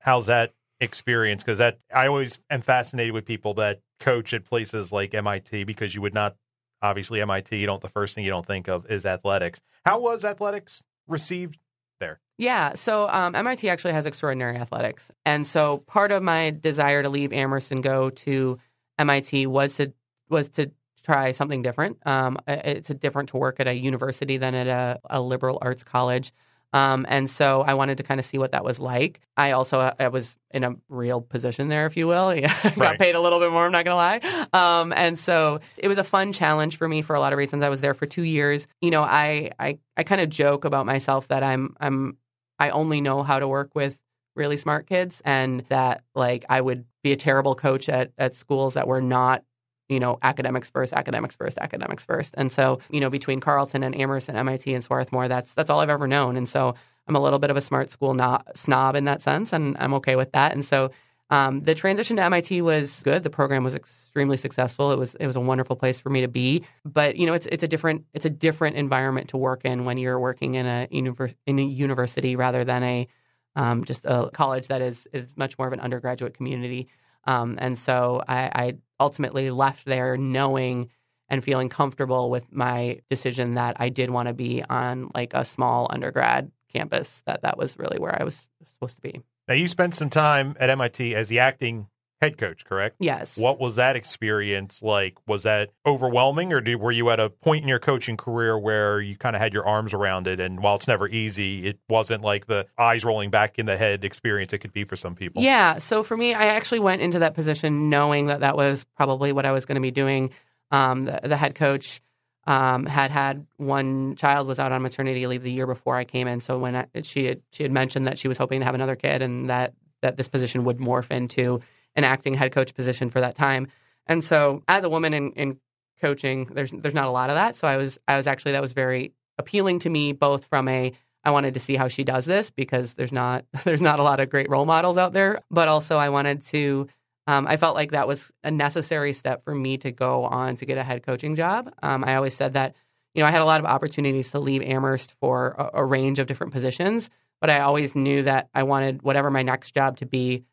How's 0.00 0.26
that 0.26 0.52
experience? 0.80 1.42
Because 1.42 1.58
that 1.58 1.78
I 1.94 2.06
always 2.06 2.40
am 2.50 2.60
fascinated 2.60 3.12
with 3.12 3.24
people 3.24 3.54
that 3.54 3.80
coach 4.00 4.34
at 4.34 4.44
places 4.44 4.92
like 4.92 5.14
MIT 5.14 5.64
because 5.64 5.94
you 5.94 6.02
would 6.02 6.14
not 6.14 6.36
obviously 6.82 7.20
MIT. 7.20 7.56
You 7.56 7.66
don't 7.66 7.80
the 7.80 7.88
first 7.88 8.14
thing 8.14 8.24
you 8.24 8.30
don't 8.30 8.46
think 8.46 8.68
of 8.68 8.86
is 8.90 9.06
athletics. 9.06 9.60
How 9.84 10.00
was 10.00 10.24
athletics 10.24 10.82
received 11.06 11.58
there? 12.00 12.20
Yeah, 12.38 12.74
so 12.74 13.08
um, 13.08 13.34
MIT 13.34 13.68
actually 13.68 13.94
has 13.94 14.04
extraordinary 14.04 14.56
athletics, 14.56 15.10
and 15.24 15.46
so 15.46 15.78
part 15.86 16.12
of 16.12 16.22
my 16.22 16.50
desire 16.50 17.02
to 17.02 17.08
leave 17.08 17.32
Amherst 17.32 17.72
and 17.72 17.82
go 17.82 18.10
to 18.10 18.58
MIT 18.98 19.46
was 19.46 19.76
to 19.76 19.92
was 20.28 20.50
to 20.50 20.70
try 21.02 21.32
something 21.32 21.62
different. 21.62 21.98
Um, 22.04 22.36
it's 22.46 22.88
different 22.88 23.30
to 23.30 23.36
work 23.36 23.60
at 23.60 23.68
a 23.68 23.74
university 23.74 24.36
than 24.38 24.54
at 24.54 24.66
a, 24.66 25.00
a 25.08 25.20
liberal 25.20 25.58
arts 25.62 25.84
college. 25.84 26.32
Um, 26.72 27.06
and 27.08 27.30
so 27.30 27.62
I 27.62 27.74
wanted 27.74 27.98
to 27.98 28.02
kind 28.02 28.20
of 28.20 28.26
see 28.26 28.38
what 28.38 28.52
that 28.52 28.64
was 28.64 28.78
like. 28.78 29.20
I 29.36 29.52
also 29.52 29.80
uh, 29.80 29.94
I 29.98 30.08
was 30.08 30.36
in 30.50 30.64
a 30.64 30.74
real 30.88 31.22
position 31.22 31.68
there, 31.68 31.86
if 31.86 31.96
you 31.96 32.06
will. 32.06 32.34
Yeah, 32.34 32.52
got 32.62 32.76
right. 32.76 32.98
paid 32.98 33.14
a 33.14 33.20
little 33.20 33.38
bit 33.38 33.50
more. 33.50 33.64
I'm 33.66 33.72
not 33.72 33.84
gonna 33.84 33.96
lie. 33.96 34.46
Um, 34.52 34.92
and 34.94 35.18
so 35.18 35.60
it 35.76 35.88
was 35.88 35.98
a 35.98 36.04
fun 36.04 36.32
challenge 36.32 36.76
for 36.76 36.88
me 36.88 37.02
for 37.02 37.14
a 37.16 37.20
lot 37.20 37.32
of 37.32 37.38
reasons. 37.38 37.62
I 37.62 37.68
was 37.68 37.80
there 37.80 37.94
for 37.94 38.06
two 38.06 38.22
years. 38.22 38.66
You 38.80 38.90
know, 38.90 39.02
I 39.02 39.52
I, 39.58 39.78
I 39.96 40.02
kind 40.02 40.20
of 40.20 40.28
joke 40.28 40.64
about 40.64 40.86
myself 40.86 41.28
that 41.28 41.42
I'm 41.42 41.76
I'm 41.80 42.18
I 42.58 42.70
only 42.70 43.00
know 43.00 43.22
how 43.22 43.38
to 43.38 43.48
work 43.48 43.74
with 43.74 43.98
really 44.34 44.56
smart 44.56 44.86
kids, 44.86 45.22
and 45.24 45.64
that 45.68 46.02
like 46.14 46.44
I 46.48 46.60
would 46.60 46.84
be 47.02 47.12
a 47.12 47.16
terrible 47.16 47.54
coach 47.54 47.88
at 47.88 48.10
at 48.18 48.34
schools 48.34 48.74
that 48.74 48.86
were 48.86 49.00
not 49.00 49.44
you 49.88 50.00
know, 50.00 50.18
academics 50.22 50.70
first, 50.70 50.92
academics 50.92 51.36
first, 51.36 51.58
academics 51.58 52.04
first. 52.04 52.34
And 52.36 52.50
so, 52.50 52.80
you 52.90 53.00
know, 53.00 53.10
between 53.10 53.40
Carleton 53.40 53.82
and 53.82 53.98
Amherst 53.98 54.28
and 54.28 54.36
MIT 54.36 54.72
and 54.74 54.82
Swarthmore, 54.82 55.28
that's 55.28 55.54
that's 55.54 55.70
all 55.70 55.80
I've 55.80 55.90
ever 55.90 56.08
known. 56.08 56.36
And 56.36 56.48
so 56.48 56.74
I'm 57.06 57.16
a 57.16 57.20
little 57.20 57.38
bit 57.38 57.50
of 57.50 57.56
a 57.56 57.60
smart 57.60 57.90
school 57.90 58.14
no- 58.14 58.40
snob 58.54 58.96
in 58.96 59.04
that 59.04 59.22
sense, 59.22 59.52
and 59.52 59.76
I'm 59.78 59.94
okay 59.94 60.16
with 60.16 60.32
that. 60.32 60.52
And 60.52 60.64
so 60.64 60.90
um, 61.30 61.62
the 61.62 61.74
transition 61.74 62.16
to 62.16 62.22
MIT 62.22 62.62
was 62.62 63.02
good. 63.02 63.22
The 63.22 63.30
program 63.30 63.64
was 63.64 63.74
extremely 63.74 64.36
successful. 64.36 64.92
It 64.92 64.98
was 64.98 65.14
it 65.16 65.26
was 65.26 65.36
a 65.36 65.40
wonderful 65.40 65.76
place 65.76 65.98
for 66.00 66.10
me 66.10 66.20
to 66.20 66.28
be. 66.28 66.64
But 66.84 67.16
you 67.16 67.26
know, 67.26 67.34
it's 67.34 67.46
it's 67.46 67.62
a 67.62 67.68
different 67.68 68.04
it's 68.12 68.24
a 68.26 68.30
different 68.30 68.76
environment 68.76 69.28
to 69.28 69.36
work 69.36 69.64
in 69.64 69.84
when 69.84 69.98
you're 69.98 70.20
working 70.20 70.54
in 70.54 70.66
a 70.66 70.88
univers- 70.90 71.34
in 71.46 71.58
a 71.58 71.62
university 71.62 72.36
rather 72.36 72.64
than 72.64 72.82
a 72.82 73.08
um, 73.56 73.84
just 73.84 74.04
a 74.04 74.30
college 74.32 74.68
that 74.68 74.82
is 74.82 75.08
is 75.12 75.36
much 75.36 75.58
more 75.58 75.66
of 75.66 75.72
an 75.72 75.80
undergraduate 75.80 76.34
community. 76.34 76.88
Um, 77.24 77.58
and 77.60 77.76
so 77.76 78.22
I, 78.28 78.50
I 78.54 78.74
ultimately 78.98 79.50
left 79.50 79.84
there 79.84 80.16
knowing 80.16 80.90
and 81.28 81.42
feeling 81.42 81.68
comfortable 81.68 82.30
with 82.30 82.52
my 82.52 83.00
decision 83.10 83.54
that 83.54 83.76
I 83.80 83.88
did 83.88 84.10
want 84.10 84.28
to 84.28 84.34
be 84.34 84.62
on 84.68 85.10
like 85.14 85.34
a 85.34 85.44
small 85.44 85.88
undergrad 85.90 86.50
campus. 86.72 87.22
That 87.26 87.42
that 87.42 87.58
was 87.58 87.78
really 87.78 87.98
where 87.98 88.20
I 88.20 88.24
was 88.24 88.46
supposed 88.72 88.96
to 88.96 89.02
be. 89.02 89.20
Now 89.48 89.54
you 89.54 89.68
spent 89.68 89.94
some 89.94 90.10
time 90.10 90.56
at 90.58 90.70
MIT 90.70 91.14
as 91.14 91.28
the 91.28 91.40
acting 91.40 91.88
head 92.20 92.38
coach, 92.38 92.64
correct? 92.64 92.96
Yes. 92.98 93.36
What 93.36 93.60
was 93.60 93.76
that 93.76 93.96
experience 93.96 94.82
like? 94.82 95.16
Was 95.26 95.42
that 95.42 95.70
overwhelming, 95.84 96.52
or 96.52 96.60
did, 96.60 96.76
were 96.76 96.92
you 96.92 97.10
at 97.10 97.20
a 97.20 97.30
point 97.30 97.62
in 97.62 97.68
your 97.68 97.78
coaching 97.78 98.16
career 98.16 98.58
where 98.58 99.00
you 99.00 99.16
kind 99.16 99.36
of 99.36 99.42
had 99.42 99.52
your 99.52 99.66
arms 99.66 99.92
around 99.94 100.26
it? 100.26 100.40
And 100.40 100.62
while 100.62 100.76
it's 100.76 100.88
never 100.88 101.08
easy, 101.08 101.66
it 101.66 101.78
wasn't 101.88 102.22
like 102.22 102.46
the 102.46 102.66
eyes 102.78 103.04
rolling 103.04 103.30
back 103.30 103.58
in 103.58 103.66
the 103.66 103.76
head 103.76 104.04
experience 104.04 104.52
it 104.52 104.58
could 104.58 104.72
be 104.72 104.84
for 104.84 104.96
some 104.96 105.14
people. 105.14 105.42
Yeah. 105.42 105.78
So 105.78 106.02
for 106.02 106.16
me, 106.16 106.34
I 106.34 106.46
actually 106.46 106.80
went 106.80 107.02
into 107.02 107.20
that 107.20 107.34
position 107.34 107.90
knowing 107.90 108.26
that 108.26 108.40
that 108.40 108.56
was 108.56 108.86
probably 108.96 109.32
what 109.32 109.44
I 109.44 109.52
was 109.52 109.66
going 109.66 109.76
to 109.76 109.82
be 109.82 109.90
doing. 109.90 110.30
Um, 110.70 111.02
the, 111.02 111.20
the, 111.22 111.36
head 111.36 111.54
coach. 111.54 112.00
Um, 112.48 112.86
had 112.86 113.10
had 113.10 113.44
one 113.56 114.14
child 114.14 114.46
was 114.46 114.60
out 114.60 114.70
on 114.70 114.80
maternity 114.80 115.26
leave 115.26 115.42
the 115.42 115.50
year 115.50 115.66
before 115.66 115.96
I 115.96 116.04
came 116.04 116.28
in. 116.28 116.38
So 116.38 116.60
when 116.60 116.76
I, 116.76 116.86
she 117.02 117.24
had, 117.24 117.42
she 117.50 117.64
had 117.64 117.72
mentioned 117.72 118.06
that 118.06 118.18
she 118.18 118.28
was 118.28 118.38
hoping 118.38 118.60
to 118.60 118.64
have 118.64 118.76
another 118.76 118.94
kid 118.94 119.20
and 119.20 119.50
that 119.50 119.74
that 120.02 120.16
this 120.16 120.28
position 120.28 120.64
would 120.64 120.78
morph 120.78 121.10
into 121.10 121.60
an 121.96 122.04
acting 122.04 122.34
head 122.34 122.52
coach 122.52 122.74
position 122.74 123.10
for 123.10 123.20
that 123.20 123.34
time. 123.34 123.66
And 124.06 124.22
so, 124.22 124.62
as 124.68 124.84
a 124.84 124.88
woman 124.88 125.12
in, 125.12 125.32
in 125.32 125.58
coaching, 126.00 126.44
there's 126.52 126.70
there's 126.70 126.94
not 126.94 127.06
a 127.06 127.10
lot 127.10 127.30
of 127.30 127.36
that. 127.36 127.56
So 127.56 127.66
I 127.66 127.76
was 127.76 127.98
I 128.06 128.16
was 128.16 128.26
actually 128.26 128.52
that 128.52 128.62
was 128.62 128.72
very 128.72 129.12
appealing 129.38 129.80
to 129.80 129.90
me, 129.90 130.12
both 130.12 130.44
from 130.46 130.68
a 130.68 130.92
I 131.24 131.30
wanted 131.30 131.54
to 131.54 131.60
see 131.60 131.74
how 131.74 131.88
she 131.88 132.04
does 132.04 132.24
this 132.24 132.50
because 132.50 132.94
there's 132.94 133.12
not 133.12 133.44
there's 133.64 133.82
not 133.82 133.98
a 133.98 134.02
lot 134.02 134.20
of 134.20 134.30
great 134.30 134.48
role 134.48 134.66
models 134.66 134.98
out 134.98 135.12
there, 135.12 135.40
but 135.50 135.68
also 135.68 135.96
I 135.96 136.10
wanted 136.10 136.44
to. 136.46 136.88
Um, 137.28 137.48
I 137.48 137.56
felt 137.56 137.74
like 137.74 137.90
that 137.90 138.06
was 138.06 138.32
a 138.44 138.52
necessary 138.52 139.12
step 139.12 139.42
for 139.42 139.52
me 139.52 139.78
to 139.78 139.90
go 139.90 140.22
on 140.22 140.54
to 140.58 140.64
get 140.64 140.78
a 140.78 140.84
head 140.84 141.02
coaching 141.02 141.34
job. 141.34 141.68
Um, 141.82 142.04
I 142.04 142.14
always 142.14 142.36
said 142.36 142.52
that, 142.52 142.76
you 143.14 143.20
know, 143.20 143.26
I 143.26 143.32
had 143.32 143.42
a 143.42 143.44
lot 143.44 143.58
of 143.58 143.66
opportunities 143.66 144.30
to 144.30 144.38
leave 144.38 144.62
Amherst 144.62 145.10
for 145.18 145.56
a, 145.58 145.80
a 145.80 145.84
range 145.84 146.20
of 146.20 146.28
different 146.28 146.52
positions, 146.52 147.10
but 147.40 147.50
I 147.50 147.58
always 147.58 147.96
knew 147.96 148.22
that 148.22 148.48
I 148.54 148.62
wanted 148.62 149.02
whatever 149.02 149.28
my 149.32 149.42
next 149.42 149.74
job 149.74 149.96
to 149.96 150.06
be 150.06 150.44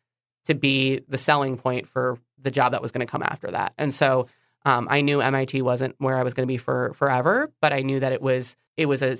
to 0.46 0.54
be 0.54 1.00
the 1.08 1.18
selling 1.18 1.56
point 1.56 1.86
for 1.86 2.18
the 2.40 2.50
job 2.50 2.72
that 2.72 2.82
was 2.82 2.92
going 2.92 3.06
to 3.06 3.10
come 3.10 3.22
after 3.22 3.50
that. 3.50 3.74
And 3.78 3.92
so 3.94 4.28
um, 4.64 4.88
I 4.90 5.00
knew 5.00 5.20
MIT 5.20 5.62
wasn't 5.62 5.94
where 5.98 6.16
I 6.18 6.22
was 6.22 6.34
going 6.34 6.46
to 6.46 6.52
be 6.52 6.56
for 6.56 6.92
forever, 6.94 7.52
but 7.60 7.72
I 7.72 7.82
knew 7.82 8.00
that 8.00 8.12
it 8.12 8.22
was 8.22 8.56
it 8.76 8.86
was 8.86 9.02
a 9.02 9.16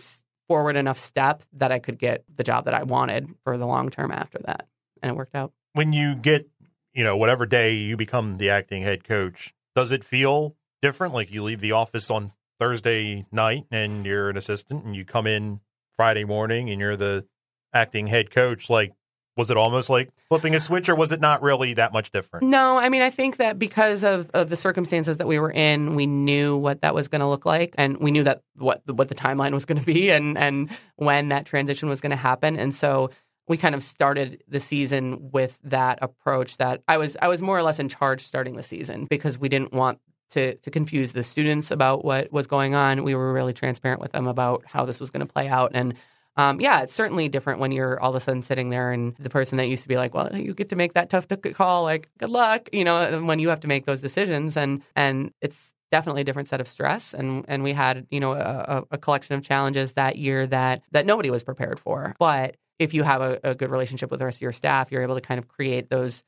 forward 0.48 0.76
enough 0.76 0.98
step 0.98 1.42
that 1.54 1.72
I 1.72 1.78
could 1.78 1.98
get 1.98 2.24
the 2.34 2.44
job 2.44 2.64
that 2.64 2.74
I 2.74 2.82
wanted 2.82 3.28
for 3.44 3.56
the 3.56 3.66
long 3.66 3.90
term 3.90 4.10
after 4.10 4.38
that, 4.46 4.66
and 5.02 5.10
it 5.10 5.16
worked 5.16 5.34
out. 5.34 5.52
When 5.72 5.92
you 5.92 6.14
get, 6.14 6.48
you 6.92 7.04
know, 7.04 7.16
whatever 7.16 7.46
day 7.46 7.74
you 7.74 7.96
become 7.96 8.38
the 8.38 8.50
acting 8.50 8.82
head 8.82 9.04
coach, 9.04 9.54
does 9.74 9.92
it 9.92 10.04
feel 10.04 10.56
different? 10.82 11.14
Like 11.14 11.32
you 11.32 11.42
leave 11.42 11.60
the 11.60 11.72
office 11.72 12.10
on 12.10 12.32
Thursday 12.58 13.26
night 13.32 13.64
and 13.70 14.06
you're 14.06 14.30
an 14.30 14.36
assistant, 14.36 14.84
and 14.84 14.96
you 14.96 15.04
come 15.04 15.26
in 15.26 15.60
Friday 15.96 16.24
morning 16.24 16.70
and 16.70 16.80
you're 16.80 16.96
the 16.96 17.26
acting 17.72 18.06
head 18.06 18.30
coach. 18.30 18.70
Like 18.70 18.92
was 19.36 19.50
it 19.50 19.56
almost 19.56 19.90
like 19.90 20.10
flipping 20.28 20.54
a 20.54 20.60
switch 20.60 20.88
or 20.88 20.94
was 20.94 21.12
it 21.12 21.20
not 21.20 21.42
really 21.42 21.74
that 21.74 21.92
much 21.92 22.10
different 22.10 22.46
no 22.46 22.76
i 22.78 22.88
mean 22.88 23.02
i 23.02 23.10
think 23.10 23.36
that 23.36 23.58
because 23.58 24.04
of, 24.04 24.30
of 24.30 24.48
the 24.48 24.56
circumstances 24.56 25.16
that 25.16 25.26
we 25.26 25.38
were 25.38 25.50
in 25.50 25.94
we 25.94 26.06
knew 26.06 26.56
what 26.56 26.80
that 26.82 26.94
was 26.94 27.08
going 27.08 27.20
to 27.20 27.26
look 27.26 27.44
like 27.44 27.74
and 27.76 27.98
we 27.98 28.10
knew 28.10 28.22
that 28.22 28.42
what 28.56 28.82
what 28.86 29.08
the 29.08 29.14
timeline 29.14 29.52
was 29.52 29.64
going 29.64 29.78
to 29.78 29.86
be 29.86 30.10
and 30.10 30.38
and 30.38 30.70
when 30.96 31.28
that 31.28 31.46
transition 31.46 31.88
was 31.88 32.00
going 32.00 32.10
to 32.10 32.16
happen 32.16 32.58
and 32.58 32.74
so 32.74 33.10
we 33.46 33.58
kind 33.58 33.74
of 33.74 33.82
started 33.82 34.42
the 34.48 34.60
season 34.60 35.30
with 35.32 35.58
that 35.62 35.98
approach 36.02 36.56
that 36.56 36.82
i 36.88 36.96
was 36.96 37.16
i 37.20 37.28
was 37.28 37.42
more 37.42 37.56
or 37.56 37.62
less 37.62 37.78
in 37.78 37.88
charge 37.88 38.22
starting 38.22 38.56
the 38.56 38.62
season 38.62 39.06
because 39.10 39.38
we 39.38 39.48
didn't 39.48 39.72
want 39.72 39.98
to, 40.34 40.56
to 40.56 40.70
confuse 40.70 41.12
the 41.12 41.22
students 41.22 41.70
about 41.70 42.04
what 42.04 42.32
was 42.32 42.46
going 42.46 42.74
on. 42.74 43.04
We 43.04 43.14
were 43.14 43.32
really 43.32 43.52
transparent 43.52 44.00
with 44.00 44.12
them 44.12 44.26
about 44.26 44.64
how 44.66 44.84
this 44.84 44.98
was 44.98 45.10
going 45.10 45.24
to 45.24 45.32
play 45.32 45.48
out. 45.48 45.72
And 45.74 45.94
um, 46.36 46.60
yeah, 46.60 46.82
it's 46.82 46.94
certainly 46.94 47.28
different 47.28 47.60
when 47.60 47.70
you're 47.70 48.00
all 48.00 48.10
of 48.10 48.16
a 48.16 48.20
sudden 48.20 48.42
sitting 48.42 48.70
there 48.70 48.90
and 48.92 49.14
the 49.16 49.30
person 49.30 49.56
that 49.58 49.68
used 49.68 49.84
to 49.84 49.88
be 49.88 49.96
like, 49.96 50.14
well, 50.14 50.34
you 50.34 50.52
get 50.52 50.70
to 50.70 50.76
make 50.76 50.94
that 50.94 51.10
tough 51.10 51.26
call, 51.54 51.84
like 51.84 52.08
good 52.18 52.28
luck, 52.28 52.68
you 52.72 52.84
know, 52.84 53.22
when 53.22 53.38
you 53.38 53.48
have 53.50 53.60
to 53.60 53.68
make 53.68 53.86
those 53.86 54.00
decisions, 54.00 54.56
and 54.56 54.82
and 54.96 55.32
it's 55.40 55.72
definitely 55.92 56.22
a 56.22 56.24
different 56.24 56.48
set 56.48 56.60
of 56.60 56.66
stress, 56.66 57.14
and 57.14 57.44
and 57.46 57.62
we 57.62 57.72
had 57.72 58.06
you 58.10 58.18
know 58.20 58.32
a, 58.32 58.84
a 58.90 58.98
collection 58.98 59.36
of 59.36 59.42
challenges 59.42 59.92
that 59.92 60.16
year 60.16 60.46
that 60.46 60.82
that 60.90 61.06
nobody 61.06 61.30
was 61.30 61.44
prepared 61.44 61.78
for, 61.78 62.14
but 62.18 62.56
if 62.78 62.92
you 62.92 63.04
have 63.04 63.22
a, 63.22 63.38
a 63.44 63.54
good 63.54 63.70
relationship 63.70 64.10
with 64.10 64.18
the 64.18 64.24
rest 64.24 64.38
of 64.38 64.42
your 64.42 64.52
staff, 64.52 64.90
you're 64.90 65.02
able 65.02 65.14
to 65.14 65.20
kind 65.20 65.38
of 65.38 65.46
create 65.48 65.90
those 65.90 66.24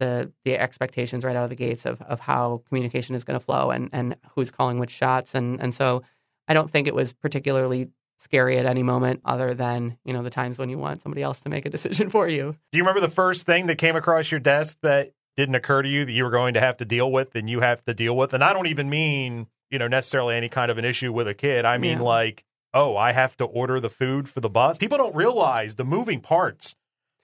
the 0.00 0.32
the 0.44 0.58
expectations 0.58 1.24
right 1.24 1.36
out 1.36 1.44
of 1.44 1.50
the 1.50 1.56
gates 1.56 1.86
of 1.86 2.02
of 2.02 2.18
how 2.20 2.62
communication 2.68 3.14
is 3.14 3.24
going 3.24 3.38
to 3.38 3.44
flow 3.44 3.70
and 3.70 3.90
and 3.92 4.16
who's 4.34 4.50
calling 4.50 4.78
which 4.78 4.90
shots. 4.90 5.34
And 5.34 5.60
and 5.60 5.72
so 5.72 6.02
I 6.48 6.54
don't 6.54 6.70
think 6.70 6.88
it 6.88 6.94
was 6.94 7.12
particularly 7.12 7.88
scary 8.18 8.58
at 8.58 8.66
any 8.66 8.82
moment 8.82 9.20
other 9.24 9.54
than 9.54 9.98
you 10.04 10.12
know 10.12 10.22
the 10.22 10.30
times 10.30 10.58
when 10.58 10.68
you 10.68 10.78
want 10.78 11.02
somebody 11.02 11.22
else 11.22 11.40
to 11.40 11.48
make 11.48 11.66
a 11.66 11.70
decision 11.70 12.08
for 12.08 12.28
you 12.28 12.52
do 12.72 12.78
you 12.78 12.82
remember 12.82 13.00
the 13.00 13.08
first 13.08 13.46
thing 13.46 13.66
that 13.66 13.76
came 13.76 13.96
across 13.96 14.30
your 14.30 14.40
desk 14.40 14.78
that 14.82 15.10
didn't 15.36 15.54
occur 15.56 15.82
to 15.82 15.88
you 15.88 16.04
that 16.04 16.12
you 16.12 16.24
were 16.24 16.30
going 16.30 16.54
to 16.54 16.60
have 16.60 16.76
to 16.76 16.84
deal 16.84 17.10
with 17.10 17.34
and 17.34 17.50
you 17.50 17.60
have 17.60 17.84
to 17.84 17.92
deal 17.92 18.16
with 18.16 18.32
and 18.32 18.42
i 18.44 18.52
don't 18.52 18.66
even 18.68 18.88
mean 18.88 19.46
you 19.70 19.78
know 19.78 19.88
necessarily 19.88 20.34
any 20.36 20.48
kind 20.48 20.70
of 20.70 20.78
an 20.78 20.84
issue 20.84 21.12
with 21.12 21.26
a 21.28 21.34
kid 21.34 21.64
i 21.64 21.76
mean 21.76 21.98
yeah. 21.98 22.04
like 22.04 22.44
oh, 22.74 22.96
I 22.96 23.12
have 23.12 23.36
to 23.36 23.44
order 23.44 23.78
the 23.78 23.88
food 23.88 24.28
for 24.28 24.40
the 24.40 24.50
bus. 24.50 24.78
People 24.78 24.98
don't 24.98 25.14
realize 25.14 25.76
the 25.76 25.84
moving 25.84 26.20
parts 26.20 26.74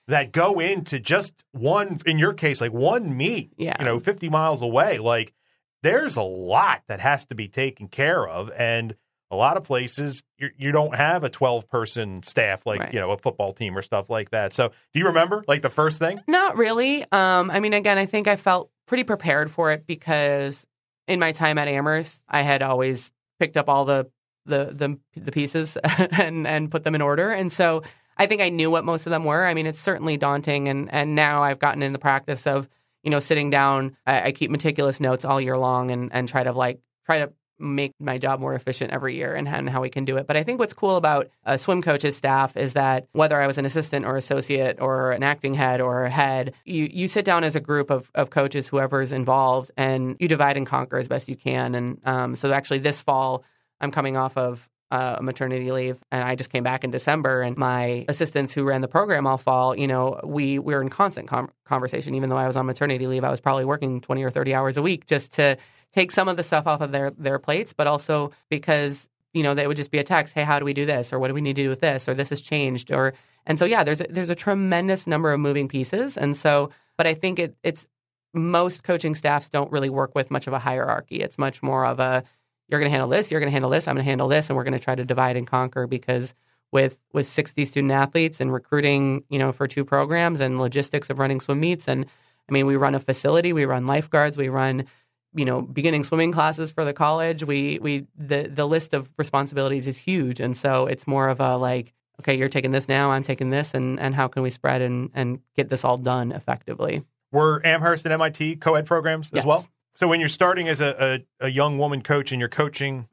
that 0.06 0.32
go 0.32 0.60
into 0.60 0.98
just 1.00 1.44
one, 1.50 1.98
in 2.06 2.18
your 2.18 2.32
case, 2.32 2.60
like 2.60 2.72
one 2.72 3.16
meet, 3.16 3.50
Yeah. 3.58 3.76
you 3.78 3.84
know, 3.84 3.98
50 3.98 4.28
miles 4.30 4.62
away. 4.62 4.98
Like 4.98 5.34
there's 5.82 6.16
a 6.16 6.22
lot 6.22 6.82
that 6.88 7.00
has 7.00 7.26
to 7.26 7.34
be 7.34 7.48
taken 7.48 7.88
care 7.88 8.26
of. 8.26 8.50
And 8.56 8.94
a 9.30 9.36
lot 9.36 9.56
of 9.56 9.64
places 9.64 10.22
you, 10.38 10.50
you 10.56 10.72
don't 10.72 10.94
have 10.94 11.22
a 11.24 11.28
12 11.30 11.68
person 11.68 12.22
staff 12.22 12.66
like, 12.66 12.80
Right. 12.80 12.94
you 12.94 13.00
know, 13.00 13.10
a 13.12 13.18
football 13.18 13.52
team 13.52 13.76
or 13.76 13.82
stuff 13.82 14.10
like 14.10 14.30
that. 14.30 14.52
So 14.52 14.70
do 14.92 15.00
you 15.00 15.06
remember 15.06 15.44
like 15.46 15.62
the 15.62 15.70
first 15.70 15.98
thing? 15.98 16.20
Not 16.26 16.56
really. 16.56 17.02
Um, 17.12 17.50
I 17.50 17.60
mean, 17.60 17.72
again, 17.72 17.96
I 17.98 18.06
think 18.06 18.26
I 18.28 18.36
felt 18.36 18.70
pretty 18.86 19.04
prepared 19.04 19.50
for 19.50 19.70
it 19.72 19.86
because 19.86 20.66
in 21.06 21.20
my 21.20 21.32
time 21.32 21.58
at 21.58 21.68
Amherst, 21.68 22.24
I 22.28 22.42
had 22.42 22.62
always 22.62 23.10
picked 23.38 23.56
up 23.56 23.68
all 23.68 23.84
the 23.84 24.10
the 24.46 24.66
the, 25.14 25.20
the 25.20 25.32
pieces 25.32 25.76
and 26.18 26.46
and 26.46 26.70
put 26.70 26.82
them 26.82 26.94
in 26.94 27.02
order, 27.02 27.30
and 27.30 27.52
so 27.52 27.82
I 28.16 28.26
think 28.26 28.40
I 28.40 28.48
knew 28.48 28.70
what 28.70 28.84
most 28.84 29.06
of 29.06 29.10
them 29.10 29.24
were. 29.24 29.44
I 29.46 29.54
mean, 29.54 29.66
it's 29.66 29.78
certainly 29.80 30.16
daunting, 30.16 30.68
and 30.68 30.92
and 30.92 31.14
now 31.14 31.42
I've 31.42 31.58
gotten 31.58 31.82
in 31.82 31.92
the 31.92 31.98
practice 31.98 32.46
of 32.46 32.68
you 33.02 33.10
know 33.10 33.20
sitting 33.20 33.50
down. 33.50 33.96
I, 34.06 34.22
I 34.28 34.32
keep 34.32 34.50
meticulous 34.50 34.98
notes 34.98 35.24
all 35.24 35.40
year 35.40 35.56
long, 35.56 35.90
and 35.90 36.10
and 36.12 36.28
try 36.28 36.42
to 36.42 36.52
like 36.52 36.80
try 37.06 37.18
to 37.18 37.32
make 37.60 37.92
my 38.00 38.18
job 38.18 38.40
more 38.40 38.54
efficient 38.54 38.92
every 38.92 39.14
year 39.14 39.34
and, 39.34 39.48
and 39.48 39.68
how 39.68 39.80
we 39.80 39.90
can 39.90 40.04
do 40.04 40.16
it. 40.16 40.26
But 40.26 40.36
I 40.36 40.42
think 40.42 40.58
what's 40.58 40.72
cool 40.72 40.96
about 40.96 41.28
a 41.44 41.58
swim 41.58 41.82
coach's 41.82 42.16
staff 42.16 42.56
is 42.56 42.72
that 42.74 43.06
whether 43.12 43.40
I 43.40 43.46
was 43.46 43.58
an 43.58 43.64
assistant 43.64 44.06
or 44.06 44.16
associate 44.16 44.78
or 44.80 45.12
an 45.12 45.22
acting 45.22 45.54
head 45.54 45.80
or 45.80 46.04
a 46.04 46.10
head, 46.10 46.54
you, 46.64 46.88
you 46.92 47.08
sit 47.08 47.24
down 47.24 47.44
as 47.44 47.56
a 47.56 47.60
group 47.60 47.90
of, 47.90 48.10
of 48.14 48.30
coaches, 48.30 48.68
whoever's 48.68 49.12
involved, 49.12 49.70
and 49.76 50.16
you 50.18 50.28
divide 50.28 50.56
and 50.56 50.66
conquer 50.66 50.98
as 50.98 51.08
best 51.08 51.28
you 51.28 51.36
can. 51.36 51.74
And 51.74 52.00
um, 52.04 52.36
so 52.36 52.52
actually 52.52 52.78
this 52.78 53.02
fall, 53.02 53.44
I'm 53.80 53.90
coming 53.90 54.16
off 54.16 54.36
of 54.36 54.68
uh, 54.90 55.18
maternity 55.20 55.70
leave, 55.70 56.02
and 56.10 56.24
I 56.24 56.34
just 56.34 56.50
came 56.50 56.64
back 56.64 56.82
in 56.82 56.90
December. 56.90 57.42
And 57.42 57.56
my 57.56 58.04
assistants 58.08 58.52
who 58.52 58.64
ran 58.64 58.80
the 58.80 58.88
program 58.88 59.26
all 59.26 59.38
fall, 59.38 59.76
you 59.78 59.86
know, 59.86 60.20
we 60.24 60.58
we 60.58 60.74
were 60.74 60.82
in 60.82 60.88
constant 60.88 61.28
com- 61.28 61.50
conversation. 61.64 62.14
Even 62.14 62.28
though 62.28 62.36
I 62.36 62.46
was 62.46 62.56
on 62.56 62.66
maternity 62.66 63.06
leave, 63.06 63.24
I 63.24 63.30
was 63.30 63.40
probably 63.40 63.64
working 63.64 64.00
20 64.00 64.22
or 64.24 64.30
30 64.30 64.54
hours 64.54 64.76
a 64.76 64.82
week 64.82 65.06
just 65.06 65.32
to 65.34 65.56
take 65.92 66.12
some 66.12 66.28
of 66.28 66.36
the 66.36 66.42
stuff 66.42 66.66
off 66.66 66.80
of 66.80 66.92
their 66.92 67.10
their 67.10 67.38
plates, 67.38 67.72
but 67.72 67.86
also 67.86 68.32
because 68.48 69.08
you 69.32 69.42
know 69.42 69.54
they 69.54 69.66
would 69.66 69.76
just 69.76 69.90
be 69.90 69.98
a 69.98 70.04
text, 70.04 70.34
hey, 70.34 70.44
how 70.44 70.58
do 70.58 70.64
we 70.64 70.74
do 70.74 70.86
this, 70.86 71.12
or 71.12 71.18
what 71.18 71.28
do 71.28 71.34
we 71.34 71.40
need 71.40 71.56
to 71.56 71.62
do 71.62 71.68
with 71.68 71.80
this, 71.80 72.08
or 72.08 72.14
this 72.14 72.30
has 72.30 72.40
changed, 72.40 72.92
or 72.92 73.14
and 73.46 73.58
so 73.58 73.64
yeah, 73.64 73.84
there's 73.84 74.00
a, 74.00 74.06
there's 74.10 74.30
a 74.30 74.34
tremendous 74.34 75.06
number 75.06 75.32
of 75.32 75.40
moving 75.40 75.68
pieces, 75.68 76.16
and 76.16 76.36
so 76.36 76.70
but 76.96 77.06
I 77.06 77.14
think 77.14 77.38
it, 77.38 77.56
it's 77.62 77.86
most 78.34 78.84
coaching 78.84 79.14
staffs 79.14 79.48
don't 79.48 79.72
really 79.72 79.90
work 79.90 80.14
with 80.14 80.30
much 80.30 80.46
of 80.46 80.52
a 80.52 80.58
hierarchy. 80.58 81.16
It's 81.16 81.38
much 81.38 81.62
more 81.62 81.86
of 81.86 81.98
a 81.98 82.24
you're 82.68 82.78
going 82.78 82.90
to 82.90 82.92
handle 82.92 83.08
this, 83.08 83.30
you're 83.30 83.40
going 83.40 83.48
to 83.48 83.52
handle 83.52 83.70
this, 83.70 83.88
I'm 83.88 83.96
going 83.96 84.04
to 84.04 84.10
handle 84.10 84.28
this, 84.28 84.48
and 84.48 84.56
we're 84.56 84.64
going 84.64 84.78
to 84.78 84.84
try 84.84 84.94
to 84.94 85.04
divide 85.04 85.36
and 85.36 85.46
conquer 85.46 85.86
because 85.86 86.34
with 86.72 86.98
with 87.12 87.26
60 87.26 87.64
student 87.64 87.92
athletes 87.92 88.40
and 88.40 88.52
recruiting, 88.52 89.24
you 89.28 89.38
know, 89.38 89.50
for 89.50 89.66
two 89.66 89.84
programs 89.84 90.40
and 90.40 90.60
logistics 90.60 91.10
of 91.10 91.18
running 91.18 91.40
swim 91.40 91.60
meets 91.60 91.88
and 91.88 92.06
I 92.48 92.52
mean, 92.52 92.66
we 92.66 92.76
run 92.76 92.96
a 92.96 93.00
facility, 93.00 93.52
we 93.52 93.64
run 93.64 93.86
lifeguards, 93.86 94.36
we 94.36 94.48
run 94.48 94.86
you 95.34 95.44
know 95.44 95.62
beginning 95.62 96.04
swimming 96.04 96.32
classes 96.32 96.72
for 96.72 96.84
the 96.84 96.92
college. 96.92 97.44
We 97.44 97.78
we 97.80 98.06
the 98.16 98.48
the 98.52 98.66
list 98.66 98.94
of 98.94 99.12
responsibilities 99.16 99.86
is 99.86 99.98
huge, 99.98 100.40
and 100.40 100.56
so 100.56 100.86
it's 100.86 101.06
more 101.06 101.28
of 101.28 101.40
a 101.40 101.56
like 101.56 101.92
okay, 102.20 102.34
you're 102.34 102.50
taking 102.50 102.70
this 102.70 102.86
now, 102.86 103.10
I'm 103.12 103.22
taking 103.22 103.50
this, 103.50 103.72
and 103.74 103.98
and 103.98 104.14
how 104.14 104.28
can 104.28 104.42
we 104.42 104.50
spread 104.50 104.82
and 104.82 105.10
and 105.14 105.40
get 105.56 105.68
this 105.68 105.84
all 105.84 105.96
done 105.96 106.32
effectively? 106.32 107.04
Were 107.32 107.64
Amherst 107.64 108.04
and 108.06 108.12
MIT 108.12 108.56
co-ed 108.56 108.86
programs 108.86 109.26
as 109.28 109.36
Yes. 109.36 109.46
well? 109.46 109.66
So 109.94 110.08
when 110.08 110.20
you're 110.20 110.28
starting 110.28 110.68
as 110.68 110.80
a, 110.80 111.22
a, 111.40 111.46
a 111.46 111.48
young 111.48 111.78
woman 111.78 112.00
coach 112.02 112.32
and 112.32 112.40
you're 112.40 112.48
coaching 112.48 113.08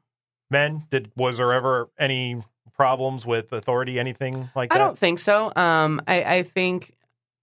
men, 0.50 0.84
did 0.90 1.10
was 1.16 1.38
there 1.38 1.52
ever 1.52 1.90
any 1.98 2.42
problems 2.74 3.26
with 3.26 3.52
authority, 3.52 3.98
anything 3.98 4.50
like 4.54 4.70
that 4.70 4.76
I 4.76 4.78
don't 4.78 4.96
think 4.96 5.18
so. 5.18 5.52
Um, 5.56 6.00
I, 6.06 6.22
I 6.22 6.42
think, 6.44 6.94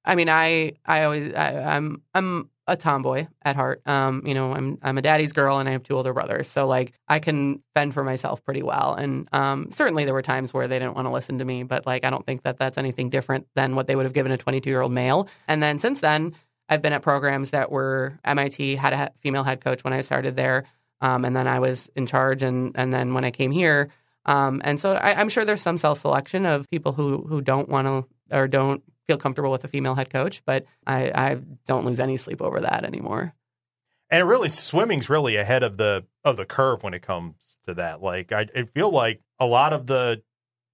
I 0.05 0.15
mean, 0.15 0.29
I, 0.29 0.73
I 0.85 1.03
always, 1.03 1.33
I, 1.33 1.75
I'm, 1.75 2.01
I'm 2.13 2.49
a 2.67 2.75
tomboy 2.75 3.27
at 3.43 3.55
heart. 3.55 3.81
Um, 3.85 4.23
you 4.25 4.33
know, 4.33 4.53
I'm, 4.53 4.79
I'm 4.81 4.97
a 4.97 5.01
daddy's 5.01 5.33
girl, 5.33 5.59
and 5.59 5.69
I 5.69 5.73
have 5.73 5.83
two 5.83 5.95
older 5.95 6.13
brothers, 6.13 6.47
so 6.47 6.65
like 6.65 6.93
I 7.07 7.19
can 7.19 7.61
fend 7.73 7.93
for 7.93 8.03
myself 8.03 8.43
pretty 8.43 8.63
well. 8.63 8.95
And 8.95 9.29
um, 9.31 9.69
certainly 9.71 10.05
there 10.05 10.13
were 10.13 10.21
times 10.21 10.53
where 10.53 10.67
they 10.67 10.79
didn't 10.79 10.95
want 10.95 11.07
to 11.07 11.11
listen 11.11 11.39
to 11.39 11.45
me, 11.45 11.63
but 11.63 11.85
like 11.85 12.03
I 12.03 12.09
don't 12.09 12.25
think 12.25 12.43
that 12.43 12.57
that's 12.57 12.77
anything 12.77 13.09
different 13.09 13.47
than 13.55 13.75
what 13.75 13.87
they 13.87 13.95
would 13.95 14.05
have 14.05 14.13
given 14.13 14.31
a 14.31 14.37
22 14.37 14.69
year 14.69 14.81
old 14.81 14.91
male. 14.91 15.27
And 15.47 15.61
then 15.61 15.77
since 15.79 16.01
then, 16.01 16.35
I've 16.67 16.81
been 16.81 16.93
at 16.93 17.03
programs 17.03 17.51
that 17.51 17.71
were 17.71 18.17
MIT 18.23 18.75
had 18.75 18.93
a 18.93 19.11
female 19.21 19.43
head 19.43 19.61
coach 19.61 19.83
when 19.83 19.93
I 19.93 20.01
started 20.01 20.35
there, 20.35 20.65
um, 21.01 21.23
and 21.25 21.35
then 21.35 21.47
I 21.47 21.59
was 21.59 21.89
in 21.95 22.07
charge, 22.07 22.41
and 22.41 22.71
and 22.75 22.91
then 22.91 23.13
when 23.13 23.23
I 23.23 23.31
came 23.31 23.51
here. 23.51 23.89
Um, 24.27 24.61
and 24.65 24.79
so 24.79 24.93
I, 24.93 25.19
I'm 25.19 25.29
sure 25.29 25.45
there's 25.45 25.61
some 25.61 25.77
self 25.77 25.99
selection 25.99 26.47
of 26.47 26.67
people 26.71 26.93
who 26.93 27.21
who 27.27 27.41
don't 27.41 27.69
want 27.69 27.87
to 27.87 28.35
or 28.35 28.47
don't 28.47 28.81
feel 29.07 29.17
comfortable 29.17 29.51
with 29.51 29.63
a 29.63 29.67
female 29.67 29.95
head 29.95 30.09
coach, 30.09 30.43
but 30.45 30.65
I, 30.85 31.09
I 31.09 31.37
don't 31.65 31.85
lose 31.85 31.99
any 31.99 32.17
sleep 32.17 32.41
over 32.41 32.59
that 32.61 32.83
anymore. 32.83 33.33
And 34.09 34.21
it 34.21 34.25
really 34.25 34.49
swimming's 34.49 35.09
really 35.09 35.35
ahead 35.35 35.63
of 35.63 35.77
the 35.77 36.05
of 36.23 36.37
the 36.37 36.45
curve 36.45 36.83
when 36.83 36.93
it 36.93 37.01
comes 37.01 37.57
to 37.65 37.73
that. 37.73 38.01
Like 38.01 38.31
I, 38.31 38.47
I 38.55 38.63
feel 38.63 38.91
like 38.91 39.21
a 39.39 39.45
lot 39.45 39.73
of 39.73 39.87
the 39.87 40.21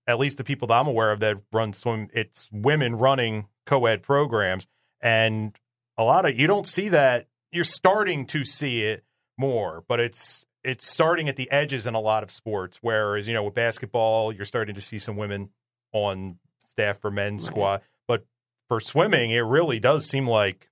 at 0.07 0.19
least 0.19 0.37
the 0.37 0.43
people 0.43 0.67
that 0.67 0.79
I'm 0.79 0.87
aware 0.87 1.11
of 1.11 1.19
that 1.21 1.37
run 1.53 1.73
swim 1.73 2.09
it's 2.13 2.49
women 2.51 2.97
running 2.97 3.47
co-ed 3.65 4.03
programs 4.03 4.67
and 5.01 5.57
a 5.97 6.03
lot 6.03 6.25
of 6.25 6.37
you 6.37 6.47
don't 6.47 6.67
see 6.67 6.89
that 6.89 7.27
you're 7.51 7.63
starting 7.63 8.25
to 8.27 8.43
see 8.43 8.81
it 8.81 9.03
more, 9.37 9.83
but 9.87 9.99
it's 9.99 10.45
it's 10.63 10.87
starting 10.87 11.27
at 11.27 11.35
the 11.35 11.49
edges 11.51 11.87
in 11.87 11.95
a 11.95 11.99
lot 11.99 12.23
of 12.23 12.31
sports. 12.31 12.79
Whereas, 12.81 13.27
you 13.27 13.33
know, 13.33 13.43
with 13.43 13.55
basketball, 13.55 14.31
you're 14.31 14.45
starting 14.45 14.75
to 14.75 14.81
see 14.81 14.99
some 14.99 15.17
women 15.17 15.49
on 15.91 16.37
staff 16.59 16.99
for 16.99 17.09
men's 17.11 17.47
Right. 17.47 17.51
squad. 17.51 17.81
For 18.71 18.79
swimming, 18.79 19.31
it 19.31 19.41
really 19.41 19.81
does 19.81 20.07
seem 20.07 20.25
like 20.25 20.69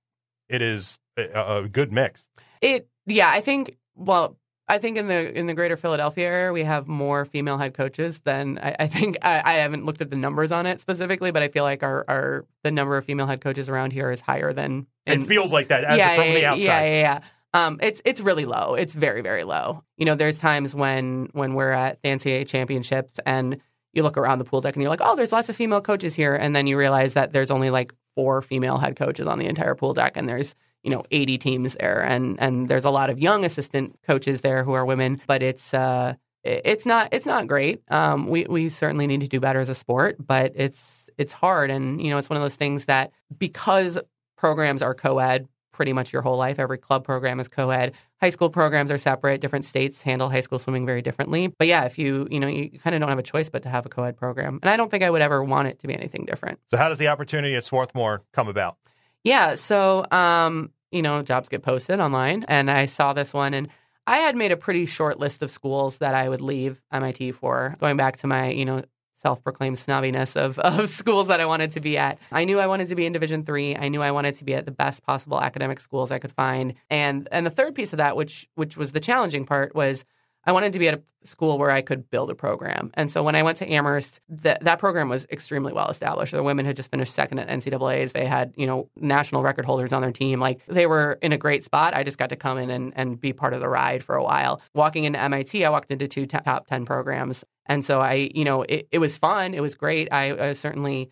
it 0.48 0.62
is 0.62 0.98
a, 1.18 1.58
a 1.58 1.68
good 1.68 1.92
mix. 1.92 2.28
It 2.62 2.88
yeah, 3.04 3.28
I 3.28 3.42
think 3.42 3.76
well, 3.94 4.38
I 4.66 4.78
think 4.78 4.96
in 4.96 5.06
the 5.06 5.38
in 5.38 5.44
the 5.44 5.52
greater 5.52 5.76
Philadelphia 5.76 6.24
area 6.24 6.50
we 6.50 6.62
have 6.62 6.88
more 6.88 7.26
female 7.26 7.58
head 7.58 7.74
coaches 7.74 8.20
than 8.20 8.58
I, 8.58 8.74
I 8.80 8.86
think 8.86 9.18
I, 9.20 9.42
I 9.44 9.52
haven't 9.56 9.84
looked 9.84 10.00
at 10.00 10.08
the 10.08 10.16
numbers 10.16 10.50
on 10.50 10.64
it 10.64 10.80
specifically, 10.80 11.30
but 11.30 11.42
I 11.42 11.48
feel 11.48 11.62
like 11.62 11.82
our, 11.82 12.06
our 12.08 12.46
the 12.64 12.70
number 12.70 12.96
of 12.96 13.04
female 13.04 13.26
head 13.26 13.42
coaches 13.42 13.68
around 13.68 13.92
here 13.92 14.10
is 14.10 14.22
higher 14.22 14.54
than 14.54 14.86
It 15.04 15.24
feels 15.24 15.52
like 15.52 15.68
that 15.68 15.84
as 15.84 15.98
yeah, 15.98 16.14
from 16.14 16.24
yeah, 16.24 16.32
the 16.32 16.40
yeah, 16.40 16.52
outside. 16.52 16.66
Yeah, 16.66 16.84
yeah, 16.84 17.00
yeah. 17.02 17.20
Um, 17.52 17.80
it's 17.82 18.00
it's 18.06 18.22
really 18.22 18.46
low. 18.46 18.76
It's 18.76 18.94
very 18.94 19.20
very 19.20 19.44
low. 19.44 19.84
You 19.98 20.06
know, 20.06 20.14
there's 20.14 20.38
times 20.38 20.74
when 20.74 21.28
when 21.34 21.52
we're 21.52 21.72
at 21.72 22.02
the 22.02 22.08
NCAA 22.08 22.48
championships 22.48 23.20
and 23.26 23.60
you 23.92 24.02
look 24.02 24.16
around 24.16 24.38
the 24.38 24.44
pool 24.44 24.60
deck 24.60 24.74
and 24.74 24.82
you're 24.82 24.90
like, 24.90 25.00
oh, 25.02 25.16
there's 25.16 25.32
lots 25.32 25.48
of 25.48 25.56
female 25.56 25.80
coaches 25.80 26.14
here, 26.14 26.34
and 26.34 26.54
then 26.54 26.66
you 26.66 26.78
realize 26.78 27.14
that 27.14 27.32
there's 27.32 27.50
only 27.50 27.70
like 27.70 27.92
four 28.14 28.42
female 28.42 28.78
head 28.78 28.96
coaches 28.96 29.26
on 29.26 29.38
the 29.38 29.46
entire 29.46 29.74
pool 29.74 29.94
deck, 29.94 30.16
and 30.16 30.28
there's 30.28 30.54
you 30.82 30.90
know 30.90 31.04
80 31.10 31.38
teams 31.38 31.76
there, 31.78 32.02
and 32.02 32.40
and 32.40 32.68
there's 32.68 32.84
a 32.84 32.90
lot 32.90 33.10
of 33.10 33.18
young 33.18 33.44
assistant 33.44 33.98
coaches 34.06 34.40
there 34.40 34.64
who 34.64 34.72
are 34.72 34.84
women, 34.84 35.20
but 35.26 35.42
it's 35.42 35.74
uh 35.74 36.14
it's 36.42 36.86
not 36.86 37.12
it's 37.12 37.26
not 37.26 37.46
great. 37.46 37.82
Um, 37.88 38.28
we 38.28 38.46
we 38.48 38.68
certainly 38.68 39.06
need 39.06 39.20
to 39.20 39.28
do 39.28 39.40
better 39.40 39.60
as 39.60 39.68
a 39.68 39.74
sport, 39.74 40.16
but 40.18 40.52
it's 40.54 41.10
it's 41.18 41.32
hard, 41.32 41.70
and 41.70 42.00
you 42.00 42.10
know 42.10 42.18
it's 42.18 42.30
one 42.30 42.36
of 42.36 42.42
those 42.42 42.56
things 42.56 42.86
that 42.86 43.12
because 43.36 43.98
programs 44.36 44.82
are 44.82 44.94
co-ed 44.94 45.46
pretty 45.72 45.92
much 45.92 46.12
your 46.12 46.22
whole 46.22 46.36
life. 46.36 46.58
Every 46.58 46.78
club 46.78 47.04
program 47.04 47.40
is 47.40 47.48
co-ed. 47.48 47.94
High 48.20 48.30
school 48.30 48.50
programs 48.50 48.90
are 48.90 48.98
separate. 48.98 49.40
Different 49.40 49.64
states 49.64 50.02
handle 50.02 50.28
high 50.28 50.40
school 50.40 50.58
swimming 50.58 50.86
very 50.86 51.02
differently. 51.02 51.48
But 51.48 51.68
yeah, 51.68 51.84
if 51.84 51.98
you 51.98 52.26
you 52.30 52.40
know 52.40 52.48
you 52.48 52.78
kind 52.78 52.94
of 52.94 53.00
don't 53.00 53.08
have 53.08 53.18
a 53.18 53.22
choice 53.22 53.48
but 53.48 53.62
to 53.62 53.68
have 53.68 53.86
a 53.86 53.88
co-ed 53.88 54.16
program, 54.16 54.58
and 54.62 54.70
I 54.70 54.76
don't 54.76 54.90
think 54.90 55.04
I 55.04 55.10
would 55.10 55.22
ever 55.22 55.42
want 55.42 55.68
it 55.68 55.80
to 55.80 55.86
be 55.86 55.94
anything 55.94 56.26
different. 56.26 56.60
So 56.66 56.76
how 56.76 56.88
does 56.88 56.98
the 56.98 57.08
opportunity 57.08 57.54
at 57.54 57.64
Swarthmore 57.64 58.22
come 58.32 58.48
about? 58.48 58.76
Yeah. 59.24 59.54
So, 59.56 60.06
um, 60.10 60.70
you 60.90 61.02
know, 61.02 61.22
jobs 61.22 61.48
get 61.48 61.62
posted 61.62 62.00
online, 62.00 62.44
and 62.48 62.70
I 62.70 62.86
saw 62.86 63.12
this 63.12 63.32
one, 63.32 63.54
and 63.54 63.68
I 64.06 64.18
had 64.18 64.34
made 64.34 64.50
a 64.50 64.56
pretty 64.56 64.86
short 64.86 65.18
list 65.20 65.42
of 65.42 65.50
schools 65.50 65.98
that 65.98 66.14
I 66.14 66.28
would 66.28 66.40
leave 66.40 66.80
MIT 66.90 67.32
for, 67.32 67.76
going 67.78 67.96
back 67.96 68.16
to 68.18 68.26
my, 68.26 68.50
you 68.50 68.64
know, 68.64 68.82
self-proclaimed 69.20 69.76
snobbiness 69.76 70.36
of, 70.36 70.58
of 70.60 70.88
schools 70.88 71.28
that 71.28 71.40
I 71.40 71.46
wanted 71.46 71.72
to 71.72 71.80
be 71.80 71.98
at. 71.98 72.18
I 72.32 72.44
knew 72.44 72.58
I 72.58 72.66
wanted 72.66 72.88
to 72.88 72.94
be 72.94 73.06
in 73.06 73.12
Division 73.12 73.44
three. 73.44 73.76
I 73.76 73.88
knew 73.88 74.02
I 74.02 74.10
wanted 74.10 74.36
to 74.36 74.44
be 74.44 74.54
at 74.54 74.64
the 74.64 74.70
best 74.70 75.02
possible 75.04 75.40
academic 75.40 75.80
schools 75.80 76.10
I 76.10 76.18
could 76.18 76.32
find, 76.32 76.74
and 76.88 77.28
and 77.30 77.46
the 77.46 77.50
third 77.50 77.74
piece 77.74 77.92
of 77.92 77.98
that, 77.98 78.16
which 78.16 78.48
which 78.54 78.76
was 78.76 78.92
the 78.92 79.00
challenging 79.00 79.44
part, 79.44 79.74
was 79.74 80.04
I 80.44 80.52
wanted 80.52 80.72
to 80.72 80.78
be 80.78 80.88
at 80.88 80.94
a 80.94 81.02
school 81.22 81.58
where 81.58 81.70
I 81.70 81.82
could 81.82 82.10
build 82.10 82.30
a 82.30 82.34
program. 82.34 82.90
And 82.94 83.10
so 83.10 83.22
when 83.22 83.34
I 83.34 83.42
went 83.42 83.58
to 83.58 83.70
Amherst, 83.70 84.20
that 84.28 84.78
program 84.78 85.08
was 85.08 85.26
extremely 85.30 85.72
well 85.72 85.88
established. 85.88 86.32
The 86.32 86.42
women 86.42 86.64
had 86.64 86.76
just 86.76 86.90
finished 86.90 87.12
second 87.12 87.38
at 87.38 87.48
NCAA's. 87.48 88.12
They 88.12 88.24
had, 88.24 88.54
you 88.56 88.66
know, 88.66 88.88
national 88.96 89.42
record 89.42 89.66
holders 89.66 89.92
on 89.92 90.02
their 90.02 90.12
team. 90.12 90.40
Like 90.40 90.64
they 90.66 90.86
were 90.86 91.18
in 91.20 91.32
a 91.32 91.38
great 91.38 91.64
spot. 91.64 91.94
I 91.94 92.04
just 92.04 92.18
got 92.18 92.30
to 92.30 92.36
come 92.36 92.58
in 92.58 92.70
and, 92.70 92.92
and 92.96 93.20
be 93.20 93.32
part 93.32 93.52
of 93.52 93.60
the 93.60 93.68
ride 93.68 94.02
for 94.02 94.14
a 94.14 94.24
while. 94.24 94.62
Walking 94.74 95.04
into 95.04 95.20
MIT, 95.20 95.64
I 95.64 95.70
walked 95.70 95.90
into 95.90 96.08
two 96.08 96.26
top 96.26 96.44
top 96.44 96.66
10 96.68 96.86
programs. 96.86 97.44
And 97.66 97.84
so 97.84 98.00
I, 98.00 98.30
you 98.34 98.44
know, 98.44 98.62
it, 98.62 98.88
it 98.90 98.98
was 98.98 99.18
fun. 99.18 99.54
It 99.54 99.60
was 99.60 99.74
great. 99.74 100.08
I, 100.10 100.48
I 100.48 100.52
certainly 100.54 101.10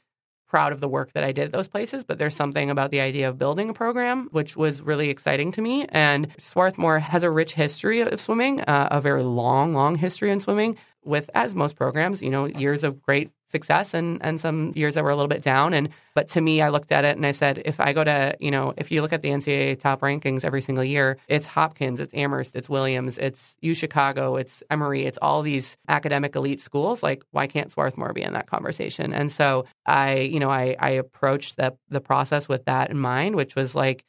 proud 0.49 0.73
of 0.73 0.81
the 0.81 0.89
work 0.89 1.13
that 1.13 1.23
I 1.23 1.33
did 1.33 1.47
at 1.47 1.53
those 1.53 1.69
places, 1.69 2.05
but 2.05 2.19
there's 2.19 2.35
something 2.35 2.71
about 2.71 2.91
the 2.91 3.01
idea 3.01 3.29
of 3.29 3.39
building 3.39 3.71
a 3.71 3.75
program 3.75 4.29
which 4.33 4.57
was 4.57 4.83
really 4.83 5.11
exciting 5.11 5.53
to 5.53 5.61
me. 5.61 5.87
And 5.91 6.29
Swarthmore 6.39 6.99
has 6.99 7.23
a 7.23 7.31
rich 7.31 7.55
history 7.55 8.01
of 8.01 8.19
swimming, 8.19 8.63
uh, 8.63 8.89
a 8.91 9.01
very 9.01 9.23
long, 9.23 9.75
long 9.75 9.97
history 9.97 10.31
in 10.31 10.41
swimming. 10.41 10.77
with 11.05 11.31
as 11.35 11.55
most 11.55 11.77
programs, 11.77 12.23
you 12.23 12.31
know, 12.31 12.45
years 12.45 12.85
of 12.85 13.01
great 13.01 13.31
success 13.49 13.95
and 13.95 14.23
and 14.23 14.41
some 14.41 14.73
years 14.77 14.95
that 14.95 15.03
were 15.03 15.11
a 15.11 15.17
little 15.17 15.29
bit 15.29 15.43
down. 15.43 15.73
And 15.73 15.89
but 16.15 16.29
to 16.29 16.41
me, 16.41 16.61
I 16.63 16.69
looked 16.69 16.93
at 16.93 17.05
it 17.05 17.17
and 17.17 17.27
I 17.27 17.33
said, 17.33 17.63
if 17.65 17.81
I 17.81 17.93
go 17.93 18.05
to, 18.05 18.37
you 18.39 18.51
know, 18.51 18.75
if 18.77 18.93
you 18.93 19.03
look 19.03 19.13
at 19.13 19.23
the 19.23 19.31
NCAA 19.31 19.79
top 19.79 20.01
rankings 20.01 20.45
every 20.45 20.61
single 20.61 20.85
year, 20.85 21.17
it's 21.29 21.47
Hopkins, 21.47 22.01
it's 22.01 22.15
Amherst, 22.15 22.55
it's 22.55 22.69
Williams, 22.69 23.19
it's 23.19 23.57
U 23.63 23.75
Chicago, 23.75 24.37
it's 24.37 24.63
Emory, 24.71 25.05
it's 25.05 25.19
all 25.21 25.43
these 25.43 25.77
academic 25.89 26.37
elite 26.37 26.61
schools. 26.61 27.03
Like, 27.03 27.23
why 27.31 27.47
can't 27.47 27.73
Swarthmore 27.73 28.13
be 28.13 28.23
in 28.23 28.35
that 28.35 28.47
conversation? 28.47 29.13
And 29.13 29.33
so 29.33 29.65
I, 29.87 30.19
you 30.19 30.41
know, 30.41 30.51
I 30.51 30.77
I 30.79 30.91
approached 30.91 31.57
the 31.57 31.77
the 31.89 32.01
process 32.01 32.49
with 32.49 32.67
that 32.67 32.91
in 32.91 32.99
mind, 32.99 33.35
which 33.35 33.57
was 33.57 33.75
like 33.75 34.05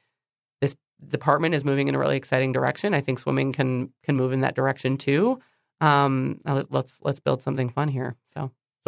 this 0.61 0.75
department 1.07 1.55
is 1.55 1.63
moving 1.63 1.87
in 1.87 1.95
a 1.95 1.99
really 1.99 2.17
exciting 2.17 2.51
direction. 2.51 2.93
I 2.93 3.01
think 3.01 3.19
swimming 3.19 3.53
can 3.53 3.93
can 4.03 4.17
move 4.17 4.33
in 4.33 4.41
that 4.41 4.55
direction 4.55 4.97
too. 4.97 5.39
Um, 5.81 6.39
let's 6.45 6.99
let's 7.01 7.21
build 7.21 7.41
something 7.41 7.69
fun 7.69 7.87
here. 7.87 8.17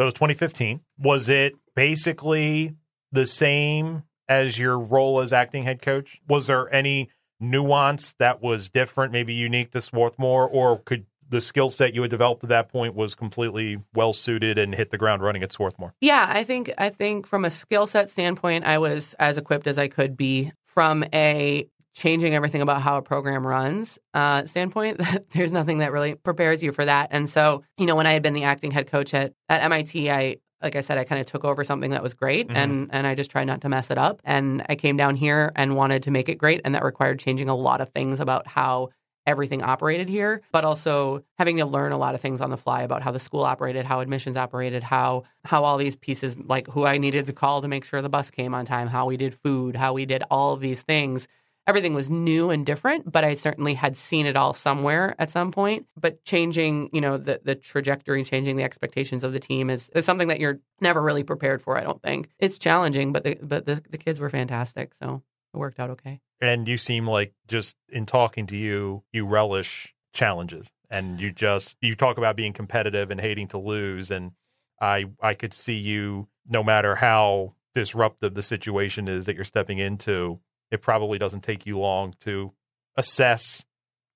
So 0.02 0.06
was 0.06 0.14
2015. 0.14 0.80
Was 0.98 1.28
it 1.28 1.54
basically 1.76 2.74
the 3.12 3.24
same 3.24 4.02
as 4.28 4.58
your 4.58 4.76
role 4.76 5.20
as 5.20 5.32
acting 5.32 5.62
head 5.62 5.80
coach? 5.80 6.20
Was 6.28 6.48
there 6.48 6.72
any 6.74 7.08
nuance 7.38 8.14
that 8.14 8.42
was 8.42 8.68
different, 8.68 9.12
maybe 9.12 9.32
unique 9.32 9.70
to 9.70 9.80
Swarthmore, 9.80 10.48
or 10.48 10.78
could 10.78 11.06
the 11.28 11.40
skill 11.40 11.68
set 11.68 11.94
you 11.94 12.02
had 12.02 12.10
developed 12.10 12.42
at 12.42 12.48
that 12.48 12.68
point 12.68 12.96
was 12.96 13.14
completely 13.14 13.78
well 13.94 14.12
suited 14.12 14.58
and 14.58 14.74
hit 14.74 14.90
the 14.90 14.98
ground 14.98 15.22
running 15.22 15.44
at 15.44 15.52
Swarthmore? 15.52 15.94
Yeah, 16.00 16.26
I 16.28 16.42
think 16.42 16.72
I 16.78 16.90
think 16.90 17.24
from 17.24 17.44
a 17.44 17.50
skill 17.50 17.86
set 17.86 18.10
standpoint, 18.10 18.64
I 18.64 18.78
was 18.78 19.14
as 19.20 19.38
equipped 19.38 19.68
as 19.68 19.78
I 19.78 19.86
could 19.86 20.16
be. 20.16 20.52
From 20.64 21.04
a 21.12 21.68
changing 21.94 22.34
everything 22.34 22.62
about 22.62 22.82
how 22.82 22.96
a 22.96 23.02
program 23.02 23.46
runs 23.46 23.98
uh, 24.14 24.44
standpoint, 24.46 24.98
that 24.98 25.30
there's 25.30 25.52
nothing 25.52 25.78
that 25.78 25.92
really 25.92 26.14
prepares 26.14 26.62
you 26.62 26.72
for 26.72 26.84
that. 26.84 27.08
And 27.10 27.28
so, 27.28 27.62
you 27.78 27.86
know, 27.86 27.96
when 27.96 28.06
I 28.06 28.12
had 28.12 28.22
been 28.22 28.34
the 28.34 28.44
acting 28.44 28.70
head 28.70 28.86
coach 28.86 29.14
at, 29.14 29.34
at 29.48 29.62
MIT, 29.62 30.10
I 30.10 30.36
like 30.62 30.76
I 30.76 30.80
said, 30.80 30.96
I 30.96 31.02
kind 31.02 31.20
of 31.20 31.26
took 31.26 31.44
over 31.44 31.64
something 31.64 31.90
that 31.90 32.04
was 32.04 32.14
great 32.14 32.46
mm-hmm. 32.46 32.56
and 32.56 32.90
and 32.92 33.06
I 33.06 33.14
just 33.14 33.30
tried 33.30 33.44
not 33.44 33.62
to 33.62 33.68
mess 33.68 33.90
it 33.90 33.98
up. 33.98 34.22
And 34.24 34.64
I 34.68 34.76
came 34.76 34.96
down 34.96 35.16
here 35.16 35.52
and 35.56 35.76
wanted 35.76 36.04
to 36.04 36.10
make 36.10 36.28
it 36.28 36.36
great. 36.36 36.60
And 36.64 36.74
that 36.74 36.84
required 36.84 37.18
changing 37.18 37.48
a 37.48 37.56
lot 37.56 37.80
of 37.80 37.88
things 37.88 38.20
about 38.20 38.46
how 38.46 38.90
everything 39.26 39.62
operated 39.62 40.08
here, 40.08 40.42
but 40.50 40.64
also 40.64 41.24
having 41.38 41.56
to 41.56 41.64
learn 41.64 41.92
a 41.92 41.98
lot 41.98 42.14
of 42.14 42.20
things 42.20 42.40
on 42.40 42.50
the 42.50 42.56
fly 42.56 42.82
about 42.82 43.02
how 43.02 43.10
the 43.12 43.18
school 43.18 43.42
operated, 43.42 43.86
how 43.86 44.00
admissions 44.00 44.36
operated, 44.36 44.82
how 44.82 45.24
how 45.44 45.64
all 45.64 45.78
these 45.78 45.96
pieces 45.96 46.36
like 46.38 46.66
who 46.68 46.84
I 46.84 46.98
needed 46.98 47.26
to 47.26 47.32
call 47.32 47.62
to 47.62 47.68
make 47.68 47.84
sure 47.84 48.02
the 48.02 48.08
bus 48.08 48.30
came 48.30 48.54
on 48.54 48.64
time, 48.64 48.88
how 48.88 49.06
we 49.06 49.16
did 49.16 49.34
food, 49.34 49.76
how 49.76 49.92
we 49.92 50.06
did 50.06 50.22
all 50.30 50.52
of 50.52 50.60
these 50.60 50.82
things 50.82 51.26
everything 51.66 51.94
was 51.94 52.10
new 52.10 52.50
and 52.50 52.66
different, 52.66 53.10
but 53.10 53.24
I 53.24 53.34
certainly 53.34 53.74
had 53.74 53.96
seen 53.96 54.26
it 54.26 54.36
all 54.36 54.52
somewhere 54.52 55.14
at 55.18 55.30
some 55.30 55.52
point. 55.52 55.86
But 55.98 56.24
changing, 56.24 56.90
you 56.92 57.00
know, 57.00 57.18
the 57.18 57.40
the 57.44 57.54
trajectory, 57.54 58.24
changing 58.24 58.56
the 58.56 58.64
expectations 58.64 59.24
of 59.24 59.32
the 59.32 59.40
team 59.40 59.70
is, 59.70 59.90
is 59.94 60.04
something 60.04 60.28
that 60.28 60.40
you're 60.40 60.60
never 60.80 61.00
really 61.00 61.24
prepared 61.24 61.62
for. 61.62 61.78
I 61.78 61.82
don't 61.82 62.02
think 62.02 62.28
it's 62.38 62.58
challenging, 62.58 63.12
but 63.12 63.24
the 63.24 63.38
but 63.42 63.66
the, 63.66 63.82
the 63.90 63.98
kids 63.98 64.20
were 64.20 64.30
fantastic, 64.30 64.94
so 64.94 65.22
it 65.54 65.56
worked 65.56 65.80
out 65.80 65.90
okay. 65.90 66.20
And 66.40 66.66
you 66.66 66.78
seem 66.78 67.06
like 67.06 67.32
just 67.46 67.76
in 67.88 68.06
talking 68.06 68.46
to 68.48 68.56
you, 68.56 69.04
you 69.12 69.26
relish 69.26 69.94
challenges, 70.12 70.70
and 70.90 71.20
you 71.20 71.32
just 71.32 71.76
you 71.80 71.94
talk 71.94 72.18
about 72.18 72.36
being 72.36 72.52
competitive 72.52 73.10
and 73.10 73.20
hating 73.20 73.48
to 73.48 73.58
lose, 73.58 74.10
and 74.10 74.32
I 74.80 75.06
I 75.20 75.34
could 75.34 75.54
see 75.54 75.76
you 75.76 76.28
no 76.48 76.62
matter 76.62 76.96
how 76.96 77.54
disruptive 77.74 78.34
the 78.34 78.42
situation 78.42 79.08
is 79.08 79.24
that 79.26 79.34
you're 79.34 79.44
stepping 79.44 79.78
into 79.78 80.38
it 80.72 80.80
probably 80.80 81.18
doesn't 81.18 81.42
take 81.42 81.66
you 81.66 81.78
long 81.78 82.14
to 82.20 82.52
assess, 82.96 83.64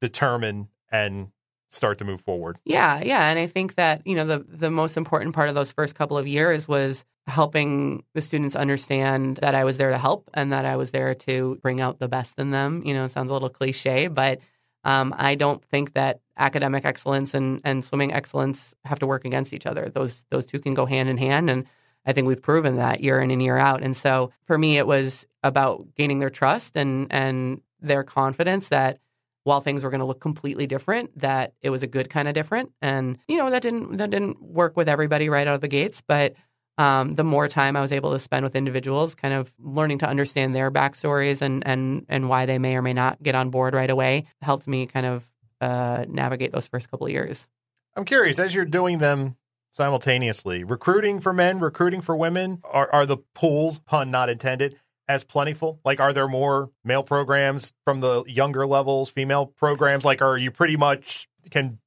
determine, 0.01 0.69
and 0.91 1.29
start 1.69 1.99
to 1.99 2.05
move 2.05 2.23
forward. 2.23 2.59
Yeah, 2.65 3.03
yeah, 3.05 3.29
and 3.29 3.39
I 3.39 3.47
think 3.47 3.75
that 3.75 4.05
you 4.07 4.17
know 4.17 4.27
the 4.27 4.39
the 4.49 4.71
most 4.71 4.97
important 4.97 5.35
part 5.35 5.49
of 5.49 5.55
those 5.55 5.71
first 5.71 5.95
couple 5.95 6.19
of 6.19 6.27
years 6.27 6.67
was 6.67 7.05
helping 7.27 8.05
the 8.15 8.21
students 8.21 8.57
understand 8.57 9.37
that 9.39 9.55
I 9.55 9.65
was 9.65 9.79
there 9.79 9.91
to 9.91 9.99
help 9.99 10.31
and 10.33 10.53
that 10.53 10.65
I 10.65 10.77
was 10.77 10.93
there 10.93 11.15
to 11.15 11.59
bring 11.61 11.81
out 11.81 11.99
the 11.99 12.09
best 12.09 12.39
in 12.39 12.53
them. 12.53 12.83
You 12.85 12.95
know, 12.95 13.05
it 13.05 13.11
sounds 13.11 13.31
a 13.31 13.33
little 13.33 13.49
cliche, 13.51 14.07
but 14.07 14.39
um, 14.85 15.13
I 15.19 15.35
don't 15.35 15.63
think 15.65 15.95
that 15.95 16.21
academic 16.39 16.85
excellence 16.85 17.35
and, 17.35 17.61
and 17.65 17.85
swimming 17.85 18.13
excellence 18.13 18.75
have 18.85 19.01
to 19.01 19.07
work 19.07 19.25
against 19.25 19.53
each 19.53 19.67
other. 19.67 19.91
Those 19.93 20.25
those 20.31 20.47
two 20.47 20.61
can 20.61 20.73
go 20.73 20.87
hand 20.87 21.09
in 21.09 21.19
hand, 21.19 21.51
and 21.51 21.67
I 22.07 22.13
think 22.13 22.27
we've 22.27 22.41
proven 22.41 22.77
that 22.77 23.01
year 23.03 23.21
in 23.21 23.31
and 23.31 23.43
year 23.43 23.59
out. 23.59 23.83
And 23.83 23.97
so 23.97 24.31
for 24.45 24.57
me, 24.57 24.79
it 24.79 24.87
was 24.87 25.27
about 25.43 25.95
gaining 25.97 26.21
their 26.21 26.31
trust 26.31 26.77
and 26.77 27.09
and 27.11 27.61
their 27.81 28.05
confidence 28.05 28.69
that 28.69 28.99
while 29.45 29.61
things 29.61 29.85
were 29.85 29.91
going 29.91 30.01
to 30.01 30.07
look 30.07 30.21
completely 30.21 30.67
different, 30.67 31.17
that 31.21 31.55
it 31.63 31.71
was 31.71 31.83
a 31.83 31.87
good 31.87 32.11
kind 32.11 32.27
of 32.27 32.35
different. 32.35 32.73
And 32.83 33.19
you 33.29 33.37
know 33.37 33.51
that 33.51 33.63
didn't 33.63 33.97
that 33.99 34.11
didn't 34.11 34.43
work 34.43 34.77
with 34.77 34.89
everybody 34.89 35.29
right 35.29 35.47
out 35.47 35.55
of 35.55 35.61
the 35.61 35.69
gates, 35.69 36.03
but 36.07 36.35
um, 36.79 37.13
the 37.13 37.25
more 37.25 37.49
time 37.49 37.77
I 37.77 37.81
was 37.81 37.93
able 37.93 38.13
to 38.13 38.19
spend 38.19 38.45
with 38.45 38.55
individuals, 38.55 39.15
kind 39.15 39.33
of 39.33 39.55
learning 39.59 39.99
to 39.99 40.09
understand 40.09 40.55
their 40.55 40.71
backstories 40.71 41.43
and 41.43 41.67
and 41.67 42.07
and 42.09 42.29
why 42.29 42.47
they 42.47 42.59
may 42.59 42.77
or 42.77 42.83
may 42.83 42.93
not 42.93 43.23
get 43.23 43.35
on 43.35 43.51
board 43.51 43.75
right 43.75 43.91
away, 43.91 44.27
helped 44.43 44.67
me 44.67 44.87
kind 44.87 45.07
of 45.07 45.25
uh, 45.61 46.05
navigate 46.09 46.53
those 46.53 46.67
first 46.67 46.91
couple 46.91 47.07
of 47.07 47.13
years. 47.13 47.49
I'm 47.95 48.05
curious 48.05 48.39
as 48.39 48.55
you're 48.55 48.67
doing 48.67 48.99
them 48.99 49.37
simultaneously. 49.71 50.65
Recruiting 50.65 51.21
for 51.21 51.33
men, 51.33 51.61
recruiting 51.61 52.01
for 52.01 52.17
women. 52.17 52.61
Are, 52.65 52.89
are 52.93 53.07
the 53.07 53.19
pools, 53.35 53.79
pun 53.81 54.11
not 54.11 54.29
intended, 54.29 54.77
as 55.09 55.25
plentiful? 55.25 55.81
Like, 55.85 56.01
are 56.01 56.13
there 56.13 56.29
more 56.29 56.71
male 56.85 57.03
programs 57.03 57.73
from 57.85 58.01
the 58.01 58.25
younger 58.27 58.67
levels, 58.67 59.11
female 59.11 59.47
programs? 59.47 60.05
Like, 60.05 60.23
are 60.23 60.37
you 60.37 60.51
pretty 60.51 60.77
much 60.77 61.29
can 61.51 61.79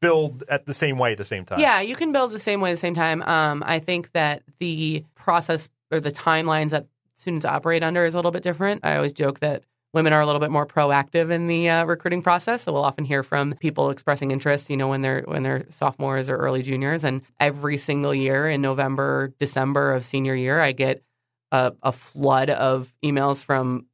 build 0.00 0.44
at 0.48 0.66
the 0.66 0.74
same 0.74 0.98
way 0.98 1.12
at 1.12 1.18
the 1.18 1.24
same 1.24 1.44
time? 1.44 1.60
Yeah, 1.60 1.80
you 1.80 1.96
can 1.96 2.12
build 2.12 2.32
the 2.32 2.40
same 2.40 2.60
way 2.60 2.70
at 2.70 2.74
the 2.74 2.78
same 2.78 2.94
time. 2.94 3.22
Um, 3.22 3.62
I 3.66 3.78
think 3.78 4.12
that 4.12 4.42
the 4.58 5.04
process 5.14 5.68
or 5.90 6.00
the 6.00 6.12
timelines 6.12 6.70
that 6.70 6.86
students 7.16 7.46
operate 7.46 7.82
under 7.82 8.04
is 8.04 8.14
a 8.14 8.18
little 8.18 8.30
bit 8.30 8.42
different. 8.42 8.84
I 8.84 8.96
always 8.96 9.12
joke 9.12 9.40
that 9.40 9.64
women 9.96 10.12
are 10.12 10.20
a 10.20 10.26
little 10.26 10.40
bit 10.40 10.50
more 10.50 10.66
proactive 10.66 11.30
in 11.30 11.46
the 11.46 11.70
uh, 11.70 11.86
recruiting 11.86 12.20
process. 12.20 12.64
So 12.64 12.72
we'll 12.72 12.84
often 12.84 13.06
hear 13.06 13.22
from 13.22 13.54
people 13.54 13.88
expressing 13.88 14.30
interest, 14.30 14.68
you 14.68 14.76
know, 14.76 14.88
when 14.88 15.00
they're 15.00 15.22
when 15.22 15.42
they're 15.42 15.64
sophomores 15.70 16.28
or 16.28 16.36
early 16.36 16.62
juniors. 16.62 17.02
And 17.02 17.22
every 17.40 17.78
single 17.78 18.14
year 18.14 18.46
in 18.46 18.60
November, 18.60 19.32
December 19.38 19.94
of 19.94 20.04
senior 20.04 20.34
year, 20.34 20.60
I 20.60 20.72
get 20.72 21.02
a, 21.50 21.72
a 21.82 21.92
flood 21.92 22.50
of 22.50 22.94
emails 23.02 23.42
from 23.42 23.86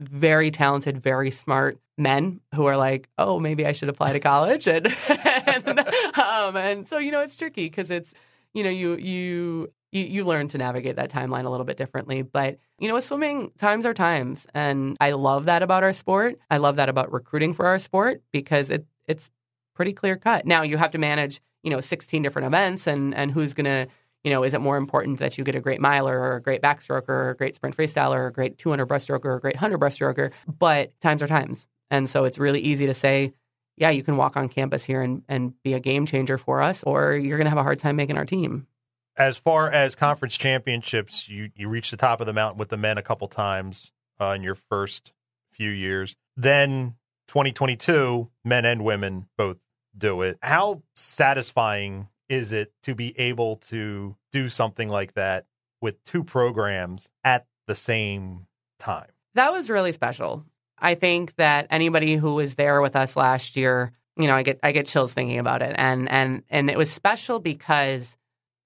very 0.00 0.50
talented, 0.50 0.96
very 0.96 1.30
smart 1.30 1.78
men 1.98 2.40
who 2.54 2.64
are 2.64 2.78
like, 2.78 3.10
"Oh, 3.18 3.38
maybe 3.38 3.66
I 3.66 3.72
should 3.72 3.90
apply 3.90 4.14
to 4.14 4.20
college," 4.20 4.66
and 4.68 4.86
and, 4.86 5.78
um, 6.18 6.56
and 6.56 6.88
so 6.88 6.96
you 6.96 7.12
know 7.12 7.20
it's 7.20 7.36
tricky 7.36 7.66
because 7.66 7.90
it's 7.90 8.14
you 8.54 8.62
know 8.62 8.70
you 8.70 8.96
you 8.96 9.72
you, 9.92 10.04
you 10.04 10.24
learn 10.24 10.48
to 10.48 10.58
navigate 10.58 10.96
that 10.96 11.10
timeline 11.10 11.44
a 11.44 11.50
little 11.50 11.66
bit 11.66 11.76
differently. 11.76 12.22
But, 12.22 12.58
you 12.78 12.88
know, 12.88 12.94
with 12.94 13.04
swimming, 13.04 13.50
times 13.58 13.84
are 13.86 13.94
times. 13.94 14.46
And 14.54 14.96
I 15.00 15.12
love 15.12 15.46
that 15.46 15.62
about 15.62 15.82
our 15.82 15.92
sport. 15.92 16.38
I 16.50 16.58
love 16.58 16.76
that 16.76 16.88
about 16.88 17.12
recruiting 17.12 17.52
for 17.54 17.66
our 17.66 17.78
sport 17.78 18.22
because 18.32 18.70
it 18.70 18.86
it's 19.08 19.30
pretty 19.74 19.92
clear 19.92 20.16
cut. 20.16 20.46
Now 20.46 20.62
you 20.62 20.76
have 20.76 20.92
to 20.92 20.98
manage, 20.98 21.40
you 21.62 21.70
know, 21.70 21.80
16 21.80 22.22
different 22.22 22.46
events 22.46 22.86
and 22.86 23.14
and 23.14 23.32
who's 23.32 23.54
going 23.54 23.64
to, 23.64 23.88
you 24.22 24.30
know, 24.30 24.44
is 24.44 24.54
it 24.54 24.60
more 24.60 24.76
important 24.76 25.18
that 25.18 25.38
you 25.38 25.44
get 25.44 25.54
a 25.54 25.60
great 25.60 25.80
miler 25.80 26.18
or 26.18 26.36
a 26.36 26.42
great 26.42 26.62
backstroker 26.62 27.08
or 27.08 27.30
a 27.30 27.36
great 27.36 27.56
sprint 27.56 27.76
freestyler 27.76 28.16
or 28.16 28.26
a 28.26 28.32
great 28.32 28.58
200 28.58 28.86
breaststroker 28.86 29.24
or 29.24 29.36
a 29.36 29.40
great 29.40 29.56
100 29.56 29.78
breaststroker? 29.78 30.32
But 30.46 30.92
times 31.00 31.22
are 31.22 31.26
times. 31.26 31.66
And 31.90 32.08
so 32.08 32.24
it's 32.24 32.38
really 32.38 32.60
easy 32.60 32.86
to 32.86 32.94
say, 32.94 33.32
yeah, 33.80 33.90
you 33.90 34.04
can 34.04 34.16
walk 34.16 34.36
on 34.36 34.48
campus 34.48 34.84
here 34.84 35.02
and, 35.02 35.24
and 35.28 35.60
be 35.64 35.74
a 35.74 35.80
game 35.80 36.06
changer 36.06 36.38
for 36.38 36.62
us, 36.62 36.84
or 36.84 37.16
you're 37.16 37.38
going 37.38 37.46
to 37.46 37.50
have 37.50 37.58
a 37.58 37.64
hard 37.64 37.80
time 37.80 37.96
making 37.96 38.16
our 38.16 38.24
team 38.24 38.68
as 39.20 39.36
far 39.36 39.70
as 39.70 39.94
conference 39.94 40.36
championships, 40.38 41.28
you 41.28 41.50
you 41.54 41.68
reached 41.68 41.90
the 41.90 41.96
top 41.96 42.20
of 42.20 42.26
the 42.26 42.32
mountain 42.32 42.58
with 42.58 42.70
the 42.70 42.76
men 42.78 42.96
a 42.96 43.02
couple 43.02 43.28
times 43.28 43.92
uh, 44.18 44.30
in 44.30 44.42
your 44.42 44.54
first 44.54 45.12
few 45.52 45.70
years. 45.70 46.16
Then 46.36 46.94
2022, 47.28 48.30
men 48.44 48.64
and 48.64 48.82
women 48.82 49.28
both 49.36 49.58
do 49.96 50.22
it. 50.22 50.38
How 50.40 50.82
satisfying 50.96 52.08
is 52.30 52.52
it 52.52 52.72
to 52.84 52.94
be 52.94 53.18
able 53.18 53.56
to 53.56 54.16
do 54.32 54.48
something 54.48 54.88
like 54.88 55.14
that 55.14 55.44
with 55.82 56.02
two 56.04 56.24
programs 56.24 57.10
at 57.22 57.46
the 57.66 57.74
same 57.74 58.46
time? 58.78 59.10
That 59.34 59.52
was 59.52 59.68
really 59.68 59.92
special. 59.92 60.46
I 60.80 60.94
think 60.94 61.34
that 61.36 61.66
anybody 61.70 62.16
who 62.16 62.34
was 62.34 62.54
there 62.54 62.80
with 62.80 62.96
us 62.96 63.16
last 63.16 63.56
year, 63.56 63.92
you 64.16 64.26
know, 64.26 64.34
I 64.34 64.42
get 64.42 64.60
I 64.62 64.72
get 64.72 64.86
chills 64.86 65.14
thinking 65.14 65.38
about 65.38 65.62
it. 65.62 65.74
And 65.78 66.10
and 66.10 66.42
and 66.50 66.70
it 66.70 66.76
was 66.76 66.90
special 66.92 67.38
because 67.38 68.16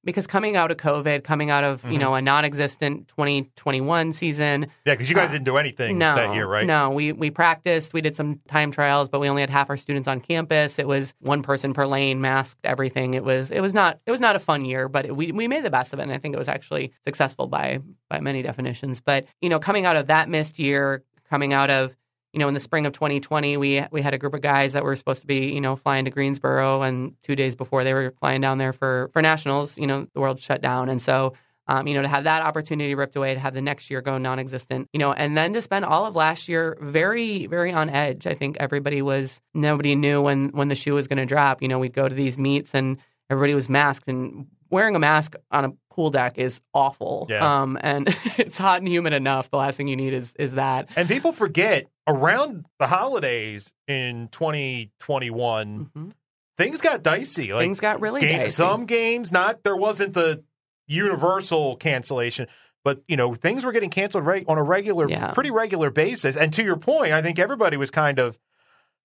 because 0.04 0.26
coming 0.26 0.54
out 0.56 0.70
of 0.70 0.76
COVID, 0.76 1.24
coming 1.24 1.50
out 1.50 1.64
of 1.64 1.82
mm-hmm. 1.82 1.92
you 1.92 1.98
know 1.98 2.14
a 2.14 2.22
non-existent 2.22 3.08
2021 3.08 4.12
season. 4.12 4.66
Yeah, 4.84 4.94
because 4.94 5.08
you 5.08 5.16
guys 5.16 5.30
uh, 5.30 5.32
didn't 5.32 5.46
do 5.46 5.56
anything 5.56 5.98
no, 5.98 6.14
that 6.14 6.34
year, 6.34 6.46
right? 6.46 6.66
No, 6.66 6.90
we 6.90 7.12
we 7.12 7.30
practiced, 7.30 7.92
we 7.92 8.00
did 8.00 8.16
some 8.16 8.40
time 8.48 8.70
trials, 8.70 9.08
but 9.08 9.20
we 9.20 9.28
only 9.28 9.40
had 9.40 9.50
half 9.50 9.70
our 9.70 9.76
students 9.76 10.06
on 10.08 10.20
campus. 10.20 10.78
It 10.78 10.86
was 10.86 11.14
one 11.20 11.42
person 11.42 11.72
per 11.72 11.86
lane, 11.86 12.20
masked, 12.20 12.64
everything. 12.64 13.14
It 13.14 13.24
was 13.24 13.50
it 13.50 13.60
was 13.60 13.74
not 13.74 13.98
it 14.06 14.10
was 14.10 14.20
not 14.20 14.36
a 14.36 14.40
fun 14.40 14.64
year, 14.64 14.88
but 14.88 15.06
it, 15.06 15.16
we 15.16 15.32
we 15.32 15.48
made 15.48 15.64
the 15.64 15.70
best 15.70 15.92
of 15.92 15.98
it, 15.98 16.02
and 16.02 16.12
I 16.12 16.18
think 16.18 16.34
it 16.34 16.38
was 16.38 16.48
actually 16.48 16.92
successful 17.04 17.48
by 17.48 17.80
by 18.08 18.20
many 18.20 18.42
definitions. 18.42 19.00
But 19.00 19.26
you 19.40 19.48
know, 19.48 19.58
coming 19.58 19.86
out 19.86 19.96
of 19.96 20.06
that 20.08 20.28
missed 20.28 20.58
year, 20.58 21.02
coming 21.28 21.52
out 21.52 21.70
of 21.70 21.96
you 22.34 22.40
know, 22.40 22.48
in 22.48 22.54
the 22.54 22.60
spring 22.60 22.84
of 22.84 22.92
2020, 22.92 23.56
we 23.56 23.84
we 23.92 24.02
had 24.02 24.12
a 24.12 24.18
group 24.18 24.34
of 24.34 24.40
guys 24.40 24.72
that 24.72 24.82
were 24.82 24.96
supposed 24.96 25.20
to 25.20 25.26
be, 25.26 25.52
you 25.52 25.60
know, 25.60 25.76
flying 25.76 26.04
to 26.04 26.10
Greensboro, 26.10 26.82
and 26.82 27.14
two 27.22 27.36
days 27.36 27.54
before 27.54 27.84
they 27.84 27.94
were 27.94 28.12
flying 28.18 28.40
down 28.40 28.58
there 28.58 28.72
for 28.72 29.08
for 29.12 29.22
nationals, 29.22 29.78
you 29.78 29.86
know, 29.86 30.08
the 30.14 30.20
world 30.20 30.40
shut 30.40 30.60
down, 30.60 30.88
and 30.88 31.00
so. 31.00 31.34
Um, 31.66 31.86
you 31.86 31.94
know, 31.94 32.02
to 32.02 32.08
have 32.08 32.24
that 32.24 32.42
opportunity 32.42 32.94
ripped 32.94 33.16
away, 33.16 33.32
to 33.32 33.40
have 33.40 33.54
the 33.54 33.62
next 33.62 33.90
year 33.90 34.02
go 34.02 34.18
non-existent, 34.18 34.86
you 34.92 34.98
know, 34.98 35.14
and 35.14 35.34
then 35.34 35.54
to 35.54 35.62
spend 35.62 35.86
all 35.86 36.04
of 36.04 36.14
last 36.14 36.46
year 36.46 36.76
very, 36.78 37.46
very 37.46 37.72
on 37.72 37.88
edge. 37.88 38.26
I 38.26 38.34
think 38.34 38.58
everybody 38.60 39.00
was 39.00 39.40
nobody 39.54 39.94
knew 39.94 40.20
when 40.20 40.50
when 40.50 40.68
the 40.68 40.74
shoe 40.74 40.92
was 40.92 41.08
going 41.08 41.16
to 41.16 41.24
drop. 41.24 41.62
You 41.62 41.68
know, 41.68 41.78
we'd 41.78 41.94
go 41.94 42.06
to 42.06 42.14
these 42.14 42.36
meets 42.36 42.74
and 42.74 42.98
everybody 43.30 43.54
was 43.54 43.70
masked, 43.70 44.08
and 44.08 44.46
wearing 44.70 44.96
a 44.96 44.98
mask 44.98 45.34
on 45.50 45.64
a 45.64 45.72
pool 45.92 46.10
deck 46.10 46.38
is 46.38 46.60
awful. 46.72 47.26
Yeah. 47.30 47.62
Um, 47.62 47.78
and 47.80 48.08
it's 48.38 48.58
hot 48.58 48.78
and 48.80 48.88
humid 48.88 49.12
enough. 49.12 49.50
The 49.50 49.56
last 49.58 49.76
thing 49.76 49.88
you 49.88 49.96
need 49.96 50.12
is 50.12 50.34
is 50.38 50.54
that. 50.54 50.88
And 50.96 51.08
people 51.08 51.32
forget 51.32 51.86
around 52.06 52.66
the 52.78 52.86
holidays 52.86 53.72
in 53.88 54.28
2021, 54.28 55.90
Mhm. 55.96 56.12
things 56.56 56.80
got 56.80 57.02
dicey. 57.02 57.52
Like 57.52 57.62
Things 57.64 57.80
got 57.80 58.00
really 58.00 58.20
game- 58.20 58.38
dicey. 58.40 58.50
some 58.50 58.86
games, 58.86 59.32
not 59.32 59.62
there 59.64 59.76
wasn't 59.76 60.14
the 60.14 60.42
universal 60.86 61.76
cancellation, 61.76 62.46
but 62.84 63.02
you 63.08 63.16
know 63.16 63.34
things 63.34 63.64
were 63.64 63.72
getting 63.72 63.90
canceled 63.90 64.26
right 64.26 64.44
on 64.48 64.58
a 64.58 64.62
regular, 64.62 65.08
Yeah. 65.08 65.30
pretty 65.32 65.50
regular 65.50 65.90
basis. 65.90 66.36
And 66.36 66.52
to 66.54 66.62
your 66.62 66.76
point, 66.76 67.12
I 67.12 67.22
think 67.22 67.38
everybody 67.38 67.76
was 67.76 67.90
kind 67.90 68.18
of. 68.18 68.38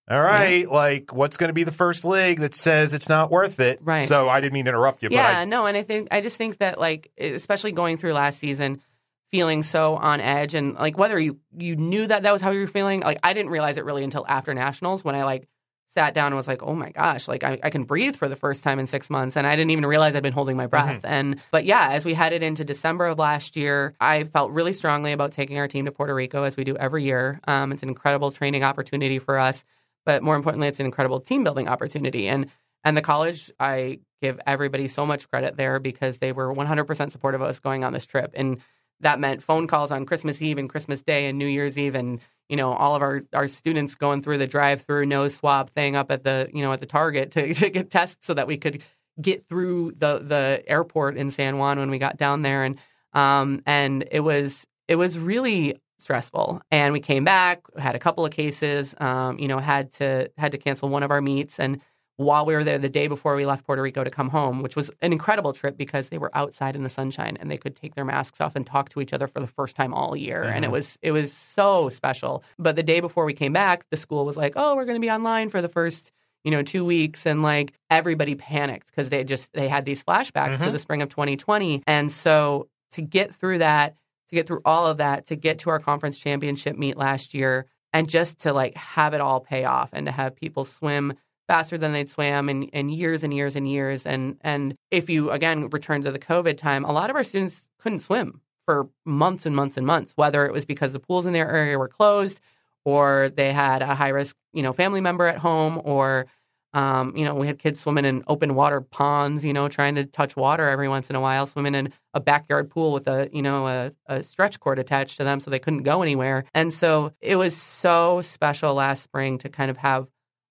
All 0.09 0.21
right, 0.21 0.67
like 0.69 1.13
what's 1.13 1.37
going 1.37 1.49
to 1.49 1.53
be 1.53 1.63
the 1.63 1.71
first 1.71 2.03
league 2.03 2.39
that 2.39 2.55
says 2.55 2.93
it's 2.95 3.07
not 3.09 3.29
worth 3.29 3.59
it? 3.59 3.79
Right. 3.83 4.03
So 4.03 4.27
I 4.27 4.41
didn't 4.41 4.53
mean 4.53 4.65
to 4.65 4.69
interrupt 4.69 5.03
you, 5.03 5.09
yeah, 5.11 5.33
but 5.33 5.37
I, 5.39 5.45
no, 5.45 5.67
and 5.67 5.77
I 5.77 5.83
think 5.83 6.07
I 6.09 6.21
just 6.21 6.37
think 6.37 6.57
that 6.57 6.79
like 6.79 7.11
especially 7.17 7.73
going 7.73 7.97
through 7.97 8.13
last 8.13 8.39
season, 8.39 8.81
feeling 9.29 9.61
so 9.61 9.95
on 9.97 10.19
edge, 10.19 10.55
and 10.55 10.73
like 10.73 10.97
whether 10.97 11.19
you 11.19 11.37
you 11.55 11.75
knew 11.75 12.07
that 12.07 12.23
that 12.23 12.33
was 12.33 12.41
how 12.41 12.49
you 12.49 12.61
were 12.61 12.67
feeling, 12.67 13.01
like 13.01 13.19
I 13.23 13.33
didn't 13.33 13.51
realize 13.51 13.77
it 13.77 13.85
really 13.85 14.03
until 14.03 14.25
after 14.27 14.53
nationals 14.53 15.03
when 15.03 15.13
I 15.13 15.23
like 15.25 15.47
sat 15.89 16.13
down 16.13 16.27
and 16.27 16.35
was 16.35 16.47
like, 16.47 16.61
oh 16.61 16.75
my 16.75 16.91
gosh, 16.91 17.27
like 17.27 17.43
I, 17.43 17.59
I 17.63 17.69
can 17.69 17.83
breathe 17.83 18.15
for 18.15 18.27
the 18.27 18.35
first 18.35 18.63
time 18.63 18.79
in 18.79 18.87
six 18.87 19.09
months, 19.09 19.35
and 19.35 19.45
I 19.45 19.55
didn't 19.55 19.71
even 19.71 19.85
realize 19.85 20.15
I'd 20.15 20.23
been 20.23 20.33
holding 20.33 20.55
my 20.57 20.67
breath. 20.67 21.01
And 21.03 21.41
but 21.51 21.65
yeah, 21.65 21.89
as 21.91 22.05
we 22.05 22.13
headed 22.13 22.43
into 22.43 22.63
December 22.63 23.07
of 23.07 23.19
last 23.19 23.55
year, 23.55 23.95
I 23.99 24.23
felt 24.23 24.51
really 24.51 24.73
strongly 24.73 25.11
about 25.11 25.31
taking 25.31 25.57
our 25.57 25.67
team 25.67 25.85
to 25.85 25.91
Puerto 25.91 26.13
Rico 26.13 26.43
as 26.43 26.55
we 26.57 26.63
do 26.63 26.75
every 26.77 27.03
year. 27.03 27.39
Um, 27.47 27.71
it's 27.71 27.83
an 27.83 27.89
incredible 27.89 28.31
training 28.31 28.63
opportunity 28.63 29.19
for 29.19 29.39
us, 29.39 29.65
but 30.09 30.23
more 30.23 30.35
importantly, 30.35 30.67
it's 30.67 30.79
an 30.79 30.87
incredible 30.87 31.19
team 31.19 31.43
building 31.43 31.69
opportunity. 31.69 32.27
And 32.27 32.49
and 32.83 32.97
the 32.97 33.01
college, 33.03 33.51
I 33.59 33.99
give 34.23 34.39
everybody 34.47 34.87
so 34.87 35.05
much 35.05 35.29
credit 35.29 35.55
there 35.55 35.79
because 35.79 36.17
they 36.17 36.31
were 36.31 36.51
100% 36.51 37.11
supportive 37.11 37.41
of 37.41 37.47
us 37.47 37.59
going 37.59 37.83
on 37.83 37.93
this 37.93 38.07
trip. 38.07 38.31
And 38.33 38.59
that 39.01 39.19
meant 39.19 39.43
phone 39.43 39.67
calls 39.67 39.91
on 39.91 40.07
Christmas 40.07 40.41
Eve 40.41 40.57
and 40.57 40.67
Christmas 40.67 41.03
Day 41.03 41.27
and 41.27 41.37
New 41.37 41.45
Year's 41.45 41.77
Eve 41.77 41.93
and 41.93 42.21
you 42.47 42.57
know 42.57 42.71
all 42.71 42.95
of 42.95 43.03
our, 43.03 43.21
our 43.33 43.47
students 43.47 43.93
going 43.93 44.23
through 44.23 44.39
the 44.39 44.47
drive-through 44.47 45.05
nose 45.05 45.35
swab 45.35 45.69
thing 45.69 45.95
up 45.95 46.09
at 46.09 46.23
the 46.23 46.49
you 46.55 46.63
know 46.63 46.73
at 46.73 46.79
the 46.79 46.87
Target 46.87 47.29
to, 47.31 47.53
to 47.61 47.69
get 47.69 47.91
tests 47.91 48.25
so 48.25 48.33
that 48.33 48.47
we 48.47 48.57
could 48.57 48.81
get 49.21 49.43
through 49.47 49.91
the 49.95 50.17
the 50.17 50.63
airport 50.65 51.17
in 51.17 51.29
San 51.29 51.59
Juan 51.59 51.77
when 51.77 51.91
we 51.91 51.99
got 51.99 52.17
down 52.17 52.41
there 52.41 52.63
and 52.63 52.79
um 53.13 53.61
and 53.67 54.07
it 54.09 54.21
was 54.21 54.65
it 54.87 54.95
was 54.95 55.19
really 55.19 55.77
stressful 56.01 56.61
and 56.71 56.93
we 56.93 56.99
came 56.99 57.23
back 57.23 57.61
had 57.77 57.95
a 57.95 57.99
couple 57.99 58.25
of 58.25 58.31
cases 58.31 58.95
um 58.99 59.37
you 59.39 59.47
know 59.47 59.59
had 59.59 59.91
to 59.93 60.29
had 60.37 60.51
to 60.51 60.57
cancel 60.57 60.89
one 60.89 61.03
of 61.03 61.11
our 61.11 61.21
meets 61.21 61.59
and 61.59 61.81
while 62.17 62.45
we 62.45 62.53
were 62.53 62.65
there 62.65 62.77
the 62.77 62.89
day 62.89 63.07
before 63.07 63.33
we 63.37 63.45
left 63.45 63.65
Puerto 63.65 63.81
Rico 63.81 64.03
to 64.03 64.09
come 64.09 64.27
home, 64.27 64.61
which 64.61 64.75
was 64.75 64.91
an 65.01 65.13
incredible 65.13 65.53
trip 65.53 65.77
because 65.77 66.09
they 66.09 66.17
were 66.17 66.29
outside 66.33 66.75
in 66.75 66.83
the 66.83 66.89
sunshine 66.89 67.37
and 67.39 67.49
they 67.49 67.55
could 67.55 67.77
take 67.77 67.95
their 67.95 68.03
masks 68.03 68.41
off 68.41 68.57
and 68.57 68.67
talk 68.67 68.89
to 68.89 68.99
each 68.99 69.13
other 69.13 69.25
for 69.25 69.39
the 69.39 69.47
first 69.47 69.73
time 69.77 69.93
all 69.93 70.17
year. 70.17 70.43
And 70.43 70.65
it 70.65 70.67
was 70.69 70.99
it 71.01 71.13
was 71.13 71.31
so 71.31 71.87
special. 71.87 72.43
But 72.57 72.75
the 72.75 72.83
day 72.83 72.99
before 72.99 73.23
we 73.23 73.31
came 73.33 73.53
back, 73.53 73.85
the 73.89 73.95
school 73.95 74.25
was 74.25 74.35
like, 74.35 74.51
"Oh, 74.57 74.75
we're 74.75 74.83
going 74.83 74.97
to 74.97 74.99
be 75.01 75.09
online 75.09 75.47
for 75.47 75.61
the 75.61 75.69
first 75.69 76.11
you 76.43 76.51
know, 76.51 76.61
two 76.61 76.83
weeks, 76.83 77.25
and 77.25 77.41
like 77.41 77.71
everybody 77.89 78.35
panicked 78.35 78.87
because 78.87 79.07
they 79.07 79.23
just 79.23 79.53
they 79.53 79.69
had 79.69 79.85
these 79.85 80.03
flashbacks 80.03 80.57
to 80.57 80.63
Mhm. 80.65 80.71
the 80.73 80.79
spring 80.79 81.01
of 81.01 81.07
2020, 81.07 81.83
and 81.87 82.11
so 82.11 82.67
to 82.91 83.01
get 83.01 83.33
through 83.33 83.59
that, 83.59 83.95
to 84.29 84.35
get 84.35 84.47
through 84.47 84.61
all 84.65 84.87
of 84.87 84.97
that, 84.97 85.27
to 85.27 85.35
get 85.35 85.59
to 85.59 85.69
our 85.69 85.79
conference 85.79 86.17
championship 86.17 86.77
meet 86.77 86.97
last 86.97 87.33
year, 87.33 87.65
and 87.93 88.09
just 88.09 88.41
to 88.41 88.53
like 88.53 88.75
have 88.75 89.13
it 89.13 89.21
all 89.21 89.39
pay 89.39 89.65
off, 89.65 89.89
and 89.93 90.05
to 90.05 90.11
have 90.11 90.35
people 90.35 90.65
swim 90.65 91.13
faster 91.47 91.77
than 91.77 91.93
they'd 91.93 92.09
swam 92.09 92.47
in, 92.47 92.63
in 92.63 92.89
years 92.89 93.23
and 93.23 93.33
years 93.33 93.55
and 93.55 93.67
years, 93.67 94.05
and 94.05 94.37
and 94.41 94.75
if 94.91 95.09
you 95.09 95.31
again 95.31 95.69
return 95.69 96.03
to 96.03 96.11
the 96.11 96.19
COVID 96.19 96.57
time, 96.57 96.85
a 96.85 96.91
lot 96.91 97.09
of 97.09 97.15
our 97.15 97.23
students 97.23 97.67
couldn't 97.79 98.01
swim 98.01 98.41
for 98.65 98.87
months 99.03 99.47
and 99.47 99.55
months 99.55 99.77
and 99.77 99.87
months, 99.87 100.13
whether 100.15 100.45
it 100.45 100.53
was 100.53 100.65
because 100.65 100.93
the 100.93 100.99
pools 100.99 101.25
in 101.25 101.33
their 101.33 101.51
area 101.51 101.79
were 101.79 101.87
closed 101.87 102.39
or 102.85 103.29
they 103.29 103.51
had 103.51 103.81
a 103.81 103.95
high 103.95 104.09
risk, 104.09 104.35
you 104.53 104.63
know, 104.63 104.73
family 104.73 105.01
member 105.01 105.25
at 105.25 105.37
home, 105.37 105.81
or 105.83 106.27
um, 106.73 107.15
you 107.15 107.25
know, 107.25 107.33
we 107.33 107.47
had 107.47 107.57
kids 107.57 107.79
swimming 107.79 108.05
in 108.05 108.23
open 108.27 108.53
water 108.53 108.81
ponds, 108.81 109.43
you 109.43 109.53
know, 109.53 109.67
trying 109.67 109.95
to 109.95 110.05
touch 110.05 110.35
water 110.35 110.69
every 110.69 110.87
once 110.87 111.09
in 111.09 111.15
a 111.15 111.21
while, 111.21 111.45
swimming 111.45 111.73
in 111.73 111.91
a 112.13 112.19
backyard 112.19 112.69
pool 112.69 112.93
with 112.93 113.07
a, 113.07 113.29
you 113.33 113.41
know, 113.41 113.67
a, 113.67 113.91
a 114.07 114.23
stretch 114.23 114.59
cord 114.59 114.77
attached 114.77 115.17
to 115.17 115.23
them 115.23 115.39
so 115.39 115.49
they 115.49 115.59
couldn't 115.59 115.83
go 115.83 116.01
anywhere. 116.01 116.45
And 116.53 116.73
so 116.73 117.11
it 117.21 117.37
was 117.37 117.55
so 117.55 118.21
special 118.21 118.75
last 118.75 119.03
spring 119.03 119.39
to 119.39 119.49
kind 119.49 119.71
of 119.71 119.77
have 119.77 120.09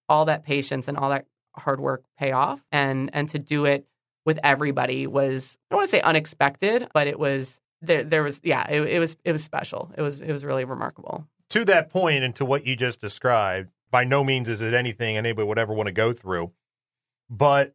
all 0.09 0.25
that 0.25 0.45
patience 0.45 0.89
and 0.89 0.97
all 0.97 1.11
that 1.11 1.27
hard 1.55 1.81
work 1.81 2.05
pay 2.17 2.33
off 2.33 2.65
and 2.71 3.11
and 3.13 3.29
to 3.29 3.39
do 3.39 3.65
it 3.65 3.85
with 4.25 4.39
everybody 4.45 5.07
was 5.07 5.57
I 5.71 5.75
don't 5.75 5.79
want 5.79 5.91
to 5.91 5.97
say 5.97 6.03
unexpected, 6.03 6.89
but 6.95 7.07
it 7.07 7.19
was 7.19 7.61
there 7.81 8.05
there 8.05 8.23
was 8.23 8.41
yeah, 8.45 8.69
it, 8.69 8.83
it 8.83 8.99
was 8.99 9.17
it 9.25 9.33
was 9.33 9.43
special. 9.45 9.93
It 9.97 10.03
was 10.03 10.21
it 10.21 10.33
was 10.33 10.45
really 10.45 10.65
remarkable. 10.65 11.27
to 11.51 11.65
that 11.65 11.91
point 11.91 12.25
and 12.25 12.35
to 12.37 12.45
what 12.45 12.67
you 12.67 12.77
just 12.77 13.01
described, 13.01 13.71
by 13.91 14.05
no 14.05 14.23
means 14.25 14.49
is 14.49 14.61
it 14.61 14.75
anything 14.75 15.17
anybody 15.17 15.47
would 15.47 15.59
ever 15.59 15.73
want 15.73 15.87
to 15.87 15.93
go 15.93 16.13
through. 16.13 16.53
But 17.31 17.75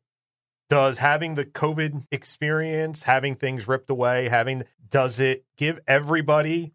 does 0.69 0.97
having 0.99 1.35
the 1.35 1.45
COVID 1.45 2.07
experience, 2.11 3.03
having 3.03 3.35
things 3.35 3.67
ripped 3.67 3.89
away, 3.89 4.29
having 4.29 4.63
does 4.89 5.19
it 5.19 5.45
give 5.57 5.79
everybody 5.87 6.73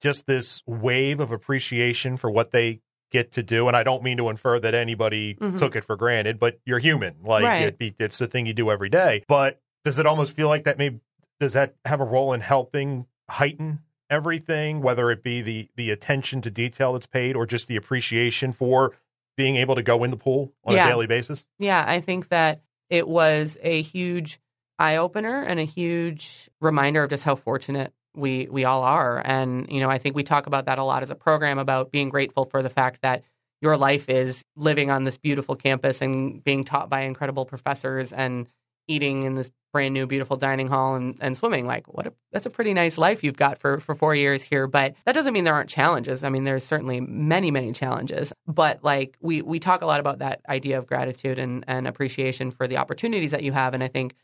just 0.00 0.26
this 0.26 0.62
wave 0.66 1.20
of 1.20 1.30
appreciation 1.32 2.16
for 2.16 2.30
what 2.30 2.50
they 2.50 2.80
get 3.10 3.32
to 3.32 3.42
do? 3.42 3.66
And 3.68 3.76
I 3.76 3.82
don't 3.82 4.02
mean 4.02 4.16
to 4.18 4.28
infer 4.28 4.60
that 4.60 4.74
anybody 4.74 5.34
Mhm. 5.34 5.58
took 5.58 5.74
it 5.76 5.84
for 5.84 5.96
granted, 5.96 6.38
but 6.38 6.60
you're 6.64 6.78
human. 6.78 7.16
Like 7.22 7.44
Right. 7.44 7.62
it 7.62 7.78
be, 7.78 7.94
it's 7.98 8.18
the 8.18 8.26
thing 8.26 8.46
you 8.46 8.54
do 8.54 8.70
every 8.70 8.88
day. 8.88 9.24
But 9.26 9.60
does 9.84 9.98
it 9.98 10.06
almost 10.06 10.36
feel 10.36 10.48
like 10.48 10.64
that 10.64 10.78
maybe 10.78 11.00
does 11.40 11.54
that 11.54 11.74
have 11.84 12.00
a 12.00 12.04
role 12.04 12.32
in 12.32 12.40
helping 12.42 13.06
heighten 13.28 13.80
everything, 14.10 14.82
whether 14.82 15.10
it 15.10 15.22
be 15.22 15.40
the 15.40 15.68
the 15.76 15.90
attention 15.90 16.40
to 16.42 16.50
detail 16.50 16.92
that's 16.92 17.06
paid 17.06 17.36
or 17.36 17.46
just 17.46 17.68
the 17.68 17.76
appreciation 17.76 18.52
for 18.52 18.92
being 19.36 19.56
able 19.56 19.74
to 19.76 19.82
go 19.82 20.04
in 20.04 20.10
the 20.10 20.16
pool 20.16 20.52
on 20.64 20.74
Yeah. 20.74 20.86
a 20.86 20.88
daily 20.90 21.06
basis? 21.06 21.46
Yeah, 21.58 21.82
I 21.86 22.00
think 22.00 22.28
that 22.28 22.60
it 22.90 23.06
was 23.08 23.56
a 23.62 23.80
huge 23.80 24.40
eye 24.78 24.96
opener 24.96 25.42
and 25.42 25.60
a 25.60 25.64
huge 25.64 26.50
reminder 26.60 27.04
of 27.04 27.10
just 27.10 27.24
how 27.24 27.36
fortunate 27.36 27.92
we 28.14 28.48
we 28.50 28.64
all 28.64 28.82
are. 28.82 29.22
And 29.24 29.70
you 29.70 29.80
know, 29.80 29.88
I 29.88 29.98
think 29.98 30.16
we 30.16 30.24
talk 30.24 30.46
about 30.46 30.66
that 30.66 30.78
a 30.78 30.84
lot 30.84 31.02
as 31.02 31.10
a 31.10 31.14
program 31.14 31.58
about 31.58 31.92
being 31.92 32.08
grateful 32.08 32.44
for 32.44 32.62
the 32.62 32.68
fact 32.70 33.02
that 33.02 33.22
your 33.62 33.76
life 33.76 34.08
is 34.08 34.44
living 34.56 34.90
on 34.90 35.04
this 35.04 35.18
beautiful 35.18 35.54
campus 35.54 36.00
and 36.02 36.42
being 36.42 36.64
taught 36.64 36.88
by 36.90 37.02
incredible 37.02 37.44
professors 37.44 38.12
and 38.12 38.48
eating 38.90 39.22
in 39.22 39.36
this 39.36 39.50
brand 39.72 39.94
new 39.94 40.06
beautiful 40.06 40.36
dining 40.36 40.68
hall 40.68 40.96
and, 40.96 41.16
and 41.20 41.36
swimming. 41.36 41.66
Like 41.66 41.86
what 41.92 42.06
a, 42.06 42.12
that's 42.32 42.46
a 42.46 42.50
pretty 42.50 42.74
nice 42.74 42.98
life 42.98 43.22
you've 43.22 43.36
got 43.36 43.58
for 43.58 43.78
for 43.78 43.94
4 43.94 44.14
years 44.14 44.42
here. 44.42 44.66
But 44.66 44.94
that 45.04 45.14
doesn't 45.14 45.32
mean 45.32 45.44
there 45.44 45.54
aren't 45.54 45.70
challenges. 45.70 46.24
I 46.24 46.28
mean 46.28 46.44
there's 46.44 46.64
certainly 46.64 47.00
many 47.00 47.50
many 47.50 47.72
challenges. 47.72 48.32
But 48.46 48.82
like 48.82 49.16
we 49.20 49.42
we 49.42 49.60
talk 49.60 49.82
a 49.82 49.86
lot 49.86 50.00
about 50.00 50.18
that 50.18 50.40
idea 50.48 50.78
of 50.78 50.86
gratitude 50.86 51.38
and 51.38 51.64
and 51.68 51.86
appreciation 51.86 52.50
for 52.50 52.66
the 52.66 52.78
opportunities 52.78 53.30
that 53.30 53.42
you 53.42 53.52
have. 53.52 53.74
And 53.74 53.82
i 53.82 53.88
think 53.88 54.14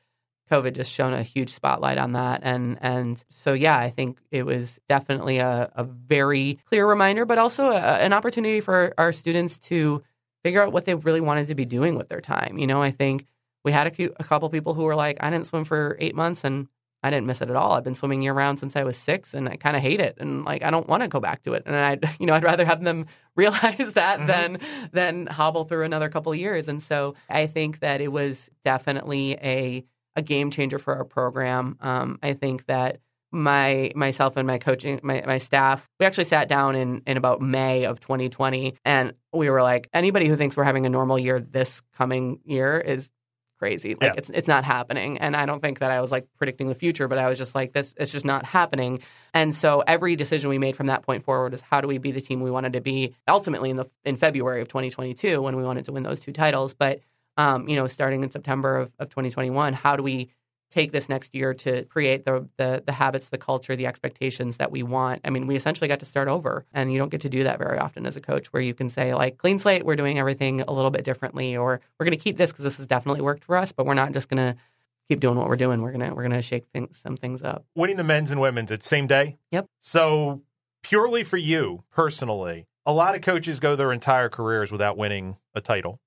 covid 0.51 0.75
just 0.75 0.93
shone 0.93 1.13
a 1.13 1.23
huge 1.23 1.51
spotlight 1.51 1.99
on 1.99 2.13
that. 2.13 2.41
And 2.43 2.79
and 2.81 3.23
so 3.29 3.53
yeah 3.53 3.79
i 3.79 3.91
think 3.91 4.19
it 4.31 4.45
was 4.45 4.81
definitely 4.89 5.39
a, 5.39 5.71
a 5.75 5.85
very 5.85 6.59
clear 6.67 6.87
reminder 6.87 7.25
but 7.25 7.39
also 7.39 7.71
a, 7.71 7.79
an 7.79 8.13
opportunity 8.13 8.61
for 8.61 8.95
our 8.99 9.13
students 9.13 9.59
to 9.59 10.03
figure 10.43 10.63
out 10.63 10.73
what 10.73 10.85
they 10.85 10.95
really 10.95 11.21
wanted 11.21 11.49
to 11.49 11.57
be 11.57 11.65
doing 11.65 11.97
with 11.97 12.09
their 12.09 12.21
time. 12.21 12.59
You 12.59 12.67
know 12.67 12.83
i 12.83 12.91
think 12.91 13.27
we 13.67 13.73
had 13.73 13.87
a, 13.87 13.91
few, 13.91 14.15
a 14.19 14.25
couple 14.25 14.49
people 14.49 14.73
who 14.73 14.85
were 14.85 14.95
like, 14.95 15.19
I 15.21 15.29
didn't 15.29 15.47
swim 15.47 15.65
for 15.65 15.97
eight 16.01 16.15
months 16.15 16.43
and 16.45 16.69
I 17.03 17.11
didn't 17.11 17.27
miss 17.27 17.43
it 17.43 17.51
at 17.51 17.57
all. 17.57 17.73
I've 17.73 17.85
been 17.85 17.95
swimming 17.95 18.23
year 18.23 18.33
round 18.33 18.59
since 18.59 18.75
I 18.75 18.83
was 18.85 18.97
six 18.97 19.35
and 19.35 19.49
I 19.49 19.57
kind 19.57 19.77
of 19.77 19.83
hate 19.83 20.01
it. 20.01 20.17
And 20.19 20.45
like, 20.45 20.63
I 20.63 20.71
don't 20.71 20.89
want 20.89 21.03
to 21.03 21.09
go 21.09 21.21
back 21.21 21.43
to 21.43 21.53
it. 21.53 21.65
And 21.67 21.77
I'd, 21.77 22.05
you 22.19 22.27
know, 22.27 22.35
I'd 22.35 22.43
rather 22.43 22.65
have 22.65 22.83
them 22.83 23.07
realize 23.37 23.93
that 23.93 24.21
Mhm. 24.21 24.27
than, 24.27 24.59
than 24.93 25.27
hobble 25.27 25.65
through 25.65 25.85
another 25.85 26.09
couple 26.09 26.33
of 26.33 26.39
years. 26.39 26.69
And 26.69 26.83
so 26.83 27.15
I 27.29 27.47
think 27.49 27.81
that 27.81 28.01
it 28.01 28.09
was 28.13 28.49
definitely 28.65 29.33
a, 29.35 29.85
a 30.17 30.23
game 30.23 30.51
changer 30.51 30.79
for 30.79 30.97
our 30.97 31.05
program. 31.05 31.77
Um, 31.81 32.19
I 32.23 32.33
think 32.33 32.65
that 32.67 32.99
my 33.33 33.91
myself 33.97 34.37
and 34.37 34.47
my 34.47 34.57
coaching 34.57 35.01
my, 35.03 35.23
my 35.27 35.37
staff 35.37 35.87
we 35.99 36.07
actually 36.07 36.25
sat 36.25 36.49
down 36.49 36.77
in 36.77 37.03
in 37.09 37.17
about 37.17 37.41
may 37.43 37.85
of 37.85 37.99
2020 37.99 38.77
and 38.85 39.13
we 39.33 39.51
were 39.51 39.63
like 39.63 39.89
anybody 39.93 40.29
who 40.29 40.37
thinks 40.37 40.57
we're 40.57 40.63
having 40.65 40.87
a 40.87 40.89
normal 40.89 41.19
year 41.19 41.41
this 41.41 41.83
coming 41.93 42.39
year 42.45 42.79
is 42.79 43.11
crazy. 43.59 43.91
Like 43.95 44.13
Yeah. 44.13 44.15
it's 44.19 44.31
it's 44.31 44.49
not 44.49 44.65
happening. 44.65 45.19
And 45.19 45.35
I 45.37 45.47
don't 45.47 45.61
think 45.61 45.79
that 45.81 45.91
I 45.91 46.01
was 46.01 46.13
like 46.13 46.27
predicting 46.39 46.69
the 46.69 46.75
future, 46.75 47.09
but 47.09 47.19
I 47.19 47.29
was 47.29 47.39
just 47.39 47.55
like 47.55 47.73
this 47.73 47.95
it's 47.97 48.13
just 48.13 48.25
not 48.25 48.45
happening. 48.45 49.01
And 49.35 49.55
so 49.55 49.83
every 49.87 50.17
decision 50.17 50.51
we 50.51 50.59
made 50.59 50.77
from 50.77 50.87
that 50.87 51.03
point 51.03 51.23
forward 51.23 51.55
is 51.55 51.61
how 51.63 51.81
do 51.81 51.89
we 51.89 51.99
be 51.99 52.13
the 52.13 52.21
team 52.21 52.41
we 52.41 52.51
wanted 52.51 52.75
to 52.75 52.81
be 52.81 53.15
ultimately 53.29 53.71
in 53.71 53.77
the 53.77 53.87
in 54.05 54.17
February 54.17 54.61
of 54.61 54.69
2022 54.69 55.41
when 55.43 55.57
we 55.57 55.63
wanted 55.65 55.85
to 55.87 55.93
win 55.93 56.03
those 56.03 56.21
two 56.21 56.33
titles. 56.33 56.75
But 56.75 57.01
um, 57.39 57.69
you 57.69 57.77
know, 57.77 57.87
starting 57.87 58.23
in 58.23 58.31
September 58.31 58.79
of, 58.79 58.93
of 58.99 59.11
2021, 59.11 59.75
how 59.75 59.97
do 59.97 60.03
we 60.03 60.31
take 60.77 60.93
this 60.93 61.09
next 61.09 61.35
year 61.35 61.55
to 61.55 61.85
create 61.87 62.25
the, 62.25 62.47
the 62.59 62.83
the 62.85 62.93
habits, 62.93 63.29
the 63.29 63.39
culture, 63.39 63.75
the 63.75 63.87
expectations 63.87 64.59
that 64.59 64.71
we 64.71 64.83
want. 64.83 65.21
I 65.25 65.31
mean, 65.31 65.47
we 65.47 65.57
essentially 65.57 65.89
got 65.89 66.01
to 66.01 66.05
start 66.05 66.29
over, 66.29 66.65
and 66.73 66.93
you 66.93 66.99
don't 66.99 67.09
get 67.09 67.23
to 67.23 67.31
do 67.31 67.45
that 67.45 67.59
very 67.59 67.79
often 67.79 68.05
as 68.07 68.17
a 68.17 68.21
coach, 68.21 68.53
where 68.53 68.63
you 68.63 68.75
can 68.75 68.91
say 68.91 69.15
like, 69.15 69.39
clean 69.39 69.59
slate, 69.59 69.85
we're 69.85 69.97
doing 69.97 70.19
everything 70.19 70.61
a 70.61 70.73
little 70.73 70.91
bit 70.91 71.05
differently, 71.05 71.57
or 71.57 71.81
we're 71.99 72.05
going 72.05 72.17
to 72.17 72.23
keep 72.23 72.37
this 72.37 72.53
because 72.53 72.65
this 72.65 72.77
has 72.77 72.87
definitely 72.87 73.23
worked 73.23 73.45
for 73.45 73.57
us, 73.57 73.73
but 73.73 73.87
we're 73.87 73.95
not 73.95 74.13
just 74.13 74.29
going 74.29 74.55
to 74.55 74.61
keep 75.09 75.21
doing 75.21 75.37
what 75.39 75.49
we're 75.49 75.57
doing. 75.57 75.81
We're 75.81 75.93
gonna 75.93 76.15
we're 76.15 76.23
gonna 76.23 76.43
shake 76.43 76.67
things, 76.73 76.99
some 76.99 77.17
things 77.17 77.43
up. 77.43 77.65
Winning 77.75 77.97
the 77.97 78.05
men's 78.05 78.31
and 78.31 78.41
women's 78.41 78.71
at 78.71 78.83
same 78.83 79.07
day. 79.07 79.39
Yep. 79.53 79.67
So 79.81 80.43
purely 80.83 81.25
for 81.25 81.37
you 81.37 81.85
personally, 81.91 82.67
a 82.85 82.93
lot 82.93 83.15
of 83.15 83.23
coaches 83.23 83.61
go 83.61 83.77
their 83.77 83.93
entire 83.93 84.29
careers 84.29 84.71
without 84.71 84.97
winning 84.97 85.37
a 85.55 85.61
title. 85.61 86.01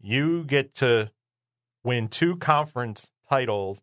You 0.00 0.44
get 0.44 0.74
to 0.76 1.10
win 1.84 2.08
two 2.08 2.36
conference 2.36 3.10
titles 3.28 3.82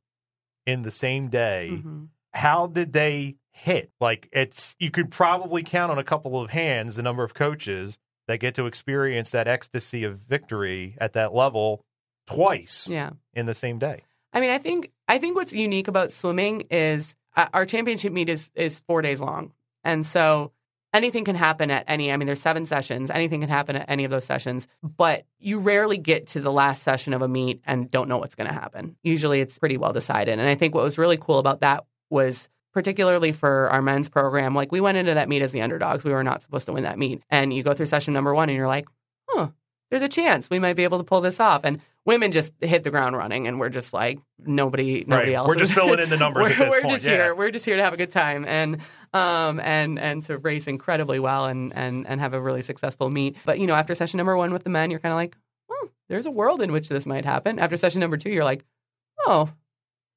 in 0.66 0.82
the 0.84 0.92
same 0.92 1.30
day. 1.30 1.70
Mhm. 1.84 2.08
How 2.34 2.68
did 2.68 2.94
they 2.94 3.36
hit? 3.52 3.92
Like 4.00 4.30
it's 4.32 4.76
you 4.80 4.92
could 4.92 5.12
probably 5.12 5.64
count 5.64 5.92
on 5.92 5.98
a 5.98 6.04
couple 6.04 6.40
of 6.42 6.50
hands 6.52 6.96
the 6.96 7.04
number 7.04 7.24
of 7.24 7.34
coaches 7.34 7.98
that 8.28 8.40
get 8.40 8.56
to 8.56 8.66
experience 8.68 9.32
that 9.32 9.48
ecstasy 9.48 10.04
of 10.04 10.18
victory 10.20 10.96
at 11.00 11.14
that 11.14 11.34
level 11.34 11.84
twice 12.28 12.88
Yeah. 12.88 13.12
in 13.34 13.46
the 13.48 13.54
same 13.56 13.80
day. 13.80 14.02
I 14.34 14.40
mean, 14.42 14.52
I 14.52 14.60
think 14.60 14.92
I 15.08 15.18
think 15.18 15.36
what's 15.36 15.54
unique 15.54 15.88
about 15.88 16.12
swimming 16.12 16.62
is 16.70 17.16
uh, 17.36 17.48
our 17.54 17.66
championship 17.66 18.14
meet 18.14 18.30
is 18.30 18.50
is 18.54 18.82
four 18.82 19.02
days 19.02 19.20
long, 19.20 19.54
and 19.84 20.06
so 20.06 20.52
anything 20.94 21.26
can 21.26 21.36
happen 21.36 21.72
at 21.72 21.84
any. 21.88 22.12
I 22.12 22.18
mean, 22.18 22.26
there's 22.26 22.42
seven 22.42 22.66
sessions. 22.66 23.10
Anything 23.12 23.42
can 23.42 23.50
happen 23.50 23.76
at 23.76 23.90
any 23.90 24.04
of 24.06 24.12
those 24.12 24.26
sessions, 24.26 24.68
but 24.82 25.26
you 25.40 25.60
rarely 25.60 25.98
get 25.98 26.28
to 26.28 26.42
the 26.42 26.52
last 26.52 26.84
session 26.84 27.14
of 27.14 27.22
a 27.22 27.28
meet 27.28 27.62
and 27.66 27.90
don't 27.92 28.10
know 28.10 28.18
what's 28.18 28.36
going 28.36 28.48
to 28.48 28.54
happen. 28.54 28.96
Usually, 29.04 29.40
it's 29.42 29.58
pretty 29.60 29.78
well 29.78 29.94
decided. 29.94 30.40
And 30.40 30.50
I 30.50 30.56
think 30.56 30.74
what 30.76 30.84
was 30.84 30.98
really 30.98 31.18
cool 31.18 31.40
about 31.40 31.62
that 31.62 31.86
was. 32.10 32.50
Particularly 32.72 33.32
for 33.32 33.68
our 33.72 33.82
men's 33.82 34.10
program, 34.10 34.54
like 34.54 34.72
we 34.72 34.80
went 34.80 34.96
into 34.96 35.16
that 35.16 35.28
meet 35.28 35.42
as 35.42 35.52
the 35.52 35.64
underdogs. 35.64 36.04
We 36.04 36.12
were 36.12 36.24
not 36.24 36.44
supposed 36.44 36.68
to 36.68 36.72
win 36.72 36.84
that 36.84 37.00
meet. 37.00 37.24
And 37.32 37.52
you 37.52 37.64
go 37.64 37.74
through 37.74 37.88
session 37.88 38.14
number 38.14 38.34
one 38.34 38.48
and 38.48 38.56
you're 38.56 38.68
like, 38.68 38.86
huh, 39.28 39.48
there's 39.90 40.04
a 40.04 40.08
chance 40.08 40.52
we 40.52 40.60
might 40.60 40.76
be 40.76 40.84
able 40.84 41.00
to 41.00 41.04
pull 41.04 41.20
this 41.20 41.40
off. 41.40 41.62
And 41.64 41.82
women 42.06 42.32
just 42.32 42.54
hit 42.62 42.84
the 42.84 42.92
ground 42.92 43.18
running, 43.18 43.48
and 43.48 43.60
we're 43.60 43.70
just 43.70 43.92
like 43.92 44.20
nobody, 44.38 45.04
nobody 45.08 45.32
Right. 45.32 45.36
else. 45.38 45.48
We're 45.48 45.56
just 45.56 45.74
filling 45.74 46.00
in 46.00 46.10
the 46.12 46.18
numbers 46.24 46.44
we're, 46.44 46.52
at 46.52 46.58
this 46.58 46.80
we're 46.84 46.90
just 46.92 47.06
yeah. 47.06 47.12
here. 47.12 47.36
We're 47.36 47.50
just 47.52 47.66
here 47.66 47.76
to 47.76 47.84
have 47.84 47.94
a 47.94 47.98
good 47.98 48.12
time 48.12 48.46
and 48.48 48.78
um 49.14 49.60
and 49.60 49.98
and 50.00 50.24
to 50.24 50.38
race 50.38 50.68
incredibly 50.68 51.20
well 51.20 51.46
and 51.46 51.74
and 51.76 52.08
and 52.08 52.20
have 52.20 52.34
a 52.34 52.42
really 52.42 52.62
successful 52.62 53.10
meet. 53.10 53.38
But 53.46 53.60
you 53.60 53.68
know, 53.68 53.76
after 53.76 53.96
session 53.96 54.18
number 54.18 54.38
one 54.38 54.54
with 54.54 54.64
the 54.64 54.70
men, 54.70 54.92
you're 54.92 55.00
kind 55.00 55.14
of 55.14 55.18
like, 55.18 55.36
oh, 55.72 55.90
there's 56.08 56.26
a 56.26 56.32
world 56.32 56.62
in 56.62 56.72
which 56.72 56.90
this 56.90 57.06
might 57.06 57.26
happen. 57.26 57.60
After 57.60 57.78
session 57.78 58.00
number 58.00 58.18
two, 58.18 58.30
you're 58.30 58.44
like, 58.44 58.66
oh, 59.26 59.50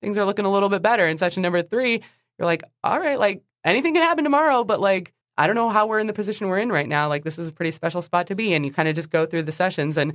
things 0.00 0.18
are 0.18 0.24
looking 0.24 0.44
a 0.44 0.52
little 0.52 0.68
bit 0.68 0.82
better. 0.82 1.06
In 1.06 1.18
session 1.18 1.42
number 1.42 1.62
three, 1.62 2.02
you're 2.38 2.46
like, 2.46 2.62
all 2.82 2.98
right, 2.98 3.18
like 3.18 3.42
anything 3.64 3.94
can 3.94 4.02
happen 4.02 4.24
tomorrow, 4.24 4.64
but 4.64 4.80
like 4.80 5.12
I 5.36 5.46
don't 5.46 5.56
know 5.56 5.70
how 5.70 5.86
we're 5.86 5.98
in 5.98 6.06
the 6.06 6.12
position 6.12 6.48
we're 6.48 6.58
in 6.58 6.70
right 6.70 6.88
now. 6.88 7.08
Like 7.08 7.24
this 7.24 7.38
is 7.38 7.48
a 7.48 7.52
pretty 7.52 7.70
special 7.70 8.02
spot 8.02 8.26
to 8.28 8.34
be, 8.34 8.54
and 8.54 8.64
you 8.64 8.72
kind 8.72 8.88
of 8.88 8.94
just 8.94 9.10
go 9.10 9.26
through 9.26 9.42
the 9.42 9.52
sessions, 9.52 9.96
and 9.96 10.14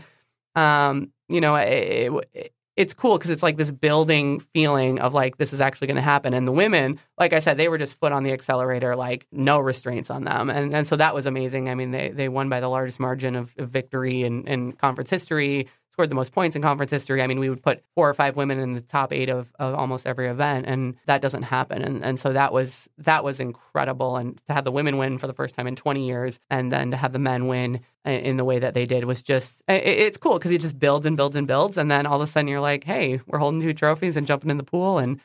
um, 0.55 1.11
you 1.30 1.41
know, 1.41 1.55
it, 1.55 2.53
it's 2.78 2.93
cool 2.93 3.17
because 3.17 3.32
it's 3.32 3.41
like 3.43 3.57
this 3.57 3.71
building 3.71 4.39
feeling 4.39 4.99
of 4.99 5.13
like 5.13 5.38
this 5.38 5.51
is 5.51 5.59
actually 5.59 5.88
going 5.88 5.95
to 5.95 6.01
happen. 6.01 6.36
And 6.36 6.47
the 6.47 6.51
women, 6.51 6.99
like 7.19 7.34
I 7.34 7.39
said, 7.39 7.57
they 7.57 7.69
were 7.69 7.80
just 7.80 7.99
foot 7.99 8.11
on 8.11 8.23
the 8.23 8.32
accelerator, 8.32 8.95
like 8.95 9.25
no 9.32 9.59
restraints 9.59 10.11
on 10.11 10.23
them, 10.23 10.49
and 10.51 10.73
and 10.73 10.88
so 10.88 10.95
that 10.95 11.15
was 11.15 11.25
amazing. 11.25 11.69
I 11.69 11.75
mean, 11.75 11.91
they 11.91 12.09
they 12.09 12.30
won 12.30 12.49
by 12.49 12.59
the 12.59 12.69
largest 12.69 12.99
margin 12.99 13.36
of, 13.36 13.53
of 13.57 13.69
victory 13.69 14.23
in, 14.23 14.47
in 14.47 14.71
conference 14.73 15.09
history. 15.09 15.67
Scored 15.97 16.11
the 16.11 16.15
most 16.15 16.31
points 16.31 16.55
in 16.55 16.61
conference 16.61 16.91
history. 16.91 17.23
I 17.23 17.27
mean, 17.27 17.39
we 17.39 17.49
would 17.49 17.63
put 17.63 17.83
four 17.95 18.07
or 18.07 18.13
five 18.13 18.35
women 18.35 18.59
in 18.59 18.73
the 18.73 18.81
top 18.81 19.11
eight 19.11 19.29
of, 19.29 19.51
of 19.57 19.73
almost 19.73 20.05
every 20.05 20.27
event, 20.27 20.67
and 20.67 20.95
that 21.07 21.21
doesn't 21.21 21.41
happen. 21.41 21.81
And 21.81 22.05
and 22.05 22.19
so 22.19 22.33
that 22.33 22.53
was 22.53 22.87
that 22.99 23.23
was 23.23 23.39
incredible. 23.39 24.15
And 24.15 24.39
to 24.45 24.53
have 24.53 24.63
the 24.63 24.71
women 24.71 24.97
win 24.97 25.17
for 25.17 25.25
the 25.25 25.33
first 25.33 25.55
time 25.55 25.65
in 25.65 25.75
20 25.75 26.07
years, 26.07 26.37
and 26.51 26.71
then 26.71 26.91
to 26.91 26.97
have 26.97 27.13
the 27.13 27.17
men 27.19 27.47
win 27.47 27.79
in 28.05 28.37
the 28.37 28.45
way 28.45 28.59
that 28.59 28.75
they 28.75 28.85
did 28.85 29.05
was 29.05 29.23
just 29.23 29.63
i- 29.67 29.73
i- 29.73 29.75
it's 29.77 30.19
cool 30.19 30.37
because 30.37 30.51
it 30.51 30.61
just 30.61 30.77
builds 30.77 31.07
and 31.07 31.17
builds 31.17 31.35
and 31.35 31.47
builds, 31.47 31.77
and 31.79 31.89
then 31.89 32.05
all 32.05 32.21
of 32.21 32.29
a 32.29 32.31
sudden 32.31 32.47
you're 32.47 32.59
like, 32.59 32.83
hey, 32.83 33.19
we're 33.25 33.39
holding 33.39 33.59
two 33.61 33.73
trophies 33.73 34.15
and 34.15 34.27
jumping 34.27 34.51
in 34.51 34.57
the 34.57 34.63
pool, 34.63 34.99
and 34.99 35.19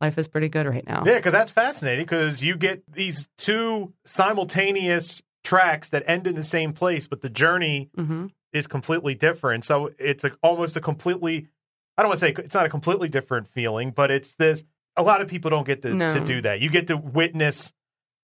life 0.00 0.18
is 0.18 0.28
pretty 0.28 0.48
good 0.48 0.66
right 0.68 0.86
now. 0.86 1.02
Yeah, 1.04 1.16
because 1.16 1.32
that's 1.32 1.50
fascinating 1.50 2.04
because 2.04 2.44
you 2.44 2.56
get 2.56 2.84
these 2.88 3.28
two 3.38 3.92
simultaneous 4.04 5.20
tracks 5.42 5.88
that 5.88 6.04
end 6.06 6.28
in 6.28 6.36
the 6.36 6.44
same 6.44 6.72
place, 6.72 7.08
but 7.08 7.22
the 7.22 7.28
journey 7.30 7.90
hmm 7.96 8.26
is 8.52 8.66
completely 8.66 9.14
different. 9.14 9.64
So 9.64 9.90
it's 9.98 10.24
a, 10.24 10.32
almost 10.42 10.76
a 10.76 10.80
completely, 10.80 11.48
I 11.96 12.02
don't 12.02 12.10
want 12.10 12.20
to 12.20 12.26
say 12.26 12.34
it's 12.44 12.54
not 12.54 12.66
a 12.66 12.68
completely 12.68 13.08
different 13.08 13.48
feeling, 13.48 13.90
but 13.90 14.10
it's 14.10 14.34
this, 14.34 14.64
a 14.96 15.02
lot 15.02 15.20
of 15.22 15.28
people 15.28 15.50
don't 15.50 15.66
get 15.66 15.82
to, 15.82 15.94
No. 15.94 16.10
to 16.10 16.20
do 16.24 16.42
that. 16.42 16.60
You 16.60 16.68
get 16.70 16.86
to 16.88 16.96
witness 16.96 17.72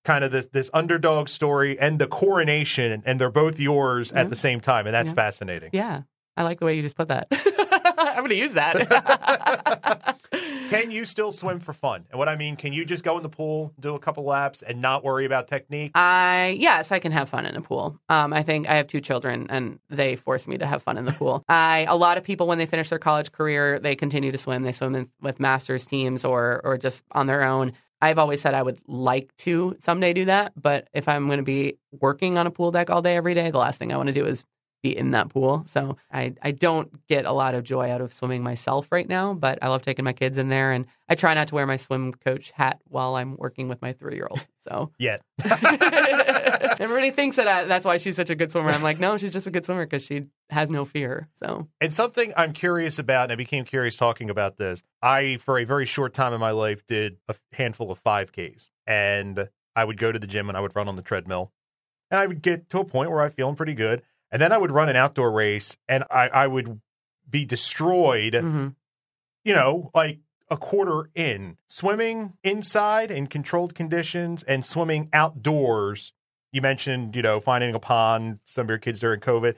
kind 0.05 0.23
of 0.25 0.31
this, 0.31 0.47
this 0.47 0.71
underdog 0.75 1.29
story 1.29 1.79
and 1.79 1.99
the 1.99 2.07
coronation, 2.07 3.03
and 3.07 3.19
they're 3.21 3.31
both 3.31 3.59
yours 3.59 4.13
Yeah. 4.15 4.23
at 4.23 4.29
the 4.29 4.37
same 4.37 4.61
time. 4.61 4.87
And 4.87 4.95
that's 4.95 5.11
Yeah. 5.11 5.15
fascinating. 5.15 5.71
Yeah, 5.73 6.01
I 6.37 6.43
like 6.45 6.59
the 6.61 6.67
way 6.67 6.77
you 6.77 6.83
just 6.83 6.97
put 6.97 7.09
that. 7.09 7.29
I'm 8.01 8.19
going 8.19 8.31
to 8.31 8.37
use 8.37 8.55
that. 8.55 10.19
Can 10.69 10.91
you 10.91 11.05
still 11.07 11.33
swim 11.33 11.61
for 11.61 11.73
fun? 11.73 12.05
And 12.11 12.19
what 12.19 12.29
I 12.29 12.37
mean, 12.37 12.55
can 12.55 12.75
you 12.75 12.85
just 12.85 13.03
go 13.03 13.17
in 13.17 13.23
the 13.23 13.29
pool, 13.31 13.73
do 13.81 13.95
a 13.95 13.99
couple 13.99 14.25
laps, 14.25 14.61
and 14.61 14.83
not 14.83 15.03
worry 15.03 15.25
about 15.25 15.49
technique? 15.49 15.93
I 15.95 16.57
yes, 16.59 16.93
I 16.93 16.99
can 16.99 17.11
have 17.11 17.31
fun 17.31 17.47
in 17.47 17.55
the 17.55 17.63
pool. 17.63 17.99
Um, 18.11 18.35
I 18.35 18.43
think 18.43 18.69
I 18.69 18.75
have 18.75 18.87
two 18.87 19.01
children, 19.01 19.47
and 19.49 19.79
they 19.89 20.15
force 20.15 20.47
me 20.47 20.59
to 20.59 20.67
have 20.67 20.83
fun 20.83 20.99
in 20.99 21.05
the 21.05 21.13
pool. 21.13 21.43
I 21.49 21.87
a 21.89 21.97
lot 21.97 22.19
of 22.19 22.25
people 22.25 22.47
when 22.47 22.59
they 22.59 22.67
finish 22.67 22.91
their 22.91 22.99
college 22.99 23.33
career, 23.33 23.79
they 23.79 23.97
continue 23.97 24.31
to 24.31 24.37
swim. 24.37 24.63
They 24.63 24.73
swim 24.73 24.95
in, 24.95 25.11
with 25.23 25.41
masters 25.41 25.87
teams 25.87 26.27
or 26.27 26.61
or 26.65 26.77
just 26.77 27.03
on 27.13 27.27
their 27.27 27.45
own. 27.45 27.73
I've 28.03 28.19
always 28.19 28.43
said 28.43 28.53
I 28.53 28.63
would 28.63 28.79
like 28.87 29.35
to 29.39 29.75
someday 29.81 30.13
do 30.13 30.27
that, 30.27 30.53
but 30.61 30.89
if 30.93 31.09
I'm 31.09 31.27
going 31.27 31.39
to 31.39 31.45
be 31.45 31.79
working 31.99 32.37
on 32.37 32.47
a 32.47 32.51
pool 32.51 32.71
deck 32.71 32.91
all 32.91 33.01
day 33.01 33.17
every 33.17 33.35
day, 33.35 33.51
the 33.51 33.59
last 33.59 33.79
thing 33.79 33.91
I 33.91 33.97
want 33.97 34.09
to 34.09 34.15
do 34.15 34.27
is 34.27 34.45
be 34.83 34.97
in 34.97 35.11
that 35.11 35.29
pool. 35.29 35.65
So 35.67 35.97
I 36.13 36.35
I 36.43 36.53
don't 36.53 37.07
get 37.07 37.25
a 37.25 37.33
lot 37.33 37.55
of 37.55 37.65
joy 37.65 37.91
out 37.91 38.01
of 38.01 38.13
swimming 38.13 38.43
myself 38.43 38.91
right 38.93 39.09
now, 39.09 39.35
but 39.35 39.59
I 39.63 39.69
love 39.69 39.83
taking 39.83 40.05
my 40.05 40.13
kids 40.13 40.39
in 40.39 40.49
there, 40.49 40.73
and 40.73 40.87
I 41.09 41.15
try 41.15 41.35
not 41.35 41.49
to 41.49 41.55
wear 41.55 41.67
my 41.67 41.77
swim 41.77 42.13
coach 42.13 42.51
hat 42.51 42.81
while 42.85 43.17
I'm 43.17 43.37
working 43.37 43.69
with 43.69 43.81
my 43.81 43.93
three 43.93 44.17
year 44.17 44.29
old. 44.31 44.47
So. 44.69 44.93
Yet. 44.99 45.23
Everybody 46.81 47.11
thinks 47.11 47.37
that 47.37 47.49
I, 47.49 47.65
that's 47.65 47.85
why 47.85 47.97
she's 47.97 48.17
such 48.17 48.31
a 48.31 48.35
good 48.35 48.53
swimmer. 48.53 48.71
I'm 48.71 48.83
like, 48.83 49.01
no, 49.01 49.17
she's 49.17 49.33
just 49.33 49.47
a 49.47 49.51
good 49.51 49.65
swimmer 49.65 49.85
because 49.85 50.05
she 50.05 50.27
has 50.51 50.71
no 50.71 50.85
fear. 50.85 51.29
So 51.35 51.69
And 51.81 51.93
something 51.93 52.33
I'm 52.37 52.53
curious 52.53 52.99
about, 52.99 53.25
and 53.25 53.33
I 53.33 53.37
became 53.37 53.65
curious 53.65 53.97
talking 53.97 54.31
about 54.31 54.57
this. 54.59 54.83
I, 55.03 55.39
for 55.39 55.59
a 55.59 55.65
very 55.65 55.87
short 55.87 56.15
time 56.15 56.33
in 56.33 56.41
my 56.41 56.53
life, 56.53 56.87
did 56.87 57.17
a 57.29 57.35
handful 57.53 57.91
of 57.91 58.03
5Ks. 58.03 58.69
And 58.87 59.49
I 59.75 59.85
would 59.85 59.99
go 59.99 60.13
to 60.13 60.19
the 60.19 60.27
gym 60.27 60.49
and 60.49 60.57
I 60.57 60.61
would 60.61 60.77
run 60.77 60.89
on 60.89 60.97
the 60.97 61.03
treadmill. 61.03 61.53
And 62.11 62.21
I 62.21 62.27
would 62.27 62.43
get 62.43 62.71
to 62.71 62.81
a 62.81 62.85
point 62.85 63.11
where 63.11 63.21
I'm 63.21 63.31
feeling 63.31 63.57
pretty 63.57 63.75
good. 63.75 64.03
And 64.31 64.43
then 64.43 64.53
I 64.53 64.59
would 64.59 64.73
run 64.73 64.89
an 64.89 64.97
outdoor 64.97 65.31
race 65.31 65.77
and 65.89 66.05
I, 66.11 66.29
I 66.29 66.47
would 66.47 66.81
be 67.29 67.45
destroyed, 67.45 68.35
mhm. 68.35 68.75
you 69.45 69.55
know, 69.55 69.91
like 69.95 70.19
a 70.51 70.57
quarter 70.57 71.11
in. 71.15 71.57
Swimming 71.67 72.35
inside 72.43 73.11
in 73.11 73.27
controlled 73.27 73.75
conditions 73.75 74.43
and 74.43 74.65
swimming 74.65 75.09
outdoors. 75.13 76.13
You 76.53 76.63
mentioned, 76.63 77.17
you 77.17 77.23
know, 77.23 77.41
finding 77.41 77.75
a 77.75 77.79
pond, 77.79 78.41
some 78.45 78.67
of 78.67 78.71
your 78.71 78.79
kids 78.79 79.01
during 79.01 79.21
COVID. 79.21 79.55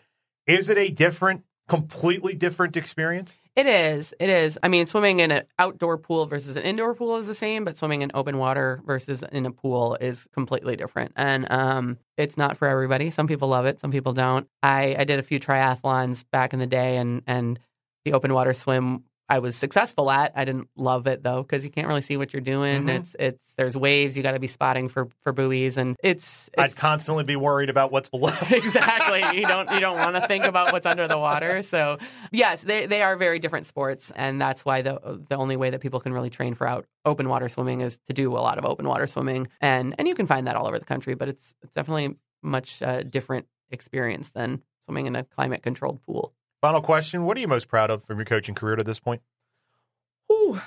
Is 0.47 0.69
it 0.69 0.79
a 0.79 0.91
different, 0.91 1.45
completely 1.69 2.35
different 2.35 2.77
experience? 2.77 3.39
It 3.61 3.67
is. 3.67 4.15
It 4.19 4.29
is. 4.29 4.59
I 4.63 4.69
mean, 4.69 4.87
swimming 4.87 5.21
in 5.21 5.31
an 5.31 5.45
outdoor 5.59 5.99
pool 5.99 6.27
versus 6.27 6.57
an 6.57 6.63
indoor 6.63 6.95
pool 6.95 7.17
is 7.17 7.27
the 7.27 7.35
same, 7.35 7.65
but 7.65 7.77
swimming 7.77 8.03
in 8.03 8.11
open 8.15 8.39
water 8.39 8.81
versus 8.87 9.23
in 9.23 9.47
a 9.47 9.51
pool 9.51 9.97
is 10.01 10.27
completely 10.33 10.77
different. 10.77 11.13
And 11.17 11.47
um, 11.51 11.99
it's 12.17 12.37
not 12.37 12.57
for 12.57 12.67
everybody. 12.67 13.11
Some 13.11 13.27
people 13.27 13.49
love 13.49 13.67
it. 13.67 13.79
Some 13.79 13.91
people 13.91 14.13
don't. 14.13 14.49
I, 14.63 14.97
I 14.99 15.05
did 15.05 15.19
a 15.19 15.23
few 15.23 15.39
triathlons 15.39 16.25
back 16.31 16.53
in 16.53 16.59
the 16.59 16.67
day, 16.67 16.97
and 16.97 17.23
and 17.27 17.59
the 18.05 18.15
open 18.15 18.33
water 18.33 18.55
swim 18.55 19.05
I 19.31 19.39
was 19.39 19.55
successful 19.55 20.11
at. 20.11 20.33
I 20.35 20.45
didn't 20.45 20.69
love 20.77 21.07
it 21.07 21.23
though 21.23 21.43
because 21.43 21.65
you 21.65 21.71
can't 21.71 21.87
really 21.87 22.01
see 22.01 22.17
what 22.17 22.33
you're 22.33 22.41
doing. 22.41 22.85
Mhm. 22.85 22.99
It's 22.99 23.17
it's 23.19 23.45
there's 23.57 23.77
waves. 23.77 24.17
You 24.17 24.23
got 24.25 24.33
to 24.33 24.41
be 24.41 24.49
spotting 24.49 24.89
for 24.89 25.09
for 25.23 25.33
buoys, 25.33 25.77
and 25.77 25.97
it's, 26.03 26.51
I'd 26.59 26.75
constantly 26.75 27.23
be 27.25 27.37
worried 27.37 27.71
about 27.71 27.93
what's 27.93 28.09
below. 28.11 28.33
exactly. 28.51 29.41
You 29.41 29.47
don't 29.47 29.71
you 29.71 29.81
don't 29.81 29.97
want 29.97 30.17
to 30.17 30.27
think 30.27 30.45
about 30.45 30.73
what's 30.73 30.85
under 30.87 31.07
the 31.07 31.17
water. 31.17 31.63
So 31.63 31.99
yes, 32.33 32.63
they 32.63 32.87
they 32.87 33.03
are 33.03 33.17
very 33.17 33.39
different 33.39 33.67
sports, 33.67 34.11
and 34.17 34.41
that's 34.41 34.65
why 34.65 34.83
the 34.83 35.23
the 35.29 35.37
only 35.37 35.57
way 35.57 35.71
that 35.71 35.81
people 35.81 36.01
can 36.01 36.13
really 36.13 36.31
train 36.31 36.55
for 36.55 36.67
out 36.67 36.87
open 37.05 37.29
water 37.29 37.49
swimming 37.49 37.81
is 37.83 37.99
to 38.09 38.13
do 38.13 38.33
a 38.33 38.41
lot 38.41 38.59
of 38.59 38.65
open 38.65 38.89
water 38.89 39.07
swimming, 39.07 39.47
and 39.61 39.95
and 39.97 40.09
you 40.09 40.17
can 40.17 40.27
find 40.27 40.49
that 40.49 40.57
all 40.57 40.67
over 40.67 40.79
the 40.79 40.85
country, 40.85 41.15
but 41.15 41.29
it's 41.29 41.55
it's 41.63 41.75
definitely 41.75 42.17
much 42.43 42.83
uh, 42.83 43.03
different 43.05 43.47
experience 43.71 44.31
than 44.31 44.63
swimming 44.85 45.07
in 45.07 45.15
a 45.15 45.23
climate 45.23 45.63
controlled 45.63 46.03
pool. 46.03 46.35
Final 46.61 46.81
question: 46.81 47.25
What 47.25 47.37
are 47.37 47.41
you 47.41 47.49
most 47.49 47.69
proud 47.69 47.91
of 47.91 48.05
from 48.05 48.19
your 48.19 48.25
coaching 48.25 48.55
career 48.55 48.77
to 48.77 48.85
this 48.85 49.01
point? 49.01 49.23
Ooh, 50.31 50.61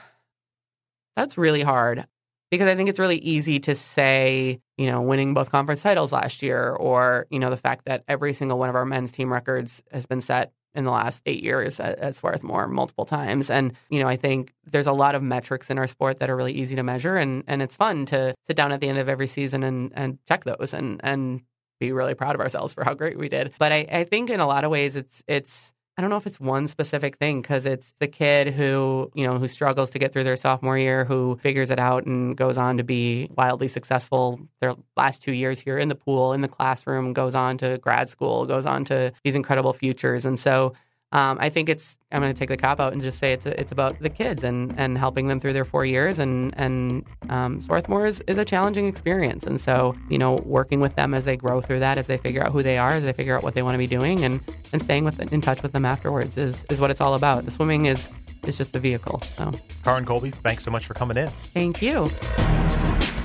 that's 1.15 1.37
really 1.37 1.61
hard 1.61 2.05
because 2.49 2.67
I 2.67 2.75
think 2.75 2.89
it's 2.89 2.99
really 2.99 3.17
easy 3.17 3.59
to 3.61 3.75
say, 3.75 4.59
you 4.77 4.89
know, 4.89 5.01
winning 5.01 5.33
both 5.33 5.51
conference 5.51 5.81
titles 5.83 6.11
last 6.11 6.41
year, 6.41 6.69
or 6.71 7.27
you 7.29 7.39
know, 7.39 7.49
the 7.49 7.57
fact 7.57 7.85
that 7.85 8.03
every 8.07 8.33
single 8.33 8.57
one 8.57 8.69
of 8.69 8.75
our 8.75 8.85
men's 8.85 9.11
team 9.11 9.31
records 9.31 9.81
has 9.91 10.05
been 10.05 10.21
set 10.21 10.51
in 10.75 10.83
the 10.83 10.91
last 10.91 11.21
eight 11.25 11.43
years 11.43 11.79
at, 11.79 11.99
at 11.99 12.15
Swarthmore 12.15 12.67
multiple 12.67 13.05
times. 13.05 13.49
And, 13.49 13.73
you 13.89 13.99
know, 13.99 14.07
I 14.07 14.15
think 14.15 14.53
there's 14.65 14.87
a 14.87 14.91
lot 14.91 15.15
of 15.15 15.21
metrics 15.21 15.69
in 15.69 15.77
our 15.77 15.87
sport 15.87 16.19
that 16.19 16.29
are 16.29 16.35
really 16.35 16.53
easy 16.53 16.75
to 16.75 16.83
measure 16.83 17.15
and, 17.15 17.43
and 17.47 17.61
it's 17.61 17.75
fun 17.75 18.05
to 18.07 18.33
sit 18.47 18.55
down 18.55 18.71
at 18.71 18.81
the 18.81 18.89
end 18.89 18.97
of 18.97 19.09
every 19.09 19.27
season 19.27 19.63
and, 19.63 19.91
and 19.95 20.17
check 20.27 20.43
those 20.45 20.73
and, 20.73 20.99
and 21.03 21.41
be 21.79 21.91
really 21.91 22.15
proud 22.15 22.33
of 22.35 22.41
ourselves 22.41 22.73
for 22.73 22.83
how 22.83 22.93
great 22.93 23.17
we 23.17 23.29
did. 23.29 23.53
But 23.59 23.71
I, 23.71 23.85
I 23.91 24.03
think 24.03 24.29
in 24.29 24.39
a 24.39 24.47
lot 24.47 24.63
of 24.63 24.71
ways 24.71 24.95
it's 24.95 25.23
it's 25.27 25.73
I 25.95 26.01
don't 26.01 26.09
know 26.09 26.17
if 26.17 26.25
it's 26.25 26.39
one 26.39 26.67
specific 26.67 27.17
thing 27.17 27.41
because 27.41 27.65
it's 27.65 27.93
the 27.99 28.07
kid 28.07 28.51
who, 28.51 29.11
you 29.13 29.27
know, 29.27 29.37
who 29.37 29.47
struggles 29.47 29.91
to 29.91 29.99
get 29.99 30.11
through 30.11 30.23
their 30.23 30.35
sophomore 30.35 30.77
year, 30.77 31.05
who 31.05 31.37
figures 31.41 31.69
it 31.69 31.77
out 31.77 32.07
and 32.07 32.35
goes 32.35 32.57
on 32.57 32.77
to 32.77 32.83
be 32.83 33.29
wildly 33.37 33.67
successful 33.67 34.39
their 34.59 34.73
last 34.97 35.21
two 35.21 35.33
years 35.33 35.59
here 35.59 35.77
in 35.77 35.89
the 35.89 35.95
pool, 35.95 36.33
in 36.33 36.41
the 36.41 36.47
classroom, 36.47 37.13
goes 37.13 37.35
on 37.35 37.59
to 37.59 37.77
grad 37.77 38.09
school, 38.09 38.47
goes 38.47 38.65
on 38.65 38.85
to 38.85 39.13
these 39.23 39.35
incredible 39.35 39.71
futures. 39.71 40.25
And 40.25 40.39
so 40.39 40.73
um, 41.13 41.37
I 41.39 41.49
think 41.49 41.69
it's 41.69 41.97
I'm 42.11 42.21
going 42.21 42.33
to 42.33 42.37
take 42.37 42.49
the 42.49 42.57
cop 42.57 42.79
out 42.79 42.91
and 42.91 43.01
just 43.01 43.17
say 43.19 43.33
it's 43.33 43.45
it's 43.45 43.71
about 43.71 43.99
the 43.99 44.09
kids 44.09 44.43
and 44.43 44.73
and 44.77 44.97
helping 44.97 45.27
them 45.27 45.39
through 45.39 45.53
their 45.53 45.63
four 45.63 45.85
years 45.85 46.19
and 46.19 46.53
and 46.57 47.05
um, 47.29 47.61
Swarthmore 47.61 48.05
is, 48.05 48.21
is 48.27 48.37
a 48.37 48.45
challenging 48.45 48.87
experience 48.87 49.45
and 49.45 49.61
so 49.61 49.95
you 50.09 50.17
know 50.17 50.35
working 50.45 50.79
with 50.79 50.95
them 50.95 51.13
as 51.13 51.25
they 51.25 51.37
grow 51.37 51.61
through 51.61 51.79
that 51.79 51.97
as 51.97 52.07
they 52.07 52.17
figure 52.17 52.43
out 52.43 52.51
who 52.51 52.61
they 52.61 52.77
are 52.77 52.91
as 52.91 53.03
they 53.03 53.13
figure 53.13 53.37
out 53.37 53.43
what 53.43 53.53
they 53.53 53.61
want 53.61 53.75
to 53.75 53.79
be 53.79 53.87
doing 53.87 54.25
and 54.25 54.41
and 54.73 54.81
staying 54.81 55.05
with 55.05 55.31
in 55.31 55.39
touch 55.39 55.63
with 55.63 55.71
them 55.71 55.85
afterwards 55.85 56.37
is 56.37 56.65
is 56.69 56.81
what 56.81 56.91
it's 56.91 57.01
all 57.01 57.13
about. 57.13 57.45
The 57.45 57.51
swimming 57.51 57.85
is 57.85 58.09
is 58.45 58.57
just 58.57 58.73
the 58.73 58.79
vehicle. 58.79 59.21
So, 59.21 59.53
Karin 59.83 60.05
Colby, 60.05 60.31
thanks 60.31 60.63
so 60.63 60.71
much 60.71 60.85
for 60.85 60.93
coming 60.93 61.17
in. 61.17 61.29
Thank 61.53 61.81
you. 61.81 62.09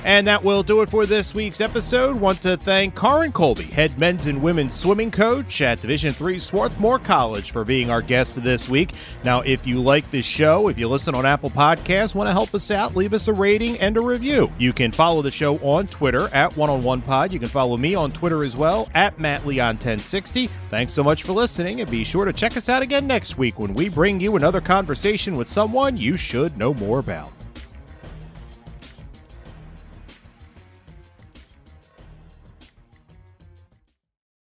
And 0.05 0.25
that 0.27 0.43
will 0.43 0.63
do 0.63 0.81
it 0.81 0.89
for 0.89 1.05
this 1.05 1.33
week's 1.33 1.61
episode. 1.61 2.19
Want 2.19 2.41
to 2.41 2.57
thank 2.57 2.95
Karin 2.95 3.31
Colby, 3.31 3.65
head 3.65 3.97
men's 3.97 4.27
and 4.27 4.41
women's 4.41 4.73
swimming 4.73 5.11
coach 5.11 5.61
at 5.61 5.81
Division 5.81 6.13
Three 6.13 6.39
Swarthmore 6.39 6.99
College, 6.99 7.51
for 7.51 7.65
being 7.65 7.89
our 7.89 8.01
guest 8.01 8.41
this 8.41 8.69
week. 8.69 8.93
Now, 9.23 9.41
if 9.41 9.67
you 9.67 9.81
like 9.81 10.09
this 10.09 10.25
show, 10.25 10.69
if 10.69 10.77
you 10.77 10.87
listen 10.87 11.15
on 11.15 11.25
Apple 11.25 11.49
Podcasts, 11.49 12.15
want 12.15 12.27
to 12.27 12.33
help 12.33 12.55
us 12.55 12.71
out, 12.71 12.95
leave 12.95 13.13
us 13.13 13.27
a 13.27 13.33
rating 13.33 13.77
and 13.79 13.97
a 13.97 14.01
review. 14.01 14.51
You 14.57 14.73
can 14.73 14.91
follow 14.91 15.21
the 15.21 15.31
show 15.31 15.57
on 15.57 15.87
Twitter 15.87 16.33
at 16.33 16.55
One 16.55 16.69
on 16.69 16.81
One 16.81 17.01
Pod. 17.01 17.33
You 17.33 17.39
can 17.39 17.49
follow 17.49 17.77
me 17.77 17.93
on 17.93 18.11
Twitter 18.11 18.43
as 18.43 18.55
well 18.55 18.89
at 18.95 19.19
Matt 19.19 19.45
Leon 19.45 19.75
1060. 19.75 20.47
Thanks 20.69 20.93
so 20.93 21.03
much 21.03 21.23
for 21.23 21.33
listening, 21.33 21.81
and 21.81 21.91
be 21.91 22.03
sure 22.03 22.25
to 22.25 22.33
check 22.33 22.55
us 22.55 22.69
out 22.69 22.81
again 22.81 23.05
next 23.05 23.37
week 23.37 23.59
when 23.59 23.73
we 23.73 23.89
bring 23.89 24.19
you 24.19 24.37
another 24.37 24.61
conversation 24.61 25.35
with 25.35 25.47
someone 25.47 25.97
you 25.97 26.17
should 26.17 26.57
know 26.57 26.73
more 26.73 26.99
about. 26.99 27.31